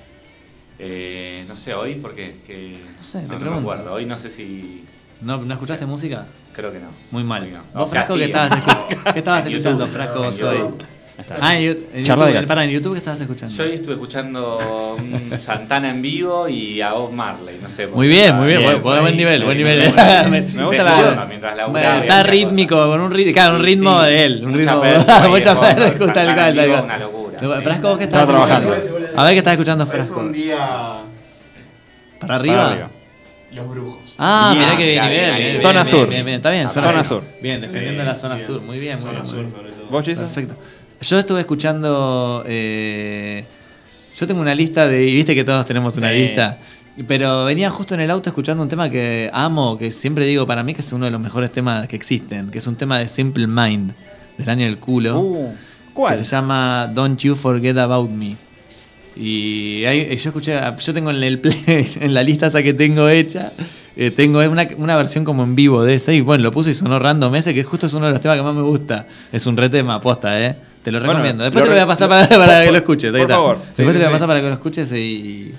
[0.79, 3.93] Eh, no sé, hoy porque que, No sé, te no, no me acuerdo.
[3.93, 4.83] Hoy no sé si.
[5.21, 6.25] ¿No, ¿no escuchaste música?
[6.55, 6.89] Creo que no.
[7.09, 7.41] Muy mal.
[7.43, 7.61] Hoy no.
[7.73, 10.41] ¿Vos, O sea, Frasco, sí, qué estabas, escuch- qué estabas en escuchando, YouTube, Frasco, vos
[10.41, 10.57] hoy?
[11.41, 12.45] Ah, en, de YouTube, cactus.
[12.45, 13.55] para, en YouTube ¿qué estabas escuchando?
[13.55, 17.87] Yo hoy estuve escuchando un Santana en vivo y a Bob Marley, no sé.
[17.87, 19.91] Muy bien, muy bien, buen, nivel, buen nivel.
[20.29, 23.99] Me, Me gusta la- Mientras la Bueno, está rítmico, con un ritmo, claro, un ritmo
[24.01, 24.05] sí.
[24.05, 24.41] de él.
[24.45, 26.83] Un Mucha ritmo mucha de vivo, cual.
[26.85, 27.16] una locura.
[27.37, 28.75] Frasco, ¿vos qué estás trabajando.
[29.15, 30.19] A ver qué estás escuchando, Fue Frasco.
[30.19, 30.57] un día.
[32.19, 32.55] ¿Para arriba?
[32.57, 32.89] Para arriba.
[33.53, 34.15] Los brujos.
[34.17, 35.61] Ah, Bien, mirá que bien, bien, bien, bien, bien.
[35.61, 36.09] Zona bien, sur.
[36.09, 36.69] Bien, bien, está bien.
[36.69, 37.23] Zona sur.
[37.41, 38.61] Bien, defendiendo la zona sur.
[38.61, 39.25] Muy bien, muy Zona bien.
[39.25, 39.55] sur, muy bien.
[39.55, 39.85] sobre todo.
[39.89, 40.23] ¿Vos, Jason?
[40.25, 40.55] Perfecto.
[41.01, 42.43] Yo estuve escuchando.
[42.45, 43.45] eh,
[44.17, 45.05] yo tengo una lista de.
[45.07, 46.17] y Viste que todos tenemos una Sí.
[46.17, 46.57] lista.
[47.07, 50.63] Pero venía justo en el auto escuchando un tema que amo, que siempre digo para
[50.63, 53.07] mí que es uno de los mejores temas que existen, que es un tema de
[53.07, 53.93] Simple Mind,
[54.39, 55.19] del año del culo.
[55.19, 55.53] Uh,
[56.17, 58.35] Que se llama Don't You Forget About Me.
[59.15, 61.63] Y ahí, yo escuché, yo tengo en el play,
[61.99, 63.51] en la lista esa que tengo hecha,
[63.95, 66.75] eh, tengo una, una versión como en vivo de ese, y bueno, lo puse y
[66.75, 69.07] sonó random ese, que justo es uno de los temas que más me gusta.
[69.31, 70.55] Es un re tema, posta, eh.
[70.83, 71.43] Te lo Bueno, recomiendo.
[71.43, 73.05] Después lo te lo voy a pasar para, por- para que por- lo escuches.
[73.07, 73.33] ahí por está.
[73.33, 73.57] favor.
[73.57, 74.13] Después Sí, te lo voy a sí.
[74.13, 75.53] pasar para que lo escuches y,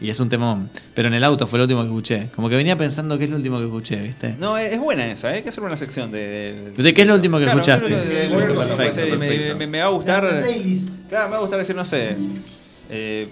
[0.00, 0.70] y es un temón.
[0.94, 2.28] Pero en el auto fue el último que escuché.
[2.34, 4.34] Como que venía pensando qué es lo último que escuché, ¿viste?
[4.38, 5.36] No, es es buena esa, ¿eh?
[5.36, 6.72] hay que hacer una sección de...
[6.76, 7.88] ¿De qué es lo último que Claro, escuchaste?
[7.88, 8.64] de- de- de- Perfecto,
[8.94, 9.18] sí, perfecto.
[9.18, 10.44] me- Me, me va a gustar...
[11.08, 12.16] Claro, me va a gustar decir, no sé...
[12.90, 13.28] eh,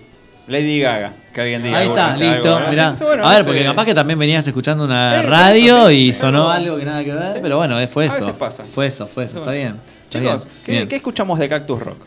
[0.49, 1.79] Lady Gaga, que alguien diga.
[1.79, 2.93] Ahí está, listo, mirá.
[3.01, 6.49] Bueno, a ver, porque capaz que también venías escuchando una Eh, radio también, y sonó
[6.49, 7.39] algo- algo que nada que ver, Sí.
[7.43, 8.21] pero bueno, fue A eso.
[8.21, 8.63] veces pasa.
[8.65, 9.75] Fue eso, fue eso, está bien.
[10.05, 10.89] está Chicos, bien, ¿qué, bien.
[10.89, 11.99] qué escuchamos de Cactus Rock?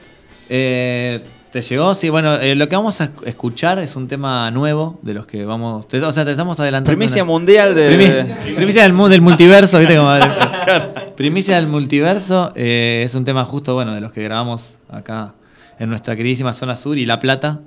[0.48, 1.95] Eh, ¿Te llegó?
[1.95, 5.26] Sí, bueno, eh, lo que vamos a esc- escuchar es un tema nuevo de los
[5.26, 5.88] que vamos.
[5.88, 6.95] te- o sea, te estamos adelantando.
[6.95, 7.89] Primicia una- mundial de...
[7.97, 9.97] Primi- primicia del, del multiverso, ¿viste?
[9.97, 10.11] Como,
[11.17, 15.34] Primicia del multiverso eh, es un tema justo, bueno, de los que grabamos acá
[15.80, 17.61] en nuestra queridísima zona sur y La Plata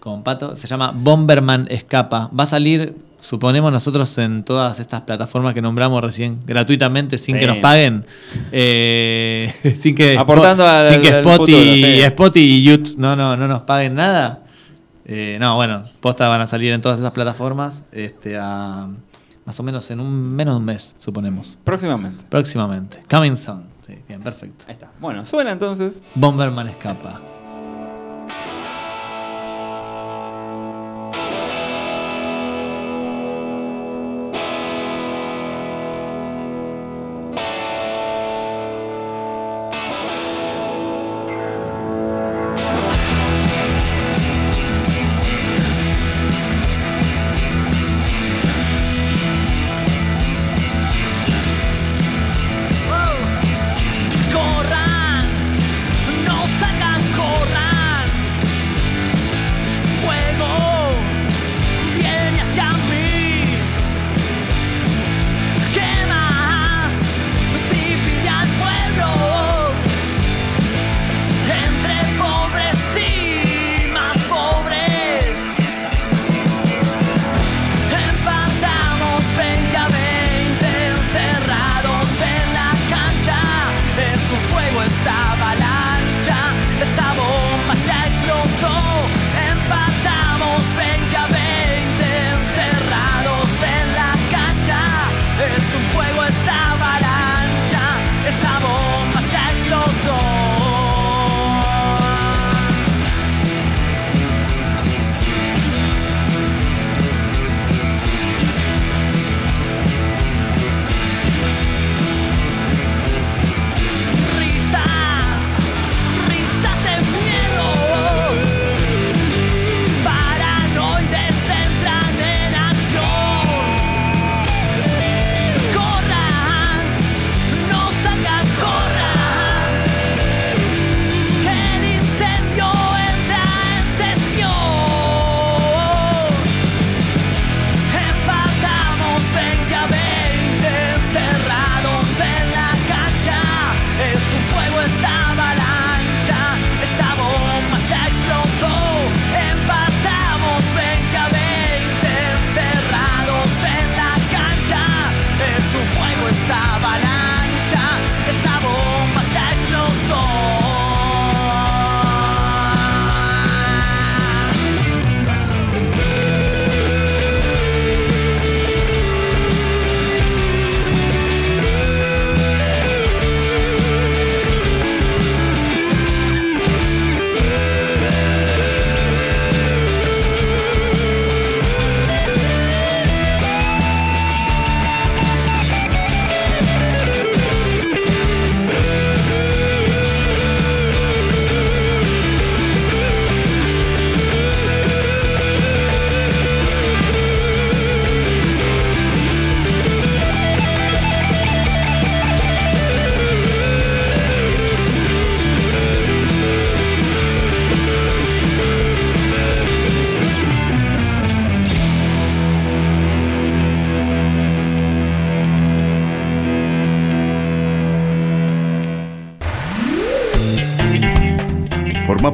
[0.00, 0.56] con Pato.
[0.56, 2.30] Se llama Bomberman Escapa.
[2.38, 7.40] Va a salir, suponemos nosotros, en todas estas plataformas que nombramos recién, gratuitamente, sin Sí.
[7.40, 8.04] que nos paguen.
[8.52, 12.40] Eh, sin que, Aportando al- sin que Spotify, futuro, sí.
[12.40, 14.42] Y YouTube no, no, no nos paguen nada.
[15.04, 18.88] Eh, no, bueno, posta van a salir en todas esas plataformas este, a,
[19.46, 21.58] más o menos en un menos de un mes, suponemos.
[21.64, 22.24] Próximamente.
[22.28, 23.00] Próximamente.
[23.10, 23.62] Coming soon.
[23.86, 24.66] Sí, bien, perfecto.
[24.68, 24.90] Ahí está.
[25.00, 26.02] Bueno, suena entonces.
[26.14, 27.22] Bomberman escapa.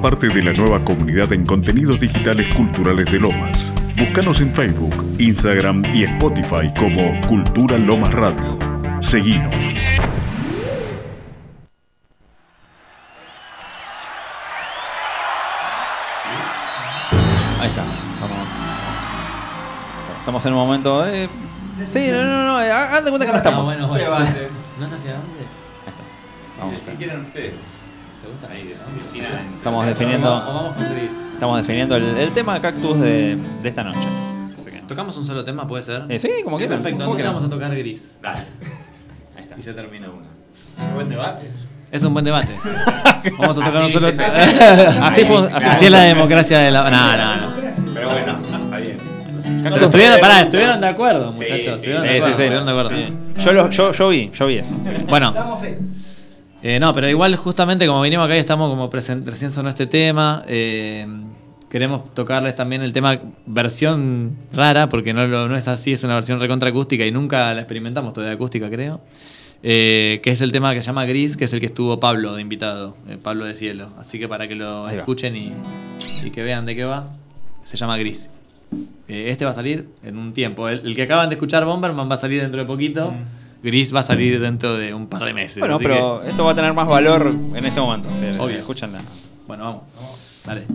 [0.04, 3.72] Parte de la nueva comunidad en contenidos digitales culturales de Lomas.
[3.96, 8.58] Búscanos en Facebook, Instagram y Spotify como Cultura Lomas Radio.
[9.00, 9.56] Seguinos.
[17.60, 17.84] Ahí está.
[18.14, 18.48] Estamos.
[20.18, 21.28] Estamos en un momento de.
[21.86, 22.56] Sí, no, no, no.
[22.58, 23.64] Hagan de cuenta que no estamos.
[23.64, 24.04] bueno, bueno.
[24.04, 24.48] Debate.
[24.78, 25.46] ¿No sé hacia dónde?
[26.58, 26.96] Vamos a Si ver.
[26.96, 27.76] quieren ustedes.
[28.24, 28.48] ¿Te gusta?
[28.50, 28.74] Ahí,
[29.56, 30.30] Estamos O definiendo.
[30.30, 31.10] vamos con Gris.
[31.34, 33.98] Estamos definiendo el, el tema cactus de, de esta noche.
[34.86, 36.02] ¿Tocamos un solo tema, puede ser?
[36.08, 36.76] Eh, sí, como quieran.
[36.78, 37.34] Perfecto, como entonces quieran.
[37.34, 38.08] vamos a tocar Gris.
[38.22, 38.40] Dale.
[39.58, 40.26] Y se termina uno.
[40.94, 41.50] Buen debate.
[41.90, 42.48] Es un buen debate.
[43.38, 44.18] Vamos a tocar Así, un solo así,
[45.00, 46.90] así fue- así Así es la democracia de la.
[46.90, 47.94] No, no, no.
[47.94, 48.96] Pero bueno, está bien.
[49.62, 51.62] Pero estuvieron, pará, estuvieron de acuerdo, Sí, muchachos.
[51.64, 52.26] sí, estuvieron Sí, de sí, acuerdo.
[52.26, 52.42] sí.
[52.42, 52.88] estuvieron de acuerdo.
[52.90, 53.42] Sí.
[53.44, 54.74] Yo, lo, yo, yo vi, yo vi eso.
[55.08, 55.78] Bueno, Damos fe.
[56.66, 60.44] Eh, no, pero igual justamente como venimos acá y estamos como recién sonó este tema,
[60.48, 61.06] eh,
[61.68, 66.14] queremos tocarles también el tema versión rara, porque no, lo- no es así, es una
[66.14, 69.00] versión recontra acústica y nunca la experimentamos todavía acústica, creo.
[69.66, 72.34] Eh, que es el tema que se llama Gris, que es el que estuvo Pablo
[72.34, 73.88] de invitado, Pablo de Cielo.
[73.98, 75.52] Así que para que lo escuchen y,
[76.24, 77.08] y que vean de qué va,
[77.64, 78.28] se llama Gris.
[79.08, 80.68] Este va a salir en un tiempo.
[80.68, 83.12] El, el que acaban de escuchar, Bomberman, va a salir dentro de poquito.
[83.64, 85.58] Gris va a salir dentro de un par de meses.
[85.58, 88.10] Bueno, así pero esto va a tener más valor en ese momento.
[88.10, 88.58] Sí, Obvio.
[88.58, 89.00] Escúchenla.
[89.46, 89.82] bueno, vamos.
[90.44, 90.66] Dale.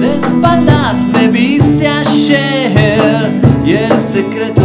[0.00, 4.57] De espaldas me viste ayer y el secreto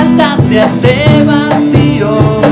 [0.00, 2.49] saltaste a ese vacío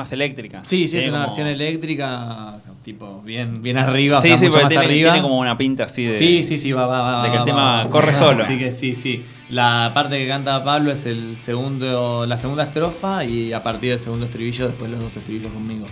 [0.00, 0.60] más eléctrica.
[0.64, 2.54] Sí, sí, es una como- versión eléctrica,
[2.84, 5.12] tipo, bien, bien arriba, o Sí, sea, sí, mucho más tiene, arriba.
[5.12, 6.18] tiene como una pinta así de.
[6.18, 7.22] Sí, sí, sí, va, va, va.
[7.22, 7.88] de que el va, tema va.
[7.88, 8.44] corre solo.
[8.44, 9.24] Así que sí, sí.
[9.50, 14.00] La parte que canta Pablo es el segundo, la segunda estrofa y a partir del
[14.00, 15.86] segundo estribillo, después los dos estribillos conmigo.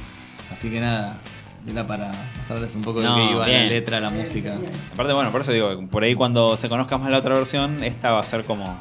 [0.52, 1.18] Así que nada,
[1.70, 3.62] era para mostrarles un poco No, de qué iba bien.
[3.64, 4.56] la letra, la música.
[4.92, 8.12] Aparte, bueno, por eso digo, por ahí cuando se conozca más la otra versión, esta
[8.12, 8.78] va a ser como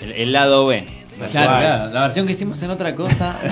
[0.00, 0.86] el, el lado B.
[1.18, 3.34] Claro, claro, la versión que hicimos en otra cosa.
[3.42, 3.48] sí,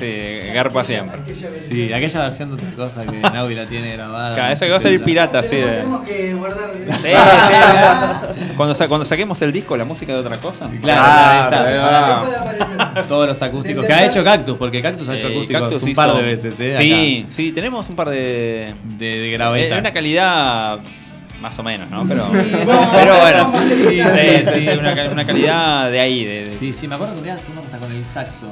[0.00, 0.06] sí,
[0.46, 1.20] sí, garpa siempre.
[1.68, 4.34] Sí, aquella versión de otra cosa que Naui la tiene grabada.
[4.34, 5.64] Claro, esa que va a salir pirata, así de.
[5.66, 6.70] Tenemos que guardar.
[6.90, 8.52] Sí, sí.
[8.56, 10.68] Cuando, sa- cuando saquemos el disco, la música de otra cosa.
[10.80, 12.24] Claro, Ah,
[12.94, 13.02] va.
[13.04, 13.84] Todos los acústicos.
[13.86, 16.22] Que ha hecho Cactus, porque Cactus ha hecho Eh, acústicos Cactus un hizo- par de
[16.22, 16.72] veces, ¿eh?
[16.72, 18.74] Sí, sí, tenemos un par de.
[18.98, 19.70] De, de gravetas.
[19.70, 20.78] De una calidad
[21.44, 22.04] más o menos, ¿no?
[22.08, 22.30] Pero, Sí.
[22.32, 23.52] pero bueno.
[23.68, 26.24] Sí, Sí, sí, sí, una, cal- una calidad de ahí.
[26.24, 28.46] De, de- Sí, sí, me acuerdo que un día fuimos hasta con el saxo.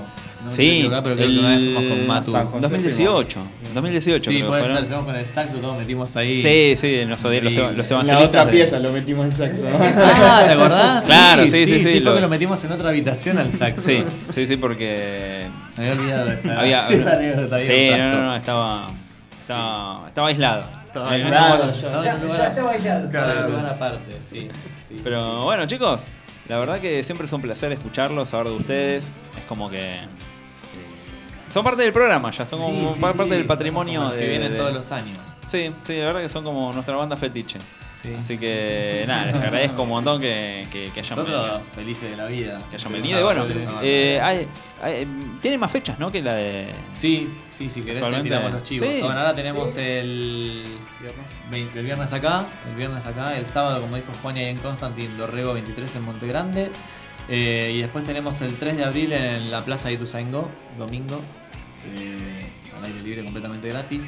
[0.45, 2.33] No me Sí, equivocar, pero creo que una vez fuimos con el Matu.
[2.61, 3.39] 2018.
[3.75, 4.79] 2018 Sí, creo puede fueron.
[4.79, 6.43] ser, fuimos con el saxo, todos metimos ahí.
[6.43, 7.39] Sí, sí, los, los, Sí.
[7.41, 8.07] los evangelistas.
[8.07, 9.63] la otra de- pieza lo metimos en saxo.
[9.73, 11.05] Ah, ¿te acordás?
[11.05, 11.79] Claro, sí, sí, sí.
[11.79, 13.83] Sí, fue los- que lo metimos en otra habitación al saxo.
[13.83, 14.05] Sí,
[14.35, 15.47] sí, sí, porque.
[15.79, 17.59] Me había olvidado de esa, Había, esa anécdota.
[17.61, 18.87] sí, no, no, no, estaba,
[19.41, 20.82] estaba, estaba aislado.
[20.93, 21.31] Estaba En ya.
[23.11, 23.49] Claro.
[23.49, 24.49] lugar aparte, sí.
[24.87, 25.45] sí, Pero sí.
[25.45, 26.03] bueno, chicos,
[26.49, 29.05] la verdad que siempre es un placer escucharlos, saber de ustedes.
[29.39, 29.95] Es como que.
[29.95, 30.09] eh,
[31.53, 34.17] Son parte del programa ya, son como sí, par- sí, parte del patrimonio como los
[34.19, 34.25] de.
[34.25, 35.19] que vienen de- todos los años.
[35.51, 37.59] Sí, sí, la verdad que son como nuestra banda fetiche.
[38.03, 38.15] Sí.
[38.19, 41.63] Así que nada, les agradezco un montón que, que, que hayan Nosotros venido.
[41.73, 42.59] felices de la vida.
[42.69, 43.21] Que hayan Sí, venido.
[43.21, 43.47] Y bueno,
[43.81, 44.47] eh, hay,
[44.83, 45.07] hay-
[45.41, 46.11] tiene más fechas, ¿no?
[46.11, 46.67] Que la de.
[46.95, 48.89] Sí, sí, si querés te Casualmente- tiramos los chivos.
[48.89, 49.01] Sí.
[49.03, 50.65] Bueno, ahora tenemos el,
[51.51, 55.17] vein- el viernes acá, el viernes acá, el sábado, como dijo Juan, ahí en Constantin
[55.17, 56.71] Dorrego 23 en Monte Grande.
[57.29, 61.21] Eh, y después tenemos el 3 de abril en la Plaza de Ituzaingó, domingo,
[61.97, 64.03] eh, al aire libre completamente gratis.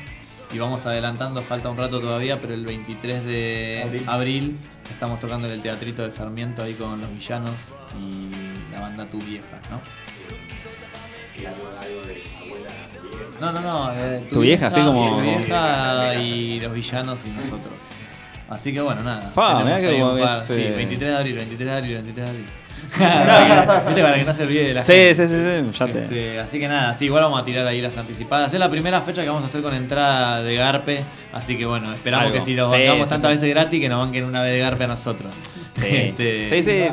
[0.55, 4.05] Y vamos adelantando, falta un rato todavía, pero el 23 de Abril.
[4.07, 4.57] abril,
[4.89, 9.19] estamos tocando en el Teatrito de Sarmiento ahí con los villanos y la banda Tu
[9.19, 9.81] Vieja, ¿no?
[13.41, 13.93] No, no, no.
[13.93, 17.83] eh, Tu vieja, así como- Tu vieja y los villanos y nosotros.
[18.49, 19.31] Así que bueno, nada.
[19.31, 22.27] Fa, mirá que como par- es, sí, eh, 23 de abril, 23 de abril, 23
[22.27, 22.47] de abril.
[22.99, 24.03] Para que- ¿Viste?
[24.03, 25.15] Para que no se olvide de la Sí, gente.
[25.15, 25.35] sí, sí,
[25.73, 25.99] sí, ya te.
[26.05, 28.53] Este, así que nada, sí, igual vamos a tirar ahí las anticipadas.
[28.53, 31.03] Es la primera fecha que vamos a hacer con entrada de Garpe.
[31.33, 32.39] Así que bueno, esperamos Algo.
[32.39, 34.59] que si los Sí, bancamos sí, tantas veces gratis, que nos banquen una vez de
[34.61, 35.33] Garpe a nosotros.
[35.77, 36.85] Sí, Este, sí, sí.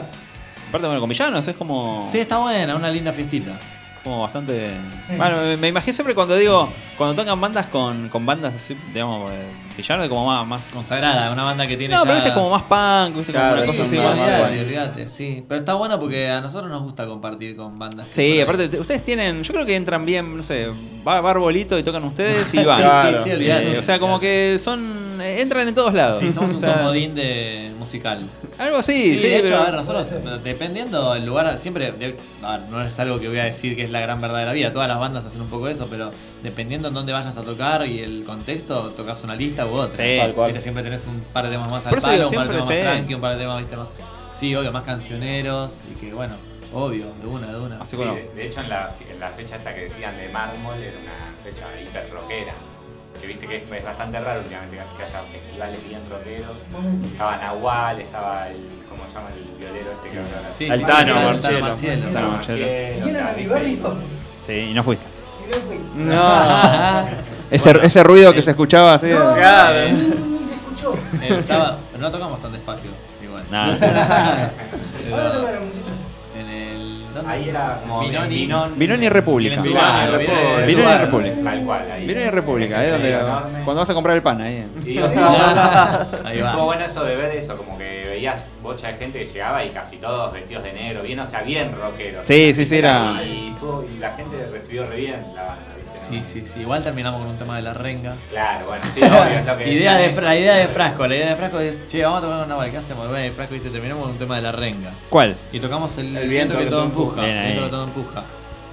[0.70, 2.10] Aparte, bueno, con villanos es como.
[2.12, 3.60] Sí, está buena, una linda fiestita.
[4.04, 4.72] como bastante.
[5.18, 6.72] Bueno, me, me imagino siempre cuando digo.
[6.98, 9.30] Cuando tocan bandas con, con bandas así, digamos,
[9.72, 10.46] eh, villanos, como más.
[10.48, 12.04] más Consagrada, una banda que tiene no, ya...
[12.06, 14.12] pero viste como más punk, viste, como Claro, una Sí, cosa así sí, más.
[14.12, 15.46] olvídate, más- olvídate, sí.
[15.48, 18.08] Pero está bueno porque a nosotros nos gusta compartir con bandas.
[18.08, 19.44] que Sí, aparte, te- ustedes tienen.
[19.44, 20.68] Yo creo que entran bien, no sé.
[21.08, 22.78] Va, va Arbolito y tocan ustedes y van.
[22.78, 23.18] Sí, Claro.
[23.18, 23.76] sí, sí, olvídate.
[23.76, 25.20] Eh, o sea, como que son.
[25.22, 26.20] eh, entran en todos lados.
[26.20, 28.28] Sí, somos O un comodín de musical.
[28.60, 29.28] Algo así, Sí, sí.
[29.28, 33.00] de hecho, pero- a ver, nosotros, dependiendo del lugar, siempre, de- a ver, no es
[33.00, 35.00] algo que voy a decir que es la gran verdad de la vida, todas las
[35.00, 36.12] bandas hacen un poco eso, pero
[36.44, 40.04] dependiendo en dónde vayas a tocar y el contexto, tocas una lista u otra.
[40.04, 40.18] Sí.
[40.18, 40.48] Tal cual.
[40.50, 42.76] Viste, siempre tenés un par de temas más al palo, un par de temas más
[42.76, 42.82] sí.
[42.82, 43.88] tranqui, un par de temas, viste, más...
[44.34, 46.36] Sí, obvio, más cancioneros y que, bueno,
[46.74, 47.82] obvio, de una, de una.
[47.82, 50.30] Así Sí, como- de, de hecho, en la, en la fecha esa que decían de
[50.30, 52.54] mármol era una fecha hiper rockera.
[53.20, 56.58] Que viste que es, es bastante raro últimamente que, haya festivales bien rockeros.
[57.12, 58.58] Estaba Nahual, estaba el.
[58.90, 60.54] ¿Cómo se llama el violero este que habla?
[60.54, 61.60] Sí, sí, Altano Marcelo.
[61.60, 62.08] Marcielo.
[62.08, 62.32] Altano.
[62.32, 63.98] Marcielo, ¿Vinieron o sea, a mi barrio?
[64.42, 65.06] Sí, y no fuiste.
[65.46, 65.80] Y no fui.
[65.96, 67.10] No.
[67.52, 69.08] ese, ese ruido que se escuchaba así.
[69.08, 69.86] No, Claro.
[69.90, 69.92] ni,
[70.40, 70.96] ni se escuchó.
[71.22, 72.90] El sábado, pero no tocamos tan despacio,
[73.22, 73.42] igual.
[73.42, 73.86] Sí.
[75.10, 75.88] ¿Dónde tocaron, muchachos?
[76.38, 77.06] En el.
[77.14, 77.30] ¿dónde?
[77.32, 78.48] Ahí era como Binoni.
[78.76, 79.62] Binoni República.
[79.62, 80.42] Binoni Claro, República.
[80.66, 81.36] Binoni Binoni República.
[81.44, 82.08] Tal cual, ahí.
[82.08, 83.20] Binoni República, eh, donde,
[83.66, 84.66] cuando vas a comprar el pan ahí.
[84.86, 84.98] Y
[86.26, 86.64] Ahí Estuvo va.
[86.64, 89.98] bueno eso de ver eso, como que veías bocha de gente que llegaba y casi
[89.98, 92.26] todos vestidos de negro, bien, o sea, bien rockeros.
[92.28, 95.66] Sí, sí, sí, era- Y, estuvo- y la gente recibió re bien la banda.
[96.02, 96.62] Sí, sí, sí.
[96.62, 98.16] Igual terminamos con un tema de la renga.
[98.30, 101.30] Claro, bueno, sí, obvio, es lo que Idea de, la idea de Frasco, la idea
[101.30, 103.08] de Frasco es, che, vamos a tocar una bala, ¿qué hacemos?
[103.08, 104.94] Bueno, y Frasco dice, terminamos con un tema de la renga.
[105.10, 105.36] ¿Cuál?
[105.52, 107.28] Y tocamos el, El viento, que, todo empuja.
[107.28, 108.24] El viento que todo empuja.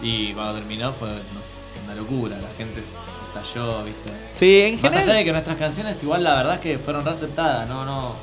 [0.01, 4.13] Y cuando terminó fue no sé, una locura, la gente se estalló, viste.
[4.33, 5.17] Sí, en Más allá general.
[5.19, 8.15] de que nuestras canciones igual la verdad es que fueron reaceptadas, no, no.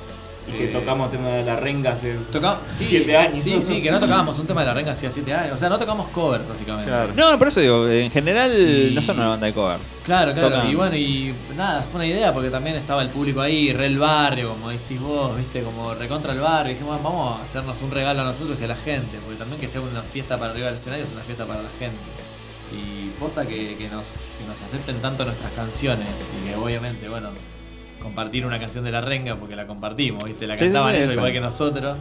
[0.47, 3.43] Y que tocamos tema de la renga hace Toca- sí, siete años.
[3.43, 5.55] Sí, sí, que no tocábamos un tema de la renga hacía 7 años.
[5.55, 6.91] O sea, no tocamos covers, básicamente.
[7.15, 9.93] No, por eso digo, en general Y- no son una banda de covers.
[10.03, 10.49] Claro, claro.
[10.49, 13.87] Tocan- Y bueno, y nada, fue una idea porque también estaba el público ahí, re
[13.87, 16.71] el barrio, como decís vos, viste, como recontra el barrio.
[16.71, 19.59] Y dijimos, vamos a hacernos un regalo a nosotros y a la gente, porque también
[19.59, 21.97] que sea una fiesta para arriba del escenario es una fiesta para la gente.
[22.71, 24.05] Y posta que, que nos,
[24.37, 26.09] que nos acepten tanto nuestras canciones
[26.43, 27.29] y que obviamente, bueno,
[28.05, 30.97] compartir una canción de la renga porque la compartimos, viste, la Sí, sí, cantaban sí,
[30.97, 31.19] ellos eso.
[31.19, 31.97] igual que nosotros.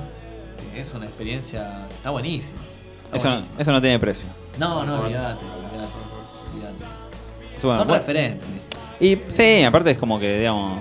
[0.76, 2.60] Es una experiencia, está buenísima.
[3.04, 4.28] está Eso, no- eso no tiene precio.
[4.58, 5.88] No, no, olvídate, bueno,
[7.58, 7.94] Son bueno.
[7.94, 8.46] referentes.
[9.00, 10.80] Y sí, aparte es como que, digamos,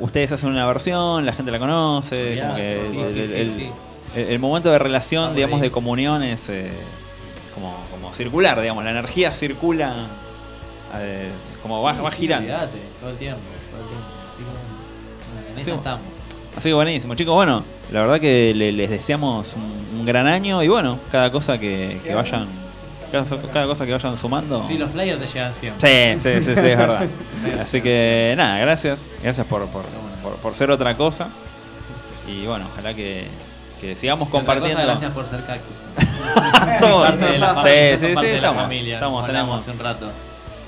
[0.00, 3.70] ustedes hacen una versión, la gente la conoce, como que Sí, el, sí,
[4.14, 6.70] el- momento de relación, digamos, de comunión es eh,
[7.54, 10.06] como, como circular, digamos, la energía circula,
[10.98, 11.30] eh,
[11.62, 12.44] como va, va girando.
[12.52, 13.40] olvídate, todo el tiempo,
[15.60, 15.70] en Sí.
[15.70, 16.00] esa estamos.
[16.56, 17.34] Así que buenísimo, chicos.
[17.34, 21.58] Bueno, la verdad que le- les deseamos un, un gran año y bueno, cada cosa
[21.60, 22.48] que, que vayan,
[23.12, 24.64] cada, cada cosa que vayan sumando.
[24.66, 26.14] Sí, los flyers te llegan siempre.
[26.14, 27.08] Sí, sí, sí, sí, es verdad.
[27.62, 29.06] Así que nada, gracias.
[29.22, 29.84] Gracias por, por,
[30.22, 31.28] por, por ser otra cosa.
[32.26, 33.26] Y bueno, ojalá que,
[33.80, 34.82] que sigamos Otra compartiendo.
[34.82, 35.72] gracias por ser cactus.
[36.80, 37.98] Somos- parte de la familia.
[37.98, 38.94] sí, sí, parte de la estamos, familia.
[38.94, 40.12] estamos, como hablamos tenemos- hace un rato.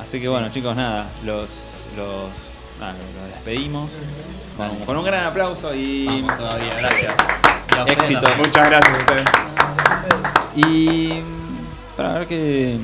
[0.01, 2.52] Así que bueno, chicos, nada, los, los,
[2.83, 3.99] nada, los despedimos
[4.57, 7.15] con, con un gran aplauso y Vamos todavía, gracias.
[7.79, 8.37] Ustedes éxitos.
[8.39, 9.25] Muchas gracias a ustedes.
[10.57, 11.23] Y
[11.97, 12.77] para ver qué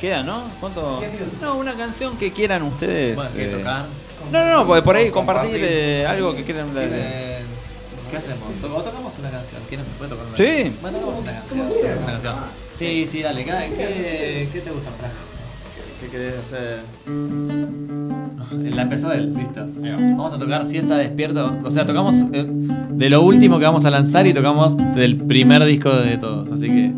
[0.00, 0.44] queda, ¿no?
[0.60, 1.02] ¿Cuánto?
[1.40, 3.16] No, una canción que quieran ustedes.
[3.16, 3.86] Bueno, ¿qué eh, tocar?
[4.30, 6.68] No, no, no, por, por ahí compartir eh, algo que quieran.
[6.76, 7.42] Eh,
[8.10, 8.54] ¿Qué hacemos?
[8.60, 9.62] ¿To- ¿O tocamos una canción?
[9.68, 10.44] ¿Quieren puede tocar una Sí.
[10.44, 10.78] canción?
[10.82, 11.68] Bueno, tocamos una canción.
[11.68, 12.36] tocamos una canción.
[12.74, 13.44] Sí, sí, dale.
[13.44, 15.16] ¿Qué, qué, qué te gusta, Franco?
[16.00, 16.80] ¿Qué querés hacer?
[18.74, 19.66] La empezó él, listo.
[19.80, 21.56] Vamos a tocar Si está despierto.
[21.64, 22.46] O sea, tocamos eh,
[22.90, 26.52] de lo último que vamos a lanzar y tocamos del primer disco de todos.
[26.52, 26.92] Así que.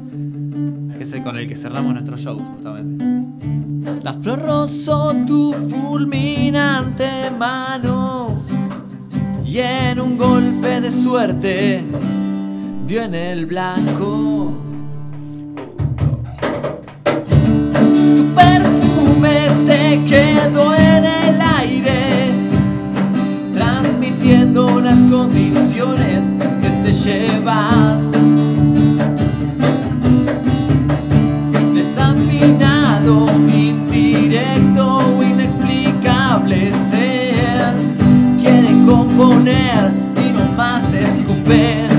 [0.96, 3.04] que es el con el que cerramos nuestros shows, justamente.
[4.02, 8.42] La flor rozó tu fulminante mano
[9.46, 11.82] y en un golpe de suerte
[12.86, 14.67] dio en el blanco.
[19.20, 22.32] Perfume se quedó en el aire,
[23.54, 28.00] transmitiendo las condiciones que te llevas.
[31.74, 37.74] Desafinado, indirecto inexplicable ser.
[38.40, 39.92] Quieren componer
[40.24, 41.97] y no más escuper.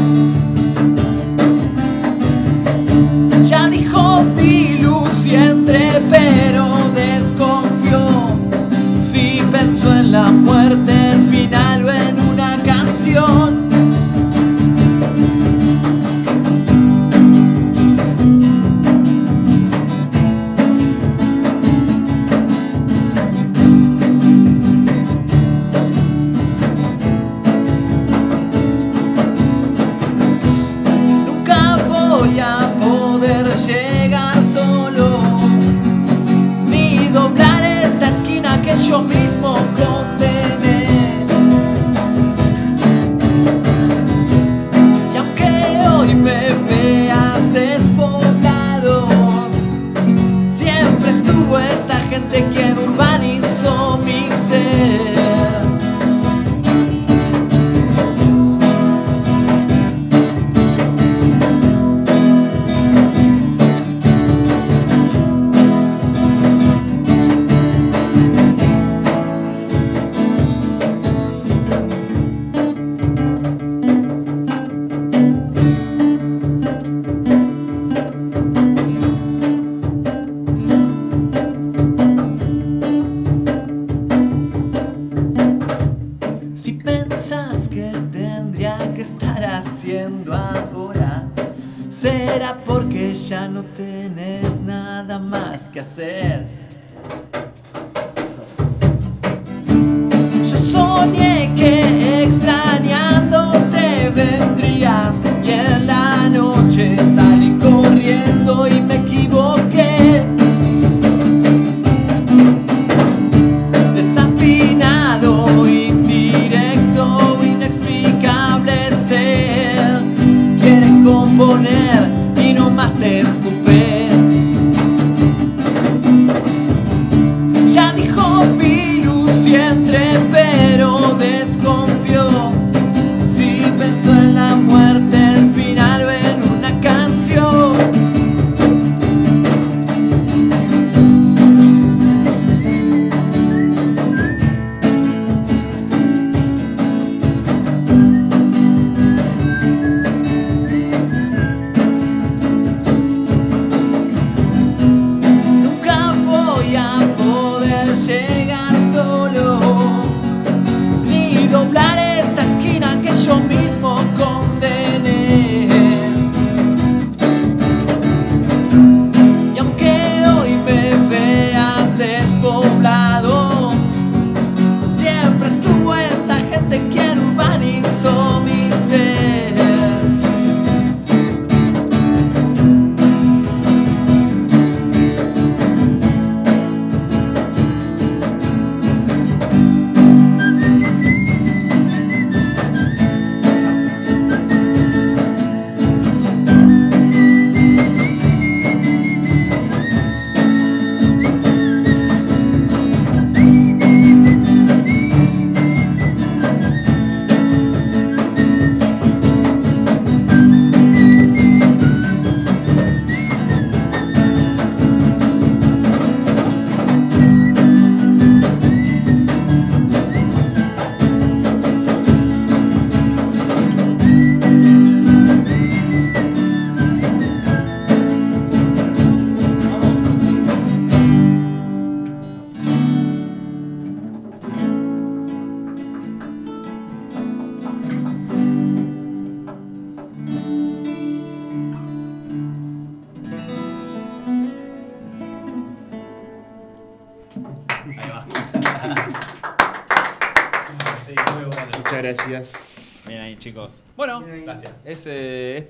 [10.72, 13.49] El final en una canción.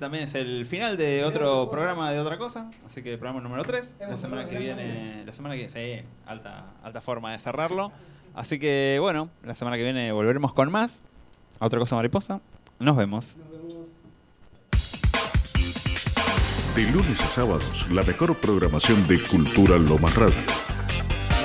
[0.10, 2.72] También es el final de otro programa de otra cosa.
[2.88, 3.98] Así que programa número 3.
[3.99, 5.23] La semana que viene.
[5.23, 7.91] La semana que sí, alta, alta forma de cerrarlo.
[8.34, 11.02] Así que bueno, la semana que viene volveremos con más.
[11.60, 12.41] A otra cosa mariposa.
[12.80, 13.36] Nos vemos.
[16.76, 20.59] De lunes a sábados, la mejor programación de Cultura Lomas Radio.